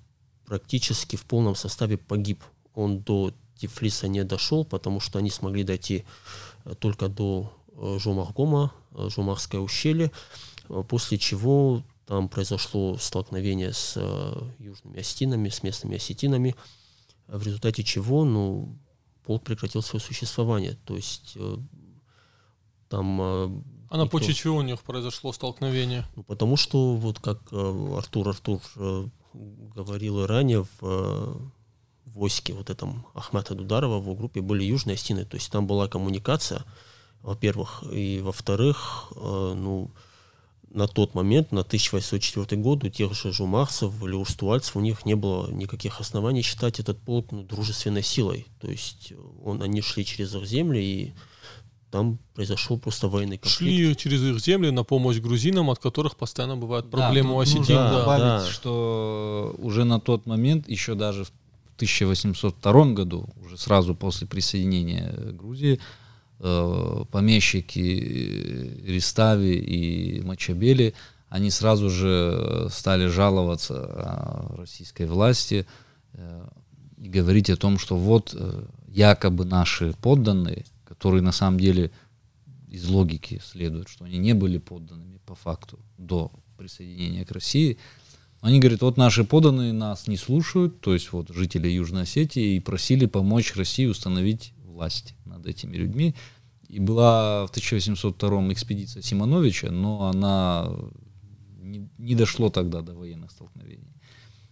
практически 0.46 1.16
в 1.16 1.24
полном 1.24 1.54
составе 1.54 1.98
погиб. 1.98 2.42
Он 2.74 3.00
до 3.00 3.32
Тифлиса 3.64 4.08
не 4.08 4.24
дошел, 4.24 4.64
потому 4.64 5.00
что 5.00 5.18
они 5.18 5.30
смогли 5.30 5.64
дойти 5.64 6.04
э, 6.64 6.74
только 6.78 7.08
до 7.08 7.50
э, 7.72 7.98
Жомахгома, 7.98 8.72
э, 8.92 9.08
Жомахское 9.08 9.60
ущелье, 9.60 10.10
после 10.88 11.18
чего 11.18 11.82
там 12.06 12.28
произошло 12.28 12.96
столкновение 12.98 13.72
с 13.72 13.98
южными 14.58 15.00
осетинами, 15.00 15.48
с 15.48 15.62
местными 15.62 15.96
осетинами, 15.96 16.54
в 17.26 17.42
результате 17.42 17.82
чего 17.84 18.24
ну, 18.24 18.76
полк 19.24 19.44
прекратил 19.44 19.82
свое 19.82 20.02
существование. 20.02 20.76
То 20.84 20.96
есть 20.96 21.36
там 22.88 23.20
а 23.20 23.96
на 23.96 24.06
почве 24.06 24.34
чего 24.34 24.56
у 24.56 24.62
них 24.62 24.82
произошло 24.82 25.32
столкновение? 25.32 26.06
Ну, 26.16 26.22
потому 26.22 26.56
что, 26.56 26.96
вот 26.96 27.20
как 27.20 27.40
Артур 27.52 28.28
Артур 28.28 28.60
говорил 29.32 30.26
ранее, 30.26 30.66
в, 30.80 31.52
в 32.14 32.18
войске 32.18 32.54
вот 32.54 32.70
этом 32.70 33.06
Ахмата 33.14 33.54
Дударова 33.54 33.98
в 33.98 34.16
группе 34.16 34.40
были 34.40 34.64
южные 34.64 34.96
стены, 34.96 35.24
то 35.24 35.36
есть 35.36 35.50
там 35.50 35.66
была 35.66 35.88
коммуникация, 35.88 36.64
во-первых, 37.22 37.82
и 37.90 38.20
во-вторых, 38.22 39.12
э, 39.16 39.54
ну, 39.56 39.90
на 40.70 40.88
тот 40.88 41.14
момент, 41.14 41.52
на 41.52 41.60
1804 41.60 42.60
год, 42.60 42.84
у 42.84 42.88
тех 42.88 43.14
же 43.14 43.32
жумахцев 43.32 43.92
или 44.02 44.14
урстуальцев, 44.14 44.76
у 44.76 44.80
них 44.80 45.06
не 45.06 45.14
было 45.14 45.50
никаких 45.50 46.00
оснований 46.00 46.42
считать 46.42 46.80
этот 46.80 46.98
полк 46.98 47.30
ну, 47.30 47.44
дружественной 47.44 48.02
силой. 48.02 48.46
То 48.60 48.68
есть 48.68 49.12
он, 49.44 49.62
они 49.62 49.80
шли 49.80 50.04
через 50.04 50.34
их 50.34 50.44
земли 50.46 50.80
и 50.80 51.14
там 51.92 52.18
произошел 52.34 52.76
просто 52.76 53.06
военный 53.06 53.38
конфликт. 53.38 53.72
Шли 53.72 53.96
через 53.96 54.22
их 54.22 54.40
земли 54.40 54.70
на 54.70 54.82
помощь 54.82 55.18
грузинам, 55.18 55.70
от 55.70 55.78
которых 55.78 56.16
постоянно 56.16 56.56
бывают 56.56 56.90
проблемы 56.90 57.30
да, 57.30 57.34
у 57.36 57.38
осетин. 57.38 57.76
Да, 57.76 57.90
да. 57.90 57.98
добавить, 58.00 58.44
да. 58.44 58.50
что 58.50 59.54
уже 59.58 59.84
на 59.84 60.00
тот 60.00 60.26
момент, 60.26 60.68
еще 60.68 60.96
даже 60.96 61.24
в 61.24 61.32
1802 61.76 62.92
году, 62.92 63.28
уже 63.44 63.56
сразу 63.58 63.94
после 63.94 64.26
присоединения 64.26 65.12
Грузии, 65.32 65.80
э, 66.40 67.04
помещики 67.10 68.80
Ристави 68.86 69.54
и 69.54 70.20
Мачабели, 70.22 70.94
они 71.28 71.50
сразу 71.50 71.90
же 71.90 72.68
стали 72.70 73.06
жаловаться 73.06 74.54
российской 74.56 75.06
власти 75.06 75.66
э, 76.12 76.48
и 76.98 77.08
говорить 77.08 77.50
о 77.50 77.56
том, 77.56 77.78
что 77.78 77.96
вот 77.96 78.34
э, 78.34 78.64
якобы 78.88 79.44
наши 79.44 79.94
подданные 80.00 80.64
которые 80.94 81.22
на 81.22 81.32
самом 81.32 81.58
деле 81.58 81.90
из 82.68 82.86
логики 82.88 83.40
следуют, 83.44 83.88
что 83.88 84.04
они 84.04 84.18
не 84.18 84.32
были 84.32 84.58
подданными 84.58 85.18
по 85.26 85.34
факту 85.34 85.78
до 85.98 86.30
присоединения 86.56 87.24
к 87.24 87.32
России. 87.32 87.78
Они 88.44 88.60
говорят, 88.60 88.82
вот 88.82 88.98
наши 88.98 89.24
подданные 89.24 89.72
нас 89.72 90.06
не 90.06 90.18
слушают, 90.18 90.78
то 90.82 90.92
есть 90.92 91.12
вот 91.12 91.30
жители 91.30 91.66
Южной 91.66 92.02
Осетии, 92.02 92.56
и 92.56 92.60
просили 92.60 93.06
помочь 93.06 93.56
России 93.56 93.86
установить 93.86 94.52
власть 94.66 95.14
над 95.24 95.46
этими 95.46 95.74
людьми. 95.78 96.14
И 96.68 96.78
была 96.78 97.46
в 97.46 97.48
1802 97.48 98.52
экспедиция 98.52 99.02
Симоновича, 99.02 99.70
но 99.70 100.08
она 100.08 100.68
не, 101.58 101.88
не 101.96 102.14
дошло 102.14 102.50
тогда 102.50 102.82
до 102.82 102.92
военных 102.92 103.30
столкновений. 103.30 103.96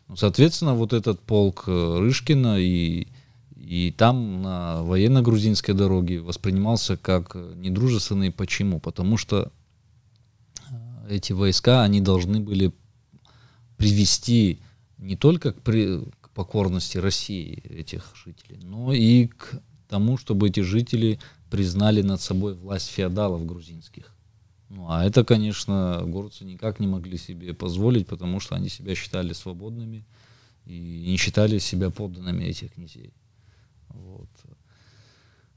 Ну, 0.08 0.16
соответственно, 0.16 0.72
вот 0.72 0.94
этот 0.94 1.20
полк 1.20 1.64
Рышкина 1.66 2.58
и 2.58 3.08
и 3.54 3.94
там 3.96 4.40
на 4.40 4.82
военно-грузинской 4.84 5.74
дороге 5.74 6.20
воспринимался 6.20 6.96
как 6.96 7.36
недружественный. 7.56 8.32
Почему? 8.32 8.80
Потому 8.80 9.16
что 9.16 9.52
э, 10.68 10.74
эти 11.10 11.32
войска, 11.32 11.82
они 11.82 12.00
должны 12.00 12.40
были 12.40 12.72
привести 13.82 14.60
не 14.98 15.16
только 15.16 15.52
к, 15.52 15.60
при, 15.62 16.00
к 16.20 16.30
покорности 16.30 16.98
России 16.98 17.62
этих 17.68 18.14
жителей, 18.14 18.60
но 18.62 18.92
и 18.92 19.26
к 19.26 19.60
тому, 19.88 20.16
чтобы 20.16 20.48
эти 20.48 20.60
жители 20.60 21.18
признали 21.50 22.02
над 22.02 22.20
собой 22.20 22.54
власть 22.54 22.88
феодалов 22.88 23.44
грузинских. 23.44 24.14
Ну, 24.68 24.86
а 24.88 25.04
это, 25.04 25.24
конечно, 25.24 26.02
горцы 26.06 26.44
никак 26.44 26.80
не 26.80 26.86
могли 26.86 27.18
себе 27.18 27.52
позволить, 27.52 28.06
потому 28.06 28.40
что 28.40 28.54
они 28.54 28.68
себя 28.68 28.94
считали 28.94 29.32
свободными 29.32 30.06
и 30.64 30.78
не 30.78 31.16
считали 31.16 31.58
себя 31.58 31.90
подданными 31.90 32.44
этих 32.44 32.72
князей. 32.72 33.12
Вот. 33.88 34.30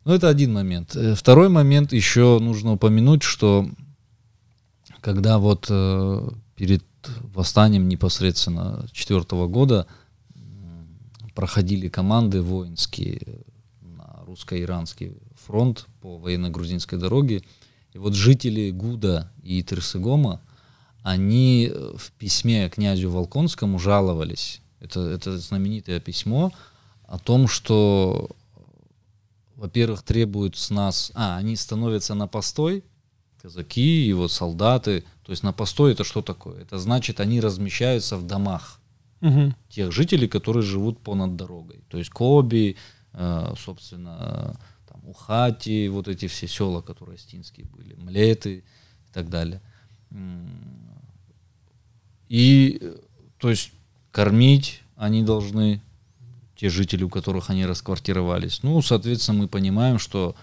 Ну, 0.04 0.14
это 0.14 0.28
один 0.28 0.52
момент. 0.52 0.96
Э, 0.96 1.14
второй 1.16 1.50
момент 1.50 1.94
еще 1.94 2.40
нужно 2.40 2.74
упомянуть, 2.74 3.24
что 3.24 3.70
когда 5.00 5.38
вот 5.38 5.68
э, 5.70 6.30
перед 6.56 6.84
восстанием 7.34 7.88
непосредственно 7.88 8.86
четвертого 8.92 9.48
года 9.48 9.88
проходили 11.34 11.90
команды 11.90 12.42
воинские 12.42 13.44
на 13.82 14.24
русско-иранский 14.26 15.18
фронт 15.36 15.88
по 16.02 16.18
военно-грузинской 16.18 16.98
дороге, 16.98 17.44
и 17.94 17.98
вот 17.98 18.14
жители 18.14 18.72
Гуда 18.72 19.32
и 19.44 19.62
Терсегома, 19.62 20.42
они 21.04 21.72
в 21.74 22.12
письме 22.14 22.70
князю 22.70 23.10
Волконскому 23.10 23.80
жаловались, 23.80 24.62
это, 24.80 25.02
это 25.02 25.38
знаменитое 25.38 26.00
письмо, 26.00 26.52
о 27.06 27.20
том, 27.20 27.48
что, 27.48 28.30
во-первых, 29.56 30.04
требуют 30.04 30.58
с 30.58 30.70
нас, 30.70 31.12
а, 31.14 31.38
они 31.38 31.56
становятся 31.56 32.16
на 32.16 32.28
постой, 32.28 32.84
казаки 33.42 34.12
вот 34.14 34.32
солдаты, 34.32 35.04
то 35.26 35.32
есть 35.32 35.42
на 35.42 35.54
постой 35.54 35.94
это 35.94 36.04
что 36.04 36.22
такое? 36.22 36.62
Это 36.62 36.78
значит, 36.78 37.20
они 37.20 37.42
размещаются 37.42 38.16
в 38.16 38.28
домах 38.28 38.80
угу. 39.22 39.56
тех 39.70 39.92
жителей, 39.92 40.28
которые 40.28 40.62
живут 40.62 41.00
понад 41.00 41.36
дорогой. 41.36 41.84
То 41.90 41.98
есть 41.98 42.12
Коби, 42.12 42.78
э, 43.14 43.54
собственно, 43.58 44.56
там, 44.88 45.02
Ухати, 45.10 45.88
вот 45.88 46.08
эти 46.08 46.28
все 46.28 46.48
села, 46.48 46.82
которые 46.82 47.18
стинские 47.18 47.66
были, 47.66 47.96
Млеты 47.96 48.58
и 49.10 49.14
так 49.14 49.30
далее. 49.30 49.62
И, 52.30 52.94
то 53.40 53.50
есть, 53.50 53.72
кормить 54.12 54.84
они 54.96 55.24
должны, 55.24 55.82
те 56.56 56.70
жители, 56.70 57.04
у 57.04 57.10
которых 57.10 57.50
они 57.50 57.66
расквартировались. 57.66 58.62
Ну, 58.62 58.80
соответственно, 58.82 59.40
мы 59.40 59.48
понимаем, 59.48 59.98
что 59.98 60.36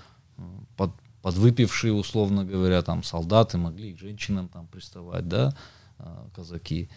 подвыпившие, 1.22 1.92
условно 1.92 2.44
говоря, 2.44 2.82
там 2.82 3.02
солдаты 3.02 3.56
могли 3.56 3.94
к 3.94 3.98
женщинам 3.98 4.48
там 4.48 4.66
приставать, 4.66 5.28
да, 5.28 5.54
э, 5.98 6.04
казаки. 6.34 6.88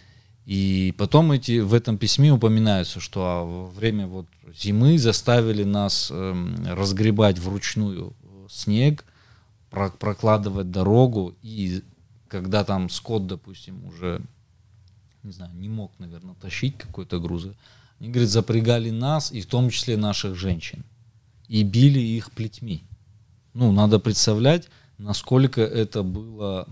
И 0.46 0.94
потом 0.98 1.32
эти, 1.32 1.60
в 1.60 1.74
этом 1.74 1.98
письме 1.98 2.32
упоминается, 2.32 3.00
что 3.00 3.26
а, 3.26 3.44
во 3.44 3.66
время 3.68 4.06
вот 4.06 4.28
зимы 4.56 5.00
заставили 5.00 5.64
нас 5.64 6.10
э, 6.12 6.56
разгребать 6.68 7.40
вручную 7.40 8.14
снег, 8.50 9.06
про, 9.70 9.90
прокладывать 9.90 10.72
дорогу, 10.72 11.36
и 11.42 11.82
когда 12.28 12.64
там 12.64 12.90
скот, 12.90 13.28
допустим, 13.28 13.86
уже, 13.86 14.22
не 15.24 15.32
знаю, 15.32 15.54
не 15.56 15.68
мог, 15.68 15.92
наверное, 16.00 16.36
тащить 16.36 16.78
какой-то 16.78 17.20
груз, 17.20 17.48
они, 18.00 18.10
говорит, 18.10 18.30
запрягали 18.30 18.90
нас, 18.90 19.32
и 19.32 19.42
в 19.42 19.48
том 19.48 19.70
числе 19.70 19.98
наших 19.98 20.36
женщин, 20.36 20.84
и 21.48 21.64
били 21.64 22.00
их 22.00 22.32
плетьми. 22.32 22.84
Ну, 23.56 23.72
надо 23.72 24.00
представлять, 24.00 24.70
насколько 24.98 25.62
это 25.62 26.04
было, 26.04 26.68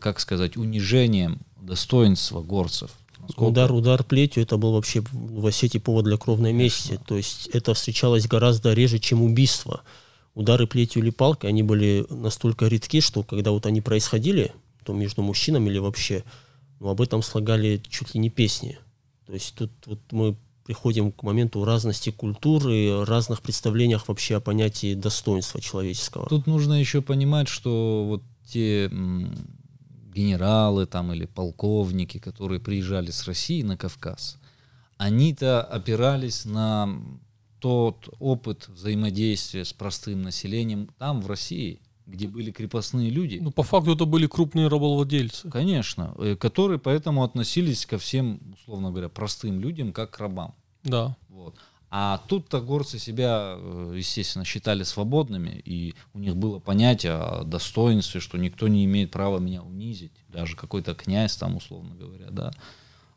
как 0.00 0.18
сказать, 0.18 0.56
унижением 0.56 1.40
достоинства 1.60 2.42
горцев. 2.42 2.90
Насколько... 3.18 3.50
Удар, 3.50 3.72
удар 3.72 4.02
плетью, 4.02 4.42
это 4.42 4.56
был 4.56 4.72
вообще 4.72 5.04
в 5.12 5.46
Осетии 5.46 5.78
повод 5.78 6.06
для 6.06 6.16
кровной 6.16 6.54
мести. 6.54 6.98
То 7.06 7.18
есть 7.18 7.48
это 7.48 7.74
встречалось 7.74 8.26
гораздо 8.26 8.72
реже, 8.72 8.98
чем 8.98 9.22
убийство. 9.22 9.82
Удары 10.34 10.66
плетью 10.66 11.02
или 11.02 11.10
палкой, 11.10 11.50
они 11.50 11.62
были 11.62 12.06
настолько 12.08 12.66
редки, 12.66 13.00
что 13.00 13.22
когда 13.22 13.50
вот 13.50 13.66
они 13.66 13.82
происходили, 13.82 14.54
то 14.84 14.94
между 14.94 15.20
мужчинами 15.20 15.68
или 15.68 15.78
вообще, 15.78 16.24
ну, 16.78 16.88
об 16.88 17.02
этом 17.02 17.22
слагали 17.22 17.82
чуть 17.90 18.14
ли 18.14 18.20
не 18.20 18.30
песни. 18.30 18.78
То 19.26 19.34
есть 19.34 19.54
тут 19.54 19.70
вот 19.84 20.00
мы 20.12 20.34
приходим 20.70 21.10
к 21.10 21.24
моменту 21.24 21.64
разности 21.64 22.10
культуры, 22.10 23.04
разных 23.04 23.42
представлениях 23.42 24.06
вообще 24.06 24.36
о 24.36 24.40
понятии 24.40 24.94
достоинства 24.94 25.60
человеческого. 25.60 26.28
Тут 26.28 26.46
нужно 26.46 26.74
еще 26.74 27.02
понимать, 27.02 27.48
что 27.48 28.04
вот 28.06 28.22
те 28.46 28.88
генералы 30.14 30.86
там 30.86 31.12
или 31.12 31.26
полковники, 31.26 32.18
которые 32.18 32.60
приезжали 32.60 33.10
с 33.10 33.26
России 33.26 33.62
на 33.62 33.76
Кавказ, 33.76 34.38
они-то 34.96 35.60
опирались 35.60 36.44
на 36.44 36.88
тот 37.58 38.08
опыт 38.20 38.68
взаимодействия 38.68 39.64
с 39.64 39.72
простым 39.72 40.22
населением 40.22 40.88
там, 40.98 41.20
в 41.20 41.26
России, 41.26 41.80
где 42.06 42.28
были 42.28 42.52
крепостные 42.52 43.10
люди. 43.10 43.40
Ну, 43.42 43.50
по 43.50 43.64
факту 43.64 43.94
это 43.94 44.04
были 44.04 44.28
крупные 44.28 44.68
рабовладельцы. 44.68 45.50
Конечно, 45.50 46.14
э, 46.18 46.36
которые 46.36 46.78
поэтому 46.78 47.24
относились 47.24 47.86
ко 47.86 47.98
всем, 47.98 48.40
условно 48.54 48.90
говоря, 48.90 49.08
простым 49.08 49.58
людям, 49.58 49.92
как 49.92 50.12
к 50.12 50.18
рабам. 50.20 50.54
Да. 50.84 51.16
Вот. 51.28 51.54
А 51.92 52.22
тут-то 52.28 52.60
горцы 52.60 53.00
себя, 53.00 53.56
э, 53.56 53.94
естественно, 53.96 54.44
считали 54.44 54.84
свободными, 54.84 55.60
и 55.64 55.94
у 56.14 56.20
них 56.20 56.36
было 56.36 56.60
понятие 56.60 57.14
о 57.14 57.42
достоинстве, 57.42 58.20
что 58.20 58.38
никто 58.38 58.68
не 58.68 58.84
имеет 58.84 59.10
права 59.10 59.40
меня 59.40 59.62
унизить, 59.62 60.12
даже 60.28 60.54
какой-то 60.54 60.94
князь 60.94 61.34
там, 61.36 61.56
условно 61.56 61.96
говоря, 61.96 62.30
да. 62.30 62.52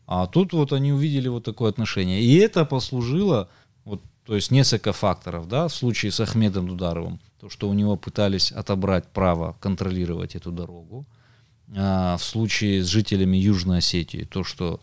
А 0.07 0.25
тут 0.25 0.53
вот 0.53 0.73
они 0.73 0.91
увидели 0.91 1.27
вот 1.27 1.43
такое 1.43 1.69
отношение. 1.69 2.21
И 2.21 2.35
это 2.37 2.65
послужило, 2.65 3.47
вот, 3.85 4.01
то 4.25 4.35
есть 4.35 4.49
несколько 4.49 4.91
факторов, 4.91 5.47
да, 5.47 5.67
в 5.67 5.75
случае 5.75 6.11
с 6.11 6.19
Ахмедом 6.19 6.67
Дударовым, 6.67 7.19
то, 7.39 7.49
что 7.49 7.69
у 7.69 7.73
него 7.73 7.95
пытались 7.95 8.51
отобрать 8.51 9.07
право 9.11 9.55
контролировать 9.59 10.35
эту 10.35 10.51
дорогу, 10.51 11.05
а 11.75 12.17
в 12.17 12.23
случае 12.23 12.83
с 12.83 12.87
жителями 12.87 13.37
Южной 13.37 13.77
Осетии, 13.79 14.27
то, 14.29 14.43
что 14.43 14.79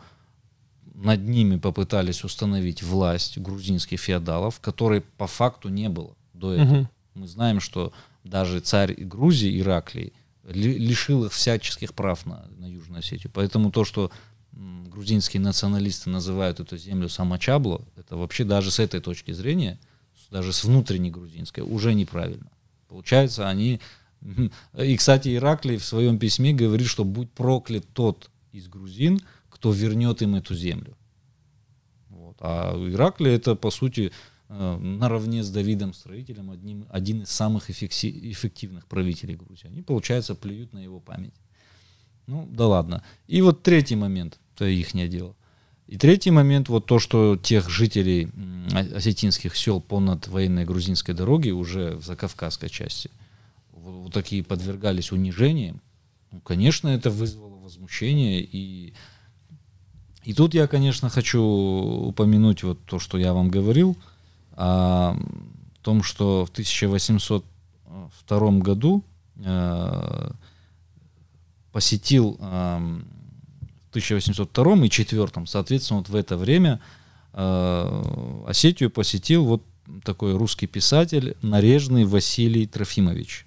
над 1.04 1.26
ними 1.26 1.56
попытались 1.56 2.24
установить 2.24 2.82
власть 2.82 3.38
грузинских 3.38 4.00
феодалов, 4.00 4.60
которой 4.60 5.00
по 5.00 5.26
факту 5.26 5.68
не 5.68 5.88
было 5.88 6.14
до 6.34 6.52
этого. 6.52 6.80
Угу. 6.80 6.88
Мы 7.14 7.28
знаем, 7.28 7.60
что 7.60 7.92
даже 8.24 8.60
царь 8.60 8.94
Грузии 8.94 9.60
Ираклий 9.60 10.12
лишил 10.44 11.24
их 11.24 11.32
всяческих 11.32 11.94
прав 11.94 12.26
на, 12.26 12.46
на 12.58 12.66
Южную 12.66 13.00
Осетию. 13.00 13.30
Поэтому 13.32 13.70
то, 13.70 13.84
что 13.84 14.10
грузинские 14.52 15.40
националисты 15.40 16.10
называют 16.10 16.60
эту 16.60 16.76
землю 16.76 17.08
Самачабло, 17.08 17.82
это 17.96 18.16
вообще 18.16 18.44
даже 18.44 18.70
с 18.70 18.78
этой 18.78 19.00
точки 19.00 19.32
зрения, 19.32 19.78
даже 20.30 20.52
с 20.52 20.64
внутренней 20.64 21.10
грузинской, 21.10 21.62
уже 21.62 21.94
неправильно. 21.94 22.50
Получается, 22.88 23.48
они... 23.48 23.80
И, 24.78 24.96
кстати, 24.96 25.34
Ираклий 25.34 25.78
в 25.78 25.84
своем 25.84 26.18
письме 26.18 26.52
говорит, 26.52 26.88
что 26.88 27.04
будь 27.04 27.30
проклят 27.30 27.86
тот 27.94 28.30
из 28.52 28.68
грузин, 28.68 29.20
кто 29.60 29.72
вернет 29.72 30.22
им 30.22 30.36
эту 30.36 30.54
землю. 30.54 30.96
Вот. 32.08 32.36
А 32.40 32.74
Иракли 32.90 33.30
это, 33.30 33.54
по 33.54 33.70
сути, 33.70 34.10
э, 34.48 34.76
наравне 34.78 35.42
с 35.42 35.50
Давидом 35.50 35.92
Строителем 35.92 36.50
одним, 36.50 36.86
один 36.88 37.22
из 37.22 37.28
самых 37.28 37.68
эффективных 37.68 38.86
правителей 38.86 39.36
Грузии. 39.36 39.66
Они, 39.66 39.82
получается, 39.82 40.34
плюют 40.34 40.72
на 40.72 40.78
его 40.78 40.98
память. 40.98 41.34
Ну, 42.26 42.48
да 42.50 42.68
ладно. 42.68 43.04
И 43.26 43.42
вот 43.42 43.62
третий 43.62 43.96
момент, 43.96 44.40
это 44.54 44.64
их 44.64 44.94
дело. 45.10 45.36
И 45.86 45.98
третий 45.98 46.30
момент, 46.30 46.70
вот 46.70 46.86
то, 46.86 46.98
что 46.98 47.36
тех 47.36 47.68
жителей 47.68 48.30
осетинских 48.94 49.54
сел 49.56 49.82
понад 49.82 50.26
военной 50.28 50.64
грузинской 50.64 51.14
дороги, 51.14 51.50
уже 51.50 51.96
в 51.96 52.04
закавказской 52.06 52.70
части, 52.70 53.10
вот, 53.72 54.04
вот 54.04 54.12
такие 54.14 54.42
подвергались 54.42 55.12
унижениям, 55.12 55.82
ну, 56.32 56.40
конечно, 56.40 56.88
это 56.88 57.10
вызвало 57.10 57.56
возмущение, 57.56 58.40
и 58.40 58.94
и 60.30 60.32
тут 60.32 60.54
я, 60.54 60.68
конечно, 60.68 61.08
хочу 61.08 61.42
упомянуть 61.42 62.62
вот 62.62 62.78
то, 62.84 63.00
что 63.00 63.18
я 63.18 63.34
вам 63.34 63.50
говорил, 63.50 63.96
о 64.52 65.16
том, 65.82 66.04
что 66.04 66.46
в 66.46 66.50
1802 66.50 68.50
году 68.60 69.02
э, 69.44 70.30
посетил 71.72 72.36
э, 72.38 72.38
в 72.38 73.90
1802 73.90 74.64
и 74.64 74.76
1804, 74.76 75.46
соответственно, 75.48 75.98
вот 75.98 76.08
в 76.08 76.14
это 76.14 76.36
время 76.36 76.80
э, 77.32 78.44
Осетию 78.46 78.88
посетил 78.88 79.44
вот 79.44 79.64
такой 80.04 80.36
русский 80.36 80.68
писатель 80.68 81.36
Нарежный 81.42 82.04
Василий 82.04 82.68
Трофимович. 82.68 83.46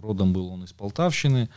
Родом 0.00 0.32
был 0.32 0.52
он 0.52 0.62
из 0.62 0.72
Полтавщины. 0.72 1.48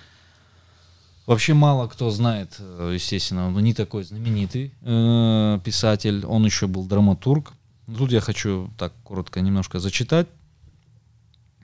Вообще 1.26 1.54
мало 1.54 1.88
кто 1.88 2.10
знает, 2.10 2.58
э, 2.60 2.92
естественно, 2.96 3.48
он 3.48 3.64
не 3.64 3.74
такой 3.74 4.04
знаменитый 4.04 4.74
э, 4.82 5.60
писатель, 5.64 6.26
он 6.26 6.46
еще 6.46 6.68
был 6.68 6.86
драматург. 6.86 7.54
Тут 7.88 8.12
я 8.12 8.20
хочу 8.20 8.70
так 8.78 8.94
коротко 9.04 9.40
немножко 9.40 9.80
зачитать. 9.80 10.28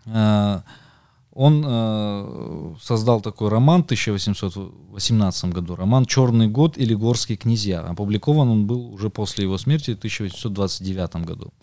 Э, 0.05 0.61
он 1.33 1.63
э, 1.65 2.75
создал 2.81 3.21
такой 3.21 3.49
роман 3.49 3.81
в 3.83 3.85
1818 3.85 5.45
году, 5.45 5.75
роман 5.75 6.05
«Черный 6.05 6.47
год» 6.47 6.77
или 6.77 6.93
«Горские 6.93 7.37
князья». 7.37 7.81
Опубликован 7.81 8.49
он 8.49 8.65
был 8.65 8.93
уже 8.93 9.09
после 9.09 9.43
его 9.43 9.57
смерти 9.57 9.91
в 9.91 9.97
1829 9.97 11.25
году. 11.25 11.53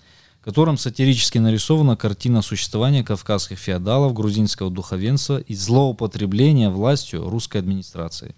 Котором 0.47 0.79
сатирически 0.79 1.39
нарисована 1.39 1.97
картина 1.97 2.41
существования 2.41 3.03
кавказских 3.03 3.59
феодалов, 3.59 4.15
грузинского 4.15 4.71
духовенства 4.71 5.39
и 5.39 5.57
злоупотребления 5.57 6.71
властью 6.71 7.29
русской 7.29 7.57
администрации. 7.57 8.37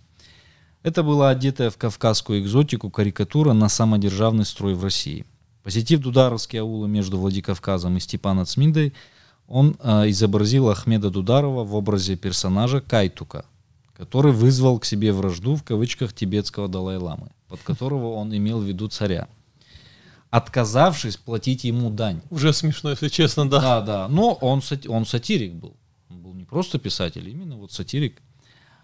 Это 0.83 1.03
была 1.03 1.29
одетая 1.29 1.69
в 1.69 1.77
кавказскую 1.77 2.41
экзотику 2.41 2.89
карикатура 2.89 3.53
на 3.53 3.69
самодержавный 3.69 4.47
строй 4.47 4.73
в 4.73 4.83
России. 4.83 5.27
Посетив 5.63 6.01
Дударовские 6.01 6.63
аулы 6.63 6.89
между 6.89 7.19
Владикавказом 7.19 7.99
и 7.99 8.01
Степана-Цминдой, 8.01 8.95
он 9.47 9.77
э, 9.83 10.09
изобразил 10.09 10.71
Ахмеда 10.71 11.11
Дударова 11.11 11.63
в 11.63 11.75
образе 11.75 12.17
персонажа 12.17 12.81
Кайтука, 12.81 13.45
который 13.95 14.33
вызвал 14.33 14.79
к 14.79 14.87
себе 14.87 15.13
вражду 15.13 15.57
в 15.57 15.63
кавычках 15.63 16.15
тибетского 16.15 16.69
Далай-ламы, 16.69 17.29
под 17.49 17.61
которого 17.61 18.13
он 18.13 18.35
имел 18.35 18.61
в 18.61 18.65
виду 18.65 18.89
царя 18.89 19.29
отказавшись 20.31 21.17
платить 21.17 21.65
ему 21.65 21.91
дань. 21.91 22.21
Уже 22.31 22.53
смешно, 22.53 22.91
если 22.91 23.09
честно, 23.09 23.49
да. 23.49 23.61
Да, 23.61 23.81
да. 23.81 24.09
Но 24.09 24.33
он, 24.35 24.63
он 24.89 25.07
сатирик 25.07 25.55
был. 25.55 25.77
Он 26.11 26.23
был 26.23 26.35
не 26.35 26.45
просто 26.45 26.79
писатель, 26.79 27.29
именно 27.29 27.57
вот 27.57 27.73
сатирик. 27.73 28.23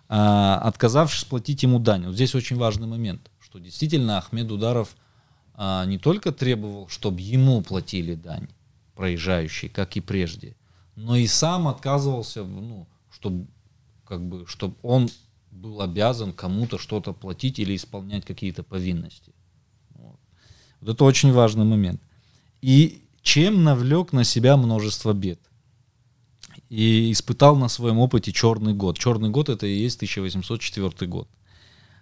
А, 0.09 0.59
отказавшись 0.59 1.25
платить 1.25 1.63
ему 1.63 1.79
дань. 1.79 2.07
Вот 2.07 2.15
здесь 2.15 2.35
очень 2.35 2.57
важный 2.57 2.87
момент, 2.87 3.31
что 3.41 3.59
действительно 3.59 4.19
Ахмед 4.19 4.51
Ударов 4.51 4.97
а, 5.55 5.85
не 5.87 5.99
только 5.99 6.33
требовал, 6.33 6.89
чтобы 6.89 7.21
ему 7.21 7.63
платили 7.63 8.15
дань, 8.15 8.49
проезжающий, 8.95 9.69
как 9.69 9.97
и 9.97 10.01
прежде, 10.01 10.57
но 10.95 11.17
и 11.17 11.27
сам 11.27 11.69
отказывался, 11.69 12.45
ну, 12.45 12.87
чтобы, 13.11 13.47
как 14.05 14.23
бы, 14.27 14.47
чтобы 14.47 14.77
он 14.83 15.09
был 15.51 15.81
обязан 15.81 16.33
кому-то 16.33 16.79
что-то 16.79 17.13
платить 17.13 17.59
или 17.59 17.75
исполнять 17.77 18.25
какие-то 18.25 18.63
повинности. 18.63 19.33
Вот 20.85 20.95
это 20.95 21.05
очень 21.05 21.33
важный 21.33 21.65
момент. 21.65 22.01
И 22.61 23.03
чем 23.23 23.65
навлек 23.65 24.13
на 24.13 24.23
себя 24.23 24.59
множество 24.59 25.15
бед. 25.15 25.41
И 26.69 27.11
испытал 27.11 27.57
на 27.57 27.69
своем 27.69 27.99
опыте 27.99 28.33
черный 28.33 28.75
год. 28.75 28.99
Черный 28.99 29.31
год 29.31 29.49
это 29.49 29.67
и 29.67 29.75
есть 29.75 29.97
1804 29.97 31.11
год. 31.11 31.27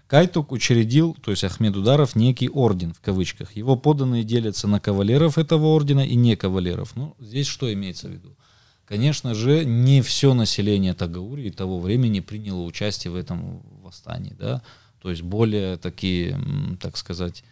Кайтук 0.08 0.50
учредил, 0.50 1.16
то 1.22 1.30
есть 1.30 1.44
Ахмед 1.44 1.76
Ударов, 1.76 2.16
некий 2.16 2.48
орден, 2.48 2.92
в 2.92 3.00
кавычках. 3.00 3.54
Его 3.56 3.76
поданные 3.76 4.24
делятся 4.24 4.66
на 4.66 4.80
кавалеров 4.80 5.38
этого 5.38 5.66
ордена 5.66 6.04
и 6.04 6.16
не 6.16 6.34
кавалеров. 6.34 6.96
Ну, 6.96 7.14
здесь 7.20 7.46
что 7.46 7.72
имеется 7.72 8.08
в 8.08 8.10
виду? 8.10 8.36
Конечно 8.84 9.32
же, 9.34 9.64
не 9.64 10.02
все 10.02 10.34
население 10.34 10.92
Тагаурии 10.92 11.50
того 11.50 11.78
времени 11.78 12.18
приняло 12.18 12.62
участие 12.62 13.12
в 13.12 13.16
этом 13.16 13.62
восстании. 13.80 14.34
Да? 14.36 14.60
То 15.00 15.08
есть 15.08 15.22
более 15.22 15.76
такие, 15.76 16.36
так 16.80 16.96
сказать, 16.96 17.44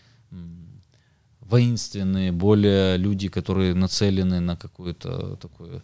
воинственные, 1.51 2.33
более 2.33 2.97
люди, 2.97 3.29
которые 3.29 3.75
нацелены 3.75 4.41
на 4.41 4.57
какую-то 4.57 5.37
такую, 5.37 5.83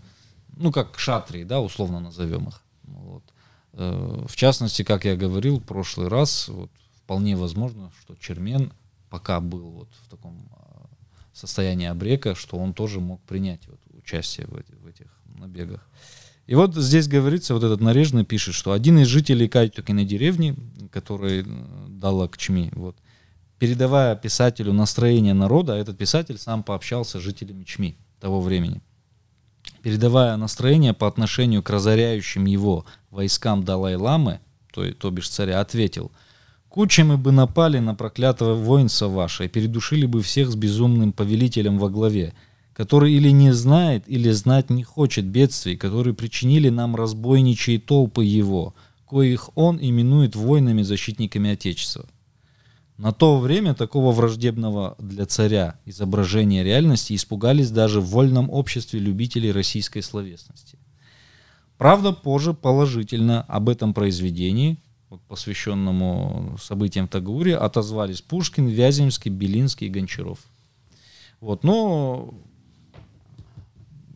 ну, 0.56 0.72
как 0.72 0.98
шатри, 0.98 1.44
да, 1.44 1.60
условно 1.60 2.00
назовем 2.00 2.48
их. 2.48 2.62
Вот. 2.84 3.24
Э, 3.72 4.24
в 4.28 4.36
частности, 4.36 4.82
как 4.84 5.04
я 5.04 5.16
говорил 5.16 5.58
в 5.58 5.64
прошлый 5.64 6.08
раз, 6.08 6.48
вот, 6.48 6.70
вполне 7.02 7.36
возможно, 7.36 7.92
что 8.00 8.14
Чермен 8.14 8.72
пока 9.10 9.40
был 9.40 9.70
вот 9.70 9.88
в 10.04 10.10
таком 10.10 10.48
а, 10.52 10.86
состоянии 11.32 11.86
обрека, 11.86 12.34
что 12.34 12.56
он 12.56 12.74
тоже 12.74 13.00
мог 13.00 13.20
принять 13.22 13.60
вот 13.68 13.80
участие 13.96 14.46
в, 14.46 14.56
этих, 14.56 14.74
в 14.82 14.86
этих 14.86 15.06
набегах. 15.38 15.86
И 16.46 16.54
вот 16.54 16.74
здесь 16.74 17.08
говорится, 17.08 17.54
вот 17.54 17.64
этот 17.64 17.80
нарежный 17.80 18.24
пишет, 18.24 18.54
что 18.54 18.72
один 18.72 18.98
из 18.98 19.08
жителей 19.08 19.48
Кайтюкиной 19.48 20.04
деревни, 20.04 20.56
который 20.92 21.42
э, 21.42 21.44
дал 21.88 22.22
Акчми, 22.22 22.70
вот, 22.74 22.96
передавая 23.58 24.16
писателю 24.16 24.72
настроение 24.72 25.34
народа, 25.34 25.74
а 25.74 25.78
этот 25.78 25.96
писатель 25.96 26.38
сам 26.38 26.62
пообщался 26.62 27.18
с 27.18 27.22
жителями 27.22 27.64
Чми 27.64 27.96
того 28.20 28.40
времени, 28.40 28.80
передавая 29.82 30.36
настроение 30.36 30.94
по 30.94 31.06
отношению 31.06 31.62
к 31.62 31.70
разоряющим 31.70 32.46
его 32.46 32.84
войскам 33.10 33.64
Далай-Ламы, 33.64 34.40
то, 34.72 34.92
то 34.92 35.10
бишь 35.10 35.28
царя, 35.28 35.60
ответил, 35.60 36.10
«Кучами 36.68 37.16
бы 37.16 37.32
напали 37.32 37.78
на 37.78 37.94
проклятого 37.94 38.54
воинца 38.54 39.08
ваше 39.08 39.46
и 39.46 39.48
передушили 39.48 40.04
бы 40.04 40.22
всех 40.22 40.50
с 40.50 40.54
безумным 40.54 41.12
повелителем 41.12 41.78
во 41.78 41.88
главе, 41.88 42.34
который 42.74 43.14
или 43.14 43.30
не 43.30 43.52
знает, 43.52 44.04
или 44.06 44.30
знать 44.32 44.68
не 44.68 44.82
хочет 44.82 45.24
бедствий, 45.24 45.76
которые 45.76 46.12
причинили 46.12 46.68
нам 46.68 46.94
разбойничьи 46.94 47.78
толпы 47.78 48.24
его, 48.24 48.74
коих 49.08 49.48
он 49.54 49.78
именует 49.80 50.36
воинами-защитниками 50.36 51.52
Отечества. 51.52 52.06
На 52.98 53.12
то 53.12 53.38
время 53.38 53.74
такого 53.74 54.10
враждебного 54.10 54.96
для 54.98 55.26
царя 55.26 55.78
изображения 55.84 56.64
реальности 56.64 57.14
испугались 57.14 57.70
даже 57.70 58.00
в 58.00 58.06
вольном 58.06 58.48
обществе 58.48 58.98
любителей 58.98 59.52
российской 59.52 60.00
словесности. 60.00 60.78
Правда, 61.76 62.12
позже 62.12 62.54
положительно 62.54 63.42
об 63.42 63.68
этом 63.68 63.92
произведении, 63.92 64.78
вот, 65.10 65.20
посвященному 65.22 66.56
событиям 66.58 67.06
Тагуре, 67.06 67.56
отозвались 67.56 68.22
Пушкин, 68.22 68.66
Вяземский, 68.66 69.30
Белинский 69.30 69.88
и 69.88 69.90
Гончаров. 69.90 70.38
Вот, 71.42 71.64
но 71.64 72.32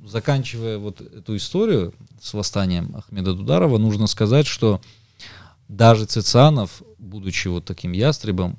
заканчивая 0.07 0.78
вот 0.78 1.03
эту 1.03 1.37
историю 1.37 1.93
с 2.18 2.33
восстанием 2.33 2.97
Ахмеда 2.97 3.35
Дударова, 3.35 3.76
нужно 3.76 4.07
сказать, 4.07 4.47
что 4.47 4.81
даже 5.68 6.07
Цицанов, 6.07 6.83
будучи 6.99 7.49
вот 7.49 7.66
таким 7.66 7.93
ястребом, 7.93 8.59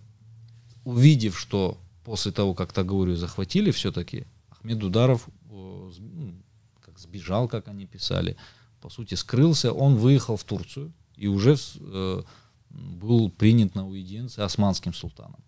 увидев, 0.84 1.39
что 1.39 1.77
после 2.03 2.32
того, 2.32 2.53
как 2.53 2.73
Тагаурию 2.73 3.17
захватили 3.17 3.71
все-таки, 3.71 4.25
Ахмед 4.49 4.84
Ударов 4.84 5.27
э, 5.49 5.91
ну, 5.99 6.34
как 6.82 6.99
сбежал, 6.99 7.47
как 7.47 7.67
они 7.67 7.86
писали, 7.86 8.38
по 8.82 8.89
сути 8.89 9.13
скрылся, 9.15 9.71
он 9.71 9.95
выехал 9.95 10.38
в 10.38 10.43
Турцию 10.43 10.91
и 11.15 11.27
уже 11.27 11.55
э, 11.79 12.23
был 12.69 13.29
принят 13.29 13.75
на 13.75 13.88
уидиенции 13.88 14.41
османским 14.41 14.93
султаном. 14.93 15.39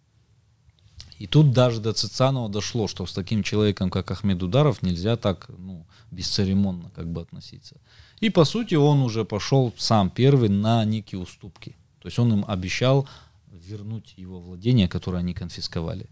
И 1.19 1.27
тут 1.27 1.51
даже 1.51 1.79
до 1.79 1.93
Цицанова 1.93 2.49
дошло, 2.49 2.87
что 2.87 3.05
с 3.05 3.13
таким 3.13 3.43
человеком, 3.43 3.89
как 3.89 4.11
Ахмед 4.11 4.43
Ударов, 4.43 4.81
нельзя 4.81 5.15
так 5.15 5.49
ну, 5.57 5.85
бесцеремонно 6.11 6.91
как 6.95 7.11
бы 7.11 7.21
относиться. 7.21 7.77
И 8.19 8.29
по 8.29 8.45
сути 8.45 8.75
он 8.75 9.01
уже 9.01 9.23
пошел 9.23 9.73
сам 9.77 10.09
первый 10.09 10.49
на 10.49 10.83
некие 10.85 11.21
уступки. 11.21 11.75
То 12.01 12.07
есть 12.07 12.19
он 12.19 12.33
им 12.33 12.45
обещал 12.47 13.07
вернуть 13.53 14.13
его 14.17 14.39
владения, 14.39 14.87
которые 14.87 15.19
они 15.19 15.33
конфисковали. 15.33 16.09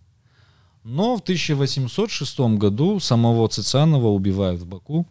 Но 0.84 1.16
в 1.18 1.22
1806 1.22 2.40
году 2.58 3.00
самого 3.00 3.48
Цицианова 3.48 4.08
убивают 4.08 4.62
в 4.62 4.66
Баку. 4.66 5.06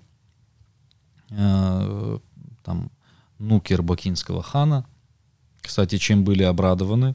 Э, 1.30 2.18
там 2.64 2.90
нукер 3.38 3.82
бакинского 3.82 4.42
хана. 4.42 4.86
Кстати, 5.60 5.98
чем 5.98 6.24
были 6.24 6.42
обрадованы 6.42 7.14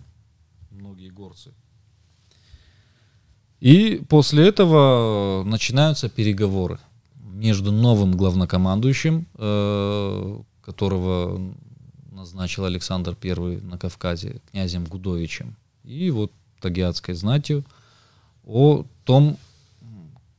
многие 0.71 1.09
горцы. 1.09 1.53
И 3.59 4.01
после 4.09 4.47
этого 4.47 5.43
начинаются 5.45 6.09
переговоры 6.09 6.79
между 7.15 7.71
новым 7.71 8.11
главнокомандующим, 8.15 9.27
э, 9.33 10.41
которого 10.61 11.55
назначил 12.25 12.65
Александр 12.65 13.15
I 13.23 13.61
на 13.61 13.77
Кавказе 13.77 14.41
князем 14.51 14.85
Гудовичем 14.85 15.55
и 15.83 16.09
вот 16.09 16.31
тагиатской 16.59 17.13
знатью 17.13 17.63
о 18.45 18.85
том, 19.03 19.37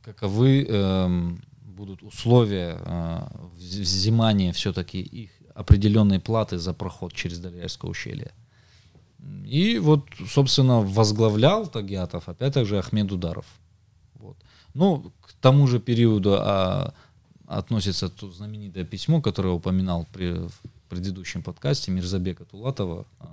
каковы 0.01 0.65
э, 0.67 1.29
будут 1.63 2.03
условия 2.03 2.77
э, 2.79 3.21
взимания 3.57 4.51
все-таки 4.51 4.99
их 4.99 5.31
определенной 5.55 6.19
платы 6.19 6.57
за 6.57 6.73
проход 6.73 7.13
через 7.13 7.39
Дарьярское 7.39 7.89
ущелье. 7.89 8.31
И 9.45 9.79
вот, 9.79 10.05
собственно, 10.29 10.81
возглавлял 10.81 11.67
Тагиатов 11.67 12.29
опять 12.29 12.55
же 12.67 12.77
Ахмед 12.77 13.11
Ударов. 13.11 13.45
Вот. 14.15 14.37
Ну, 14.73 15.11
к 15.21 15.33
тому 15.41 15.67
же 15.67 15.79
периоду 15.79 16.35
а, 16.37 16.93
относится 17.47 18.09
то 18.09 18.29
знаменитое 18.31 18.83
письмо, 18.83 19.21
которое 19.21 19.53
упоминал 19.53 20.05
при, 20.13 20.47
предыдущем 20.87 21.43
подкасте 21.43 21.91
Мирзабека 21.91 22.45
Тулатова, 22.45 23.05
а, 23.19 23.27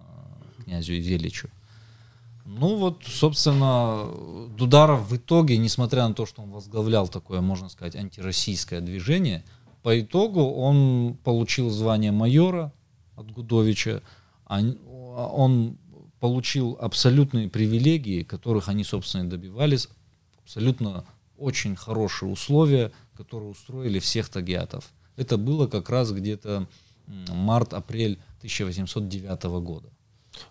князю 0.65 0.95
и 0.95 1.01
Величу. 1.01 1.49
Ну 2.45 2.77
вот, 2.77 3.03
собственно, 3.07 4.07
Дударов 4.57 5.09
в 5.09 5.17
итоге, 5.17 5.57
несмотря 5.57 6.07
на 6.07 6.15
то, 6.15 6.27
что 6.27 6.43
он 6.43 6.51
возглавлял 6.51 7.09
такое, 7.09 7.41
можно 7.41 7.69
сказать, 7.71 7.97
антироссийское 7.97 8.81
движение, 8.81 9.45
по 9.83 9.99
итогу 9.99 10.43
он 10.43 11.17
получил 11.25 11.71
звание 11.71 12.13
майора 12.13 12.73
от 13.17 13.31
Гудовича, 13.31 14.03
он 14.47 15.79
получил 16.21 16.77
абсолютные 16.81 17.49
привилегии, 17.49 18.23
которых 18.23 18.69
они, 18.69 18.85
собственно, 18.85 19.29
добивались, 19.29 19.89
абсолютно 20.43 21.05
очень 21.39 21.77
хорошие 21.77 22.31
условия, 22.31 22.93
которые 23.17 23.51
устроили 23.51 23.99
всех 23.99 24.29
тагиатов. 24.29 24.91
Это 25.17 25.37
было 25.37 25.67
как 25.67 25.91
раз 25.91 26.13
где-то 26.13 26.67
март-апрель 27.07 28.19
1809 28.39 29.43
года. 29.63 29.89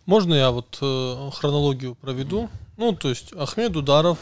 Можно 0.06 0.34
я 0.34 0.52
вот 0.52 0.78
э, 0.82 1.30
хронологию 1.34 1.96
проведу? 1.96 2.50
Ну, 2.78 2.94
то 2.94 3.10
есть 3.10 3.34
Ахмед 3.34 3.76
Ударов, 3.76 4.18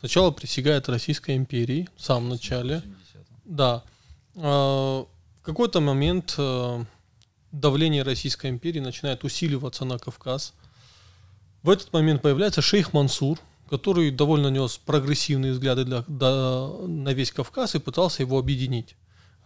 сначала 0.00 0.30
присягает 0.30 0.88
Российской 0.88 1.36
империи 1.36 1.88
в 1.96 2.02
самом 2.02 2.30
начале. 2.30 2.82
Да. 3.44 3.82
А, 4.34 5.04
в 5.40 5.42
какой-то 5.42 5.80
момент 5.80 6.34
э, 6.38 6.84
давление 7.52 8.02
Российской 8.02 8.50
империи 8.50 8.80
начинает 8.80 9.24
усиливаться 9.24 9.84
на 9.84 9.98
Кавказ. 9.98 10.54
В 11.62 11.70
этот 11.70 11.92
момент 11.92 12.22
появляется 12.22 12.62
шейх 12.62 12.92
Мансур, 12.92 13.38
который 13.68 14.10
довольно 14.10 14.48
нес 14.48 14.78
прогрессивные 14.84 15.52
взгляды 15.52 15.84
для, 15.84 16.04
да, 16.06 16.68
на 16.86 17.12
весь 17.12 17.32
Кавказ 17.32 17.74
и 17.74 17.78
пытался 17.78 18.22
его 18.22 18.38
объединить. 18.38 18.96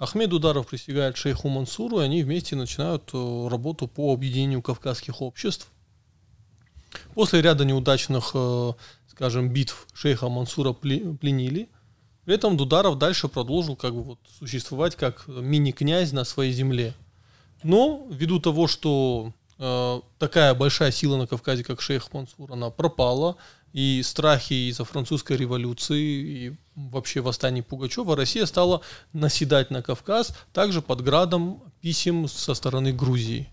Ахмед 0.00 0.32
Ударов 0.32 0.66
присягает 0.66 1.18
шейху 1.18 1.50
Мансуру, 1.50 2.00
и 2.00 2.04
они 2.04 2.22
вместе 2.22 2.56
начинают 2.56 3.10
э, 3.12 3.48
работу 3.50 3.86
по 3.86 4.14
объединению 4.14 4.62
кавказских 4.62 5.20
обществ. 5.20 5.70
После 7.14 7.42
ряда 7.42 7.66
неудачных, 7.66 8.30
э, 8.32 8.72
скажем, 9.08 9.50
битв 9.50 9.86
шейха 9.92 10.30
Мансура 10.30 10.72
пленили. 10.72 11.68
При 12.24 12.34
этом 12.34 12.56
Дударов 12.56 12.96
дальше 12.96 13.28
продолжил 13.28 13.76
как 13.76 13.94
бы 13.94 14.02
вот 14.02 14.18
существовать 14.38 14.96
как 14.96 15.28
мини-князь 15.28 16.12
на 16.12 16.24
своей 16.24 16.52
земле. 16.52 16.94
Но 17.62 18.06
ввиду 18.10 18.40
того, 18.40 18.68
что 18.68 19.34
э, 19.58 20.00
такая 20.18 20.54
большая 20.54 20.92
сила 20.92 21.18
на 21.18 21.26
Кавказе, 21.26 21.62
как 21.62 21.82
шейх 21.82 22.10
Мансур, 22.14 22.50
она 22.50 22.70
пропала, 22.70 23.36
и 23.74 24.02
страхи 24.02 24.70
из-за 24.70 24.84
французской 24.84 25.36
революции 25.36 26.02
и 26.02 26.56
вообще 26.88 27.20
восстания 27.20 27.62
Пугачева, 27.62 28.16
Россия 28.16 28.46
стала 28.46 28.80
наседать 29.12 29.70
на 29.70 29.82
Кавказ 29.82 30.34
также 30.52 30.82
под 30.82 31.02
градом 31.02 31.62
писем 31.80 32.28
со 32.28 32.54
стороны 32.54 32.92
Грузии. 32.92 33.48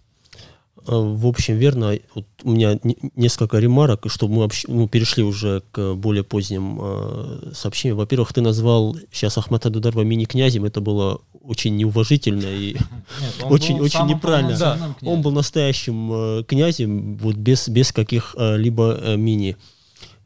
Э, 0.88 0.91
в 0.95 1.28
общем, 1.28 1.57
верно. 1.57 1.97
Вот 2.15 2.25
у 2.43 2.51
меня 2.51 2.80
несколько 3.15 3.59
ремарок, 3.59 4.05
чтобы 4.07 4.36
мы 4.36 4.41
вообще, 4.41 4.67
ну, 4.69 4.88
перешли 4.88 5.23
уже 5.23 5.63
к 5.71 5.95
более 5.95 6.23
поздним 6.23 6.80
э, 6.82 7.51
сообщениям. 7.53 7.97
Во-первых, 7.97 8.34
ты 8.34 8.41
назвал 8.41 8.95
сейчас 9.11 9.38
Ахмата 9.38 9.69
Дударова 9.69 10.03
мини-князем. 10.03 10.65
Это 10.65 10.82
было 10.82 11.21
очень 11.41 11.75
неуважительно 11.78 12.45
и 12.45 12.73
Нет, 13.21 13.43
очень, 13.43 13.80
очень 13.80 14.05
неправильно. 14.05 14.57
Да, 14.57 14.95
он 15.01 15.21
был 15.21 15.32
настоящим 15.32 16.11
э, 16.11 16.43
князем, 16.43 17.17
вот 17.17 17.36
без, 17.36 17.67
без 17.69 17.91
каких-либо 17.91 18.99
э, 19.01 19.15
мини. 19.17 19.57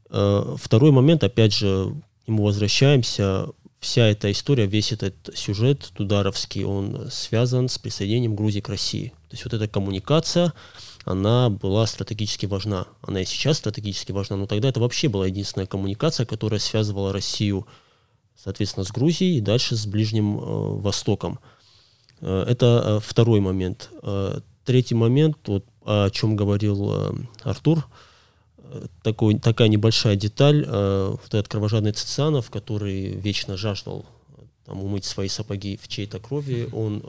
Э, 0.10 0.56
второй 0.60 0.92
момент, 0.92 1.24
опять 1.24 1.54
же, 1.54 1.94
к 2.24 2.28
нему 2.28 2.44
возвращаемся 2.44 3.48
вся 3.80 4.08
эта 4.08 4.32
история, 4.32 4.68
весь 4.68 4.92
этот 4.92 5.16
сюжет 5.34 5.92
Тударовский, 5.96 6.64
он 6.64 7.10
связан 7.12 7.68
с 7.68 7.80
присоединением 7.80 8.36
Грузии 8.36 8.60
к 8.60 8.70
России. 8.70 9.10
То 9.30 9.34
есть 9.34 9.44
вот 9.44 9.54
эта 9.54 9.68
коммуникация, 9.68 10.54
она 11.04 11.50
была 11.50 11.88
стратегически 11.88 12.46
важна. 12.46 12.86
Она 13.02 13.22
и 13.22 13.26
сейчас 13.26 13.58
стратегически 13.58 14.12
важна, 14.12 14.38
но 14.38 14.46
тогда 14.46 14.70
это 14.70 14.80
вообще 14.80 15.10
была 15.10 15.26
единственная 15.26 15.66
коммуникация, 15.66 16.28
которая 16.28 16.60
связывала 16.60 17.12
Россию, 17.12 17.66
соответственно, 18.36 18.84
с 18.84 18.92
Грузией 18.92 19.38
и 19.38 19.42
дальше 19.42 19.76
с 19.76 19.88
Ближним 19.88 20.38
э, 20.38 20.42
Востоком. 20.80 21.40
Э, 22.20 22.46
это 22.48 22.84
э, 22.86 23.00
второй 23.04 23.40
момент. 23.40 23.90
Э, 24.04 24.42
третий 24.64 24.94
момент, 24.94 25.38
вот, 25.48 25.66
о 25.84 26.10
чем 26.12 26.36
говорил 26.36 26.92
э, 26.94 27.14
Артур, 27.42 27.88
такой, 29.04 29.40
такая 29.40 29.68
небольшая 29.68 30.16
деталь, 30.16 30.66
э, 30.68 31.10
вот 31.12 31.28
этот 31.34 31.48
кровожадный 31.48 31.92
Цицанов, 31.92 32.50
который 32.50 33.12
вечно 33.12 33.58
жаждал 33.58 34.06
там, 34.66 34.84
умыть 34.84 35.06
свои 35.06 35.28
сапоги 35.28 35.78
в 35.82 35.88
чьей-то 35.88 36.20
крови, 36.20 36.70
он 36.72 37.04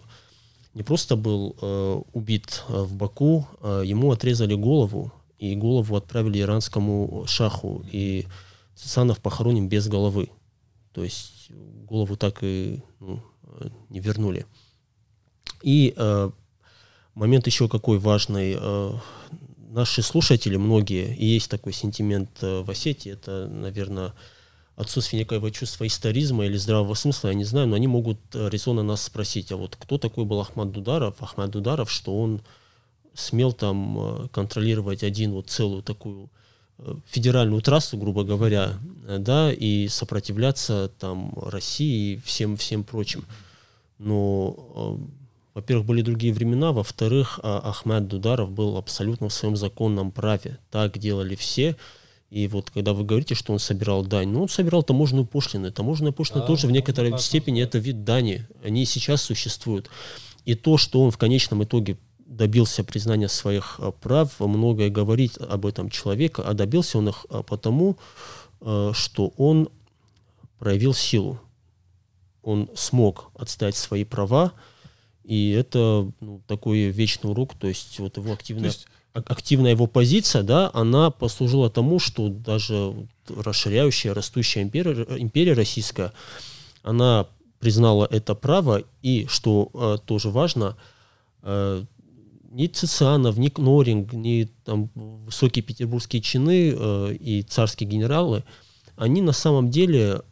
не 0.74 0.82
просто 0.82 1.16
был 1.16 1.56
э, 1.60 2.02
убит 2.12 2.64
э, 2.68 2.82
в 2.82 2.94
Баку, 2.94 3.46
э, 3.60 3.82
ему 3.84 4.10
отрезали 4.10 4.54
голову, 4.54 5.12
и 5.38 5.54
голову 5.54 5.96
отправили 5.96 6.40
иранскому 6.40 7.24
шаху, 7.26 7.84
и 7.90 8.26
Цицанов 8.74 9.20
похоронен 9.20 9.68
без 9.68 9.88
головы. 9.88 10.30
То 10.92 11.04
есть 11.04 11.50
голову 11.50 12.16
так 12.16 12.38
и 12.42 12.80
ну, 13.00 13.22
не 13.88 14.00
вернули. 14.00 14.46
И 15.62 15.94
э, 15.96 16.30
момент 17.14 17.46
еще 17.46 17.68
какой 17.68 17.98
важный. 17.98 18.56
Э, 18.58 18.92
наши 19.72 20.02
слушатели, 20.02 20.56
многие, 20.56 21.16
и 21.16 21.26
есть 21.26 21.50
такой 21.50 21.72
сентимент 21.72 22.30
э, 22.42 22.60
в 22.62 22.70
Осетии, 22.70 23.12
это, 23.12 23.48
наверное, 23.48 24.12
отсутствие 24.76 25.20
некоего 25.20 25.50
чувства 25.50 25.86
историзма 25.86 26.44
или 26.44 26.56
здравого 26.56 26.94
смысла, 26.94 27.28
я 27.28 27.34
не 27.34 27.44
знаю, 27.44 27.68
но 27.68 27.76
они 27.76 27.86
могут 27.86 28.18
э, 28.34 28.48
резонно 28.50 28.82
нас 28.82 29.02
спросить, 29.02 29.50
а 29.50 29.56
вот 29.56 29.76
кто 29.76 29.98
такой 29.98 30.24
был 30.24 30.40
Ахмад 30.40 30.72
Дударов? 30.72 31.22
Ахмад 31.22 31.50
Дударов, 31.50 31.90
что 31.90 32.16
он 32.18 32.42
смел 33.14 33.52
там 33.52 33.98
э, 33.98 34.28
контролировать 34.28 35.02
один 35.02 35.32
вот 35.32 35.48
целую 35.48 35.82
такую 35.82 36.30
федеральную 37.06 37.62
трассу, 37.62 37.96
грубо 37.96 38.24
говоря, 38.24 38.72
да, 39.06 39.52
и 39.52 39.86
сопротивляться 39.86 40.90
там 40.98 41.32
России 41.36 42.14
и 42.14 42.20
всем, 42.24 42.56
всем 42.56 42.82
прочим. 42.82 43.24
Но 43.98 44.98
во-первых, 45.54 45.86
были 45.86 46.02
другие 46.02 46.32
времена, 46.32 46.72
во-вторых, 46.72 47.38
а, 47.42 47.60
Ахмед 47.70 48.08
Дударов 48.08 48.50
был 48.50 48.76
абсолютно 48.76 49.28
в 49.28 49.34
своем 49.34 49.56
законном 49.56 50.10
праве. 50.10 50.58
Так 50.70 50.98
делали 50.98 51.34
все. 51.34 51.76
И 52.30 52.48
вот 52.48 52.70
когда 52.70 52.94
вы 52.94 53.04
говорите, 53.04 53.34
что 53.34 53.52
он 53.52 53.58
собирал 53.58 54.04
дань, 54.04 54.28
ну 54.28 54.42
он 54.42 54.48
собирал 54.48 54.82
таможенную 54.82 55.26
пошлины. 55.26 55.70
Таможенная 55.70 56.12
пошлина 56.12 56.40
да, 56.40 56.46
тоже 56.46 56.66
в 56.66 56.70
некоторой 56.70 57.18
степени 57.18 57.62
это 57.62 57.78
вид 57.78 58.04
дани. 58.04 58.46
Они 58.64 58.86
сейчас 58.86 59.22
существуют. 59.22 59.90
И 60.46 60.54
то, 60.54 60.78
что 60.78 61.02
он 61.02 61.10
в 61.10 61.18
конечном 61.18 61.62
итоге 61.64 61.98
добился 62.18 62.82
признания 62.82 63.28
своих 63.28 63.78
а, 63.78 63.92
прав, 63.92 64.40
многое 64.40 64.88
говорит 64.88 65.36
об 65.36 65.66
этом 65.66 65.90
человека, 65.90 66.42
а 66.46 66.54
добился 66.54 66.96
он 66.96 67.10
их 67.10 67.26
а, 67.28 67.42
потому, 67.42 67.96
что 68.92 69.32
он 69.38 69.68
проявил 70.60 70.94
силу. 70.94 71.40
Он 72.44 72.70
смог 72.76 73.32
отстать 73.34 73.74
свои 73.74 74.04
права, 74.04 74.52
и 75.24 75.50
это 75.50 76.10
ну, 76.20 76.40
такой 76.46 76.88
вечный 76.90 77.30
урок, 77.30 77.54
то 77.54 77.68
есть 77.68 77.98
вот 77.98 78.16
его 78.16 78.32
активная, 78.32 78.66
есть... 78.66 78.86
активная 79.12 79.70
его 79.70 79.86
позиция, 79.86 80.42
да, 80.42 80.70
она 80.74 81.10
послужила 81.10 81.70
тому, 81.70 81.98
что 81.98 82.28
даже 82.28 82.94
расширяющая, 83.28 84.14
растущая 84.14 84.62
империя, 84.62 85.06
империя 85.18 85.52
российская, 85.52 86.12
она 86.82 87.26
признала 87.60 88.08
это 88.10 88.34
право, 88.34 88.82
и, 89.02 89.26
что 89.28 89.70
э, 89.72 89.98
тоже 90.04 90.30
важно, 90.30 90.76
э, 91.42 91.84
ни 92.50 92.66
Цицианов, 92.66 93.38
ни 93.38 93.48
Кноринг, 93.48 94.12
ни 94.12 94.48
там, 94.64 94.90
высокие 94.94 95.62
петербургские 95.62 96.20
чины 96.22 96.74
э, 96.76 97.14
и 97.14 97.42
царские 97.42 97.88
генералы, 97.88 98.44
они 98.96 99.22
на 99.22 99.32
самом 99.32 99.70
деле 99.70 100.22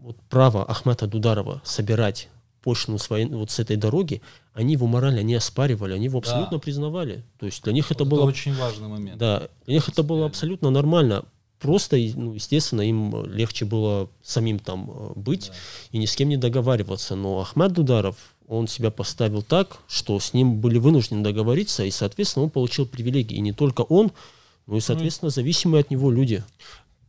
вот 0.00 0.16
право 0.28 0.64
Ахмета 0.64 1.06
Дударова 1.06 1.60
собирать 1.64 2.28
пошлину 2.64 2.98
своей, 2.98 3.26
вот 3.26 3.50
с 3.50 3.58
этой 3.58 3.76
дороги, 3.76 4.22
они 4.54 4.72
его 4.72 4.86
морально 4.86 5.22
не 5.22 5.34
оспаривали, 5.34 5.92
они 5.92 6.06
его 6.06 6.18
абсолютно 6.18 6.56
да. 6.56 6.58
признавали. 6.58 7.22
То 7.38 7.46
есть 7.46 7.62
для 7.62 7.74
них 7.74 7.90
вот 7.90 7.96
это, 7.96 8.04
было... 8.04 8.24
очень 8.24 8.54
важный 8.54 8.88
момент. 8.88 9.18
Да, 9.18 9.48
для 9.66 9.74
них 9.74 9.88
это 9.88 10.02
было 10.02 10.26
абсолютно 10.26 10.70
нормально. 10.70 11.24
Просто, 11.60 11.96
ну, 12.16 12.34
естественно, 12.34 12.80
им 12.82 13.24
легче 13.26 13.64
было 13.64 14.08
самим 14.22 14.58
там 14.58 14.90
э, 14.90 15.12
быть 15.14 15.48
да. 15.48 15.54
и 15.92 15.98
ни 15.98 16.06
с 16.06 16.16
кем 16.16 16.28
не 16.28 16.36
договариваться. 16.36 17.14
Но 17.14 17.40
Ахмед 17.40 17.72
Дударов, 17.72 18.16
он 18.48 18.66
себя 18.66 18.90
поставил 18.90 19.42
так, 19.42 19.78
что 19.86 20.18
с 20.18 20.34
ним 20.34 20.60
были 20.60 20.78
вынуждены 20.78 21.22
договориться, 21.22 21.84
и, 21.84 21.90
соответственно, 21.90 22.44
он 22.44 22.50
получил 22.50 22.86
привилегии. 22.86 23.36
И 23.36 23.40
не 23.40 23.52
только 23.52 23.82
он, 23.82 24.12
но 24.66 24.76
и, 24.76 24.80
соответственно, 24.80 25.30
зависимые 25.30 25.80
от 25.80 25.90
него 25.90 26.10
люди. 26.10 26.42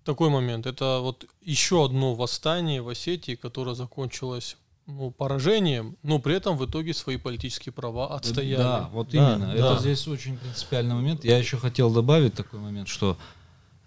Такой 0.04 0.30
момент. 0.30 0.66
Это 0.66 1.00
вот 1.02 1.26
еще 1.42 1.84
одно 1.84 2.14
восстание 2.14 2.82
в 2.82 2.90
Осетии, 2.90 3.36
которое 3.36 3.76
закончилось 3.76 4.58
ну, 4.88 5.12
поражением, 5.12 5.98
но 6.04 6.20
при 6.20 6.36
этом 6.36 6.58
в 6.58 6.66
итоге 6.66 6.94
свои 6.94 7.18
политические 7.18 7.74
права 7.74 8.16
отстояли. 8.16 8.62
Да, 8.62 8.90
вот 8.92 9.10
да, 9.10 9.36
именно. 9.36 9.48
Да. 9.48 9.54
Это 9.54 9.80
здесь 9.80 10.08
очень 10.08 10.38
принципиальный 10.38 10.96
момент. 10.96 11.24
Я 11.26 11.38
еще 11.38 11.58
хотел 11.58 11.92
добавить 11.92 12.34
такой 12.34 12.60
момент, 12.60 12.88
что 12.88 13.18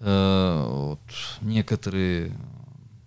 э, 0.00 0.66
вот 0.68 1.00
некоторые, 1.40 2.36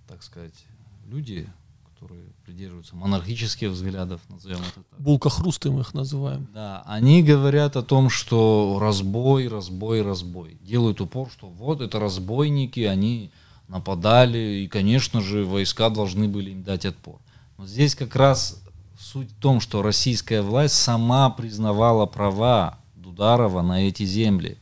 так 0.07 0.23
сказать, 0.23 0.65
люди, 1.07 1.49
которые 1.93 2.23
придерживаются 2.45 2.95
монархических 2.95 3.69
взглядов, 3.69 4.21
назовем 4.29 4.59
это 4.59 4.83
так. 4.89 4.99
Булкохрусты 4.99 5.69
мы 5.69 5.81
их 5.81 5.93
называем. 5.93 6.47
Да, 6.53 6.83
они 6.85 7.21
говорят 7.21 7.75
о 7.75 7.83
том, 7.83 8.09
что 8.09 8.77
разбой, 8.81 9.47
разбой, 9.47 10.01
разбой. 10.01 10.57
Делают 10.61 11.01
упор, 11.01 11.29
что 11.29 11.47
вот 11.47 11.81
это 11.81 11.99
разбойники, 11.99 12.81
они 12.81 13.31
нападали, 13.67 14.63
и, 14.63 14.67
конечно 14.67 15.21
же, 15.21 15.45
войска 15.45 15.89
должны 15.89 16.27
были 16.27 16.51
им 16.51 16.63
дать 16.63 16.85
отпор. 16.85 17.19
Здесь 17.65 17.95
как 17.95 18.15
раз 18.15 18.61
суть 18.99 19.31
в 19.31 19.39
том, 19.39 19.59
что 19.59 19.81
российская 19.81 20.41
власть 20.41 20.75
сама 20.75 21.29
признавала 21.29 22.05
права 22.05 22.79
Дударова 22.95 23.61
на 23.61 23.87
эти 23.87 24.03
земли. 24.03 24.57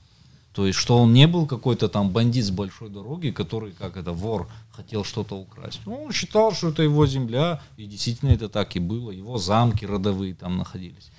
То 0.54 0.66
есть, 0.66 0.78
что 0.78 0.98
он 0.98 1.14
не 1.14 1.28
был 1.28 1.46
какой-то 1.46 1.88
там 1.88 2.10
бандит 2.10 2.46
с 2.46 2.52
большой 2.52 2.90
дороги, 2.90 3.30
который, 3.30 3.72
как 3.72 3.96
это, 3.96 4.12
вор, 4.12 4.50
хотел 4.72 5.04
что-то 5.04 5.36
украсть. 5.36 5.80
Ну, 5.86 6.04
он 6.04 6.12
считал, 6.12 6.52
что 6.52 6.70
это 6.70 6.84
его 6.84 7.06
земля, 7.06 7.62
и 7.78 7.86
действительно 7.86 8.32
это 8.32 8.50
так 8.50 8.76
и 8.76 8.80
было. 8.80 9.12
Его 9.12 9.38
замки 9.38 9.86
родовые 9.86 10.34
там 10.34 10.58
находились. 10.58 11.12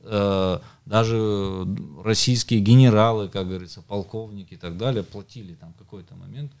Э, 0.00 0.60
даже 0.84 1.66
российские 2.04 2.60
генералы, 2.60 3.28
как 3.28 3.48
говорится, 3.48 3.82
полковники 3.82 4.54
и 4.54 4.58
так 4.58 4.76
далее, 4.76 5.02
платили 5.02 5.54
там 5.54 5.72
какой-то 5.78 6.14
момент 6.14 6.52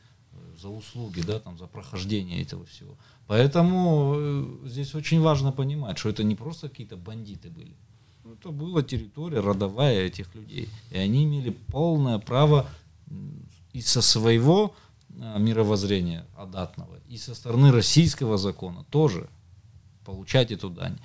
за 0.60 0.68
услуги, 0.68 1.20
да, 1.20 1.38
там, 1.38 1.58
за 1.58 1.66
прохождение 1.66 2.42
этого 2.42 2.64
всего. 2.66 2.96
Поэтому 3.26 4.14
э, 4.16 4.44
здесь 4.66 4.94
очень 4.94 5.20
важно 5.20 5.52
понимать, 5.52 5.98
что 5.98 6.10
это 6.10 6.24
не 6.24 6.34
просто 6.34 6.68
какие-то 6.68 6.96
бандиты 6.96 7.50
были. 7.50 7.74
Это 8.24 8.50
была 8.50 8.82
территория 8.82 9.40
родовая 9.40 10.06
этих 10.06 10.34
людей. 10.34 10.68
И 10.90 10.98
они 10.98 11.24
имели 11.24 11.50
полное 11.50 12.18
право 12.18 12.66
и 13.72 13.80
со 13.80 14.02
своего 14.02 14.74
а, 15.20 15.38
мировоззрения 15.38 16.24
адатного, 16.36 16.96
и 17.08 17.16
со 17.16 17.34
стороны 17.34 17.70
российского 17.70 18.38
закона 18.38 18.84
тоже 18.90 19.28
получать 20.04 20.50
эту 20.50 20.70
дань. 20.70 20.98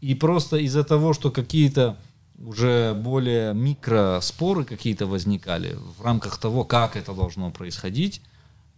И 0.00 0.14
просто 0.14 0.56
из-за 0.56 0.84
того, 0.84 1.12
что 1.12 1.30
какие-то 1.30 1.96
уже 2.38 2.94
более 2.94 3.52
микроспоры 3.52 4.64
какие-то 4.64 5.06
возникали 5.06 5.76
в 5.98 6.02
рамках 6.02 6.38
того, 6.38 6.64
как 6.64 6.96
это 6.96 7.12
должно 7.12 7.50
происходить, 7.50 8.22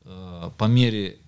э, 0.05 0.51
по 0.59 0.65
мере 0.65 1.19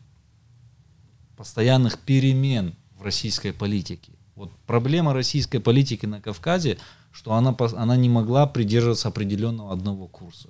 постоянных 1.45 1.99
перемен 1.99 2.75
в 2.99 3.03
российской 3.03 3.53
политике. 3.53 4.13
Вот 4.35 4.51
проблема 4.67 5.13
российской 5.13 5.59
политики 5.59 6.07
на 6.07 6.19
Кавказе, 6.19 6.79
что 7.13 7.35
она, 7.35 7.55
она 7.77 7.97
не 7.97 8.09
могла 8.09 8.47
придерживаться 8.47 9.09
определенного 9.09 9.71
одного 9.71 10.07
курса. 10.07 10.49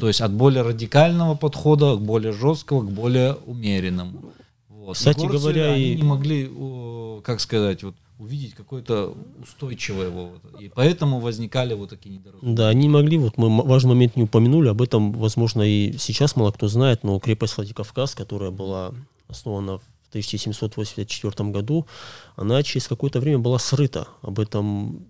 То 0.00 0.08
есть 0.08 0.20
от 0.20 0.32
более 0.32 0.62
радикального 0.62 1.36
подхода 1.36 1.94
к 1.94 2.00
более 2.00 2.32
жесткого, 2.32 2.82
к 2.82 2.90
более 2.90 3.34
умеренному. 3.46 4.32
Вот. 4.68 4.96
Кстати 4.96 5.24
и 5.24 5.28
говоря, 5.28 5.70
они 5.70 5.92
и... 5.92 5.96
не 5.96 6.02
могли, 6.02 6.50
как 7.22 7.38
сказать, 7.38 7.84
вот 7.84 7.94
увидеть 8.18 8.54
какое-то 8.54 9.16
устойчивое 9.40 10.06
его. 10.06 10.32
И 10.58 10.68
поэтому 10.68 11.20
возникали 11.20 11.74
вот 11.74 11.90
такие 11.90 12.16
недоразумения. 12.16 12.56
Да, 12.56 12.68
они 12.70 12.88
могли, 12.88 13.18
вот 13.18 13.38
мы 13.38 13.62
важный 13.62 13.90
момент 13.90 14.16
не 14.16 14.24
упомянули, 14.24 14.68
об 14.68 14.82
этом, 14.82 15.12
возможно, 15.12 15.62
и 15.62 15.96
сейчас 15.96 16.34
мало 16.34 16.50
кто 16.50 16.66
знает, 16.66 17.04
но 17.04 17.20
крепость 17.20 17.56
Владикавказ, 17.56 18.16
которая 18.16 18.50
была 18.50 18.92
основана 19.28 19.78
в 19.78 19.93
1784 20.14 21.50
году, 21.50 21.86
она 22.36 22.62
через 22.62 22.88
какое-то 22.88 23.20
время 23.20 23.38
была 23.38 23.58
срыта. 23.58 24.08
Об 24.22 24.40
этом 24.40 25.06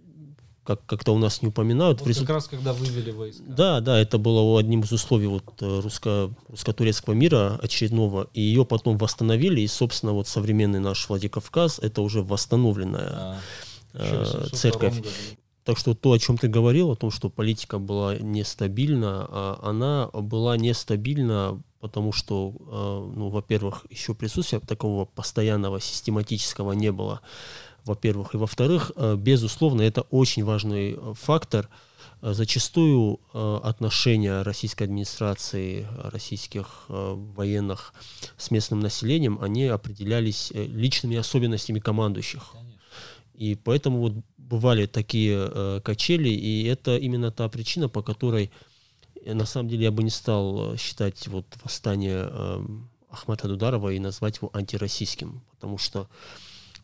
как 0.65 0.85
как-то 0.87 1.13
у 1.13 1.19
нас 1.19 1.43
не 1.43 1.49
упоминают. 1.49 2.01
Вот 2.01 2.09
результ... 2.09 2.27
как 2.27 2.37
раз 2.37 2.49
когда 2.49 2.73
вывели 2.73 3.11
войска. 3.11 3.43
Да, 3.47 3.81
да, 3.81 3.99
это 3.99 4.19
было 4.19 4.59
одним 4.59 4.81
из 4.81 4.93
условий 4.93 5.27
вот 5.27 5.45
э, 5.61 5.81
русско- 5.81 6.33
русско-турецкого 6.49 7.13
мира 7.13 7.59
очередного, 7.63 8.29
и 8.33 8.41
ее 8.41 8.65
потом 8.65 8.97
восстановили, 8.97 9.61
и, 9.61 9.67
собственно, 9.67 10.13
вот 10.13 10.27
современный 10.27 10.81
наш 10.81 11.09
Владикавказ, 11.09 11.79
это 11.81 12.01
уже 12.01 12.23
восстановленная 12.23 13.11
а, 13.13 13.41
э, 13.93 14.47
церковь. 14.53 15.03
Так 15.65 15.79
что 15.79 15.95
то, 15.95 16.13
о 16.13 16.19
чем 16.19 16.37
ты 16.37 16.49
говорил, 16.49 16.91
о 16.91 16.97
том, 16.97 17.11
что 17.11 17.31
политика 17.31 17.79
была 17.79 18.17
нестабильна, 18.17 19.27
а 19.29 19.61
она 19.63 20.11
была 20.13 20.57
нестабильна, 20.57 21.61
потому 21.81 22.13
что, 22.13 22.53
э, 22.55 23.17
ну, 23.17 23.31
во-первых, 23.31 23.87
еще 23.91 24.15
присутствия 24.15 24.61
такого 24.61 25.07
постоянного, 25.07 25.81
систематического 25.81 26.73
не 26.73 26.93
было 26.93 27.21
во-первых. 27.85 28.35
И 28.35 28.39
во-вторых, 28.39 28.93
э, 28.97 29.17
безусловно, 29.17 29.83
это 29.83 30.03
очень 30.03 30.45
важный 30.45 30.93
э, 30.93 31.15
фактор. 31.15 31.69
Э, 32.23 32.33
зачастую 32.33 33.21
отношения 33.33 34.43
российской 34.43 34.85
администрации, 34.85 35.87
российских 36.05 36.85
военных 36.89 37.93
с 38.39 38.51
местным 38.51 38.81
населением, 38.81 39.39
они 39.43 39.67
определялись 39.67 40.51
личными 40.53 41.17
особенностями 41.17 41.81
командующих. 41.81 42.55
И 43.35 43.57
поэтому 43.57 43.99
вот 43.99 44.13
бывали 44.49 44.87
такие 44.87 45.81
качели, 45.83 46.29
и 46.29 46.65
это 46.65 46.97
именно 46.97 47.31
та 47.31 47.49
причина, 47.49 47.89
по 47.89 48.03
которой 48.03 48.51
на 49.25 49.47
самом 49.47 49.69
деле 49.69 49.85
я 49.85 49.91
бы 49.91 50.03
не 50.03 50.11
стал 50.11 50.77
считать 50.77 51.27
вот 51.29 51.47
восстание 51.63 52.31
Ахмата 53.11 53.49
Дударова 53.49 53.91
и 53.91 53.99
назвать 53.99 54.37
его 54.37 54.51
антироссийским, 54.55 55.43
потому 55.51 55.79
что 55.79 56.09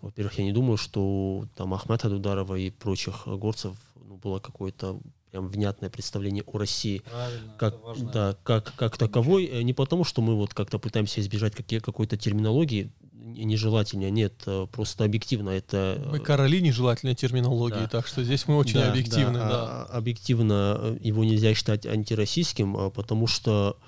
во-первых, 0.00 0.38
я 0.38 0.44
не 0.44 0.52
думаю, 0.52 0.76
что 0.76 1.46
там 1.56 1.74
Ахмата 1.74 2.08
Дударова 2.08 2.54
и 2.54 2.70
прочих 2.70 3.26
горцев 3.26 3.76
ну, 3.96 4.16
было 4.16 4.38
какое-то 4.38 4.98
прям 5.30 5.48
внятное 5.48 5.90
представление 5.90 6.42
о 6.46 6.58
России 6.58 7.02
Правильно, 7.10 7.54
как, 7.58 7.76
да, 8.12 8.36
как, 8.42 8.74
как 8.74 8.96
таковой. 8.96 9.44
Э, 9.44 9.62
не 9.62 9.72
потому, 9.72 10.04
что 10.04 10.22
мы 10.22 10.34
вот 10.34 10.54
как-то 10.54 10.78
пытаемся 10.78 11.20
избежать 11.20 11.54
какие, 11.54 11.80
какой-то 11.80 12.16
терминологии, 12.16 12.90
нежелательнее, 13.32 14.10
нет, 14.10 14.34
э, 14.46 14.66
просто 14.70 15.04
объективно 15.04 15.50
это... 15.50 16.02
Мы 16.10 16.18
короли 16.20 16.60
нежелательной 16.60 17.14
терминологии, 17.14 17.80
да. 17.80 17.88
так 17.88 18.06
что 18.06 18.22
здесь 18.22 18.46
мы 18.48 18.56
очень 18.56 18.74
да, 18.74 18.90
объективны. 18.90 19.38
Да, 19.38 19.48
да. 19.48 19.56
А, 19.56 19.98
объективно 19.98 20.76
э, 20.78 20.98
его 21.00 21.24
нельзя 21.24 21.54
считать 21.54 21.86
антироссийским, 21.86 22.76
а 22.76 22.90
потому 22.90 23.26
что 23.26 23.78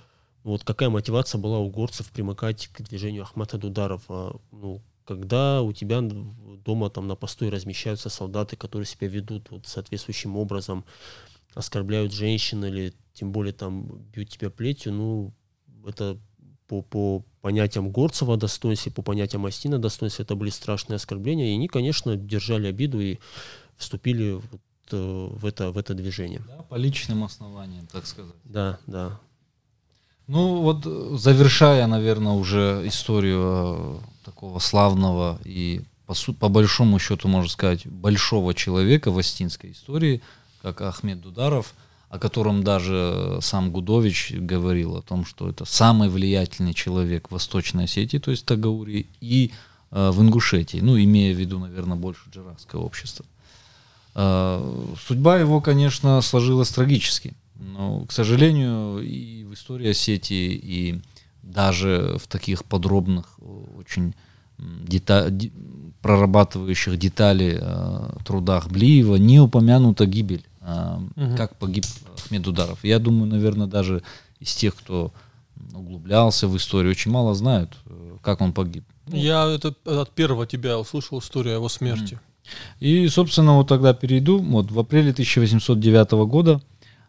вот 0.45 0.65
какая 0.65 0.91
мотивация 0.91 1.39
была 1.39 1.59
у 1.59 1.71
горцев 1.71 2.11
примыкать 2.11 2.69
к 2.69 2.83
движению 2.83 3.23
Ахмата 3.23 3.59
Дударова? 3.59 4.41
Ну, 4.51 4.83
когда 5.05 5.63
у 5.63 5.73
тебя 5.73 6.01
дома 6.01 6.91
там 6.91 7.07
на 7.07 7.17
посту 7.17 7.49
размещаются 7.51 8.09
солдаты, 8.09 8.57
которые 8.57 8.87
себя 8.87 9.09
ведут 9.09 9.51
вот 9.51 9.67
соответствующим 9.67 10.37
образом, 10.37 10.85
оскорбляют 11.55 12.13
женщин 12.13 12.65
или 12.65 12.95
тем 13.13 13.31
более 13.31 13.53
там 13.53 13.87
бьют 14.13 14.31
тебя 14.31 14.51
плетью, 14.51 14.93
ну, 14.93 15.33
это 15.87 16.19
по, 16.67 16.83
по 16.83 17.25
понятиям 17.43 17.91
Горцева 17.91 18.37
достоинстве, 18.37 18.91
по 18.91 19.03
понятиям 19.03 19.45
Астина 19.45 19.79
достоинстве, 19.79 20.23
это 20.23 20.35
были 20.35 20.49
страшные 20.51 20.97
оскорбления, 20.97 21.51
и 21.51 21.55
они, 21.55 21.69
конечно, 21.69 22.17
держали 22.17 22.69
обиду 22.69 23.01
и 23.01 23.19
вступили 23.77 24.33
вот, 24.33 24.61
э, 24.93 25.29
в, 25.31 25.45
это, 25.45 25.73
в 25.73 25.77
это 25.77 25.93
движение. 25.93 26.41
Да, 26.47 26.63
по 26.63 26.77
личным 26.77 27.25
основаниям, 27.25 27.87
так 27.89 28.07
сказать. 28.07 28.35
Да, 28.45 28.79
да. 28.87 29.21
Ну 30.29 30.63
вот 30.63 30.85
завершая, 31.21 31.87
наверное, 31.87 32.33
уже 32.33 32.83
историю 32.87 34.01
э, 34.01 34.25
такого 34.25 34.61
славного 34.61 35.39
и 35.45 35.83
по, 36.07 36.15
по 36.35 36.49
большому 36.49 36.99
счету, 36.99 37.29
можно 37.29 37.51
сказать, 37.51 37.87
большого 37.87 38.55
человека 38.55 39.11
в 39.11 39.19
астинской 39.19 39.73
истории, 39.73 40.23
как 40.63 40.81
Ахмед 40.81 41.21
Дударов, 41.21 41.75
о 42.13 42.19
котором 42.19 42.63
даже 42.63 43.39
сам 43.41 43.71
Гудович 43.71 44.35
говорил 44.37 44.97
о 44.97 45.03
том, 45.03 45.25
что 45.25 45.49
это 45.49 45.65
самый 45.65 46.11
влиятельный 46.11 46.75
человек 46.75 47.29
в 47.29 47.33
Восточной 47.33 47.85
Осетии, 47.85 48.19
то 48.19 48.31
есть 48.31 48.45
Тагаури, 48.45 49.07
и 49.23 49.51
э, 49.91 50.11
в 50.11 50.21
Ингушетии, 50.21 50.81
ну, 50.83 50.99
имея 50.99 51.35
в 51.35 51.39
виду, 51.39 51.59
наверное, 51.59 51.97
больше 51.97 52.21
джарахское 52.31 52.79
общество. 52.79 53.25
Э, 54.15 54.95
судьба 55.07 55.39
его, 55.39 55.63
конечно, 55.63 56.21
сложилась 56.21 56.69
трагически. 56.69 57.33
Но, 57.55 58.05
к 58.05 58.13
сожалению, 58.13 59.01
и 59.01 59.45
в 59.45 59.55
истории 59.55 59.89
Осетии, 59.89 60.53
и 60.53 61.01
даже 61.43 62.19
в 62.23 62.27
таких 62.27 62.67
подробных, 62.67 63.39
очень 63.79 64.15
дета- 64.59 65.33
прорабатывающих 66.03 66.99
детали 66.99 67.59
э, 67.59 68.11
трудах 68.27 68.69
Блиева 68.69 69.17
не 69.17 69.41
упомянута 69.41 70.05
гибель, 70.05 70.45
э, 70.63 70.99
угу. 71.17 71.37
как 71.37 71.57
погиб 71.57 71.85
Ахмед 72.17 72.47
Ударов. 72.47 72.85
Я 72.85 72.99
думаю, 72.99 73.27
наверное, 73.27 73.67
даже 73.67 74.03
из 74.41 74.55
тех, 74.55 74.75
кто 74.75 75.13
углублялся 75.75 76.49
в 76.49 76.57
историю, 76.57 76.91
очень 76.91 77.11
мало 77.11 77.35
знают, 77.35 77.77
э, 77.87 78.17
как 78.23 78.41
он 78.41 78.53
погиб. 78.53 78.85
Ну, 79.07 79.17
Я 79.17 79.47
это 79.47 79.75
от 79.85 80.11
первого 80.11 80.47
тебя 80.47 80.79
услышал 80.79 81.19
историю 81.19 81.55
о 81.55 81.57
его 81.57 81.69
смерти. 81.69 82.19
И, 82.81 83.09
собственно, 83.09 83.57
вот 83.57 83.69
тогда 83.69 83.95
перейду. 83.95 84.39
Вот 84.39 84.71
в 84.71 84.79
апреле 84.79 85.11
1809 85.11 86.13
года 86.27 86.61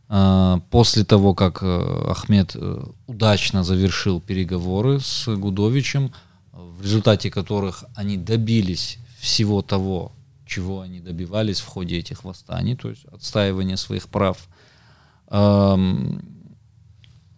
а, 0.09 0.59
после 0.69 1.03
того, 1.03 1.33
как 1.33 1.63
э, 1.63 2.05
Ахмед 2.09 2.55
э, 2.55 2.83
удачно 3.07 3.63
завершил 3.63 4.21
переговоры 4.21 4.99
с 4.99 5.27
Гудовичем, 5.27 6.11
в 6.51 6.81
результате 6.83 7.31
которых 7.31 7.83
они 7.95 8.17
добились 8.17 8.99
всего 9.19 9.61
того, 9.61 10.11
чего 10.53 10.81
они 10.81 10.99
добивались 10.99 11.59
в 11.59 11.67
ходе 11.67 11.97
этих 11.97 12.23
восстаний, 12.23 12.75
то 12.75 12.89
есть 12.89 13.05
отстаивания 13.05 13.75
своих 13.75 14.07
прав. 14.07 14.47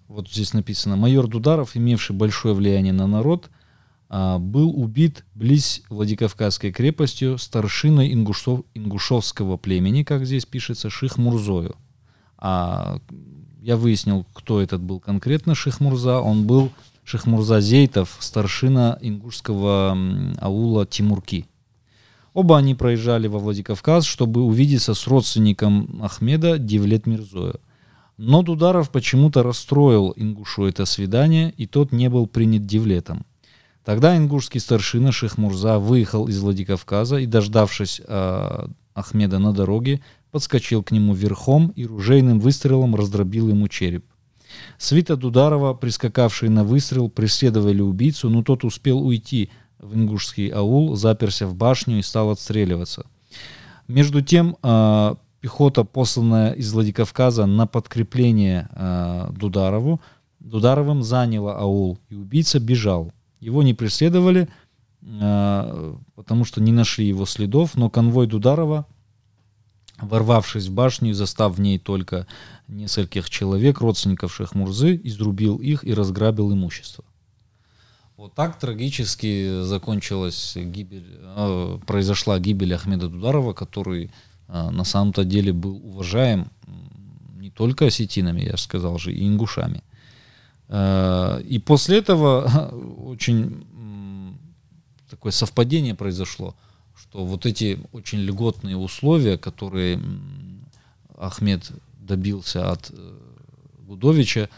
Вот 0.07 0.29
здесь 0.29 0.53
написано, 0.53 0.95
майор 0.95 1.27
Дударов, 1.27 1.75
имевший 1.75 2.15
большое 2.15 2.53
влияние 2.53 2.93
на 2.93 3.07
народ, 3.07 3.49
а, 4.07 4.37
был 4.37 4.69
убит 4.69 5.25
близ 5.33 5.81
Владикавказской 5.89 6.71
крепостью 6.71 7.37
старшиной 7.37 8.13
ингушов, 8.13 8.61
ингушевского 8.75 9.57
племени, 9.57 10.03
как 10.03 10.25
здесь 10.25 10.45
пишется, 10.45 10.89
Ших 10.89 11.17
Мурзою. 11.17 11.75
А 12.37 12.99
я 13.61 13.75
выяснил, 13.77 14.25
кто 14.33 14.61
этот 14.61 14.81
был 14.81 14.99
конкретно 14.99 15.55
Шихмурза. 15.55 16.21
Он 16.21 16.45
был 16.45 16.71
Шихмурза 17.03 17.59
Зейтов, 17.59 18.15
старшина 18.19 18.97
ингушского 19.01 19.97
аула 20.39 20.85
Тимурки. 20.85 21.45
Оба 22.35 22.57
они 22.57 22.75
проезжали 22.75 23.27
во 23.27 23.39
Владикавказ, 23.39 24.03
чтобы 24.03 24.41
увидеться 24.41 24.93
с 24.93 25.07
родственником 25.07 26.01
Ахмеда 26.03 26.57
Девлет 26.57 27.07
Мирзоя. 27.07 27.55
Но 28.17 28.43
Дударов 28.43 28.91
почему-то 28.91 29.41
расстроил 29.41 30.11
ингушу 30.17 30.65
это 30.65 30.83
свидание, 30.83 31.53
и 31.55 31.65
тот 31.65 31.93
не 31.93 32.09
был 32.09 32.27
принят 32.27 32.65
Девлетом. 32.65 33.25
Тогда 33.85 34.17
ингушский 34.17 34.59
старшина 34.59 35.13
Шихмурза 35.13 35.79
выехал 35.79 36.27
из 36.27 36.37
Владикавказа 36.41 37.19
и, 37.19 37.25
дождавшись 37.25 38.01
э, 38.05 38.67
Ахмеда 38.93 39.39
на 39.39 39.53
дороге, 39.53 40.01
подскочил 40.31 40.83
к 40.83 40.91
нему 40.91 41.13
верхом 41.13 41.69
и 41.69 41.85
ружейным 41.85 42.41
выстрелом 42.41 42.95
раздробил 42.95 43.47
ему 43.47 43.69
череп. 43.69 44.03
Свита 44.77 45.15
Дударова, 45.15 45.73
прискакавшие 45.73 46.49
на 46.49 46.65
выстрел, 46.65 47.09
преследовали 47.09 47.79
убийцу, 47.79 48.29
но 48.29 48.43
тот 48.43 48.65
успел 48.65 48.99
уйти 48.99 49.49
в 49.79 49.95
ингушский 49.95 50.49
аул, 50.49 50.95
заперся 50.95 51.47
в 51.47 51.55
башню 51.55 51.99
и 51.99 52.01
стал 52.01 52.31
отстреливаться. 52.31 53.05
Между 53.87 54.21
тем, 54.21 54.57
э, 54.63 55.15
пехота, 55.41 55.83
посланная 55.83 56.53
из 56.53 56.73
Владикавказа 56.73 57.45
на 57.45 57.67
подкрепление 57.67 58.67
э, 58.71 59.29
Дударову, 59.37 60.01
Дударовым 60.39 61.03
заняла 61.03 61.57
аул, 61.57 61.99
и 62.09 62.15
убийца 62.15 62.59
бежал. 62.59 63.11
Его 63.39 63.63
не 63.63 63.73
преследовали, 63.73 64.47
э, 65.01 65.95
потому 66.15 66.45
что 66.45 66.61
не 66.61 66.71
нашли 66.71 67.07
его 67.07 67.25
следов, 67.25 67.75
но 67.75 67.89
конвой 67.89 68.27
Дударова, 68.27 68.87
ворвавшись 69.99 70.67
в 70.67 70.73
башню 70.73 71.11
и 71.11 71.13
застав 71.13 71.55
в 71.55 71.61
ней 71.61 71.77
только 71.79 72.27
нескольких 72.67 73.29
человек, 73.29 73.81
родственников 73.81 74.33
Шехмурзы, 74.33 74.99
изрубил 75.03 75.57
их 75.57 75.83
и 75.83 75.93
разграбил 75.93 76.51
имущество. 76.51 77.05
Вот 78.17 78.33
так 78.33 78.57
трагически 78.57 79.63
закончилась 79.63 80.55
гибель, 80.55 81.19
э, 81.21 81.79
произошла 81.85 82.39
гибель 82.39 82.73
Ахмеда 82.73 83.09
Дударова, 83.09 83.53
который 83.53 84.11
э, 84.47 84.69
на 84.69 84.83
самом-то 84.83 85.25
деле 85.25 85.51
был 85.51 85.75
уважаем 85.85 86.47
не 87.35 87.51
только 87.51 87.87
осетинами, 87.87 88.41
я 88.41 88.55
же 88.55 88.63
сказал 88.63 88.97
же, 88.97 89.13
и 89.13 89.27
ингушами. 89.27 89.83
Э, 90.69 91.41
и 91.41 91.59
после 91.59 91.97
этого 91.97 92.69
очень 93.05 93.65
такое 95.09 95.31
совпадение 95.31 95.95
произошло, 95.95 96.55
что 96.95 97.25
вот 97.25 97.45
эти 97.45 97.79
очень 97.91 98.19
льготные 98.19 98.77
условия, 98.77 99.37
которые 99.37 99.99
Ахмед 101.17 101.71
добился 101.99 102.71
от 102.71 102.91
э, 102.91 103.17
Гудовича, 103.79 104.49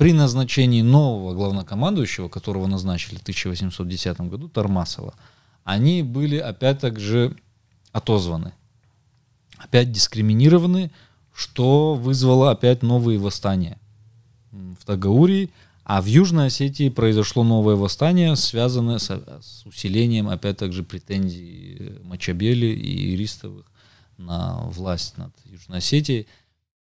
при 0.00 0.14
назначении 0.14 0.80
нового 0.80 1.34
главнокомандующего, 1.34 2.30
которого 2.30 2.66
назначили 2.66 3.16
в 3.16 3.20
1810 3.20 4.18
году, 4.22 4.48
Тармасова, 4.48 5.12
они 5.62 6.02
были 6.02 6.38
опять 6.38 6.78
так 6.78 6.98
же 6.98 7.36
отозваны, 7.92 8.54
опять 9.58 9.92
дискриминированы, 9.92 10.90
что 11.34 11.96
вызвало 11.96 12.50
опять 12.50 12.82
новые 12.82 13.18
восстания 13.18 13.76
в 14.52 14.86
Тагаурии, 14.86 15.50
а 15.84 16.00
в 16.00 16.06
Южной 16.06 16.46
Осетии 16.46 16.88
произошло 16.88 17.44
новое 17.44 17.76
восстание, 17.76 18.36
связанное 18.36 18.96
с, 18.96 19.10
с 19.10 19.66
усилением, 19.66 20.30
опять 20.30 20.56
также, 20.56 20.82
претензий 20.82 21.98
Мачабели 22.04 22.68
и 22.68 23.14
Иристовых 23.16 23.66
на 24.16 24.62
власть 24.62 25.18
над 25.18 25.34
Южной 25.44 25.78
Осетией. 25.78 26.26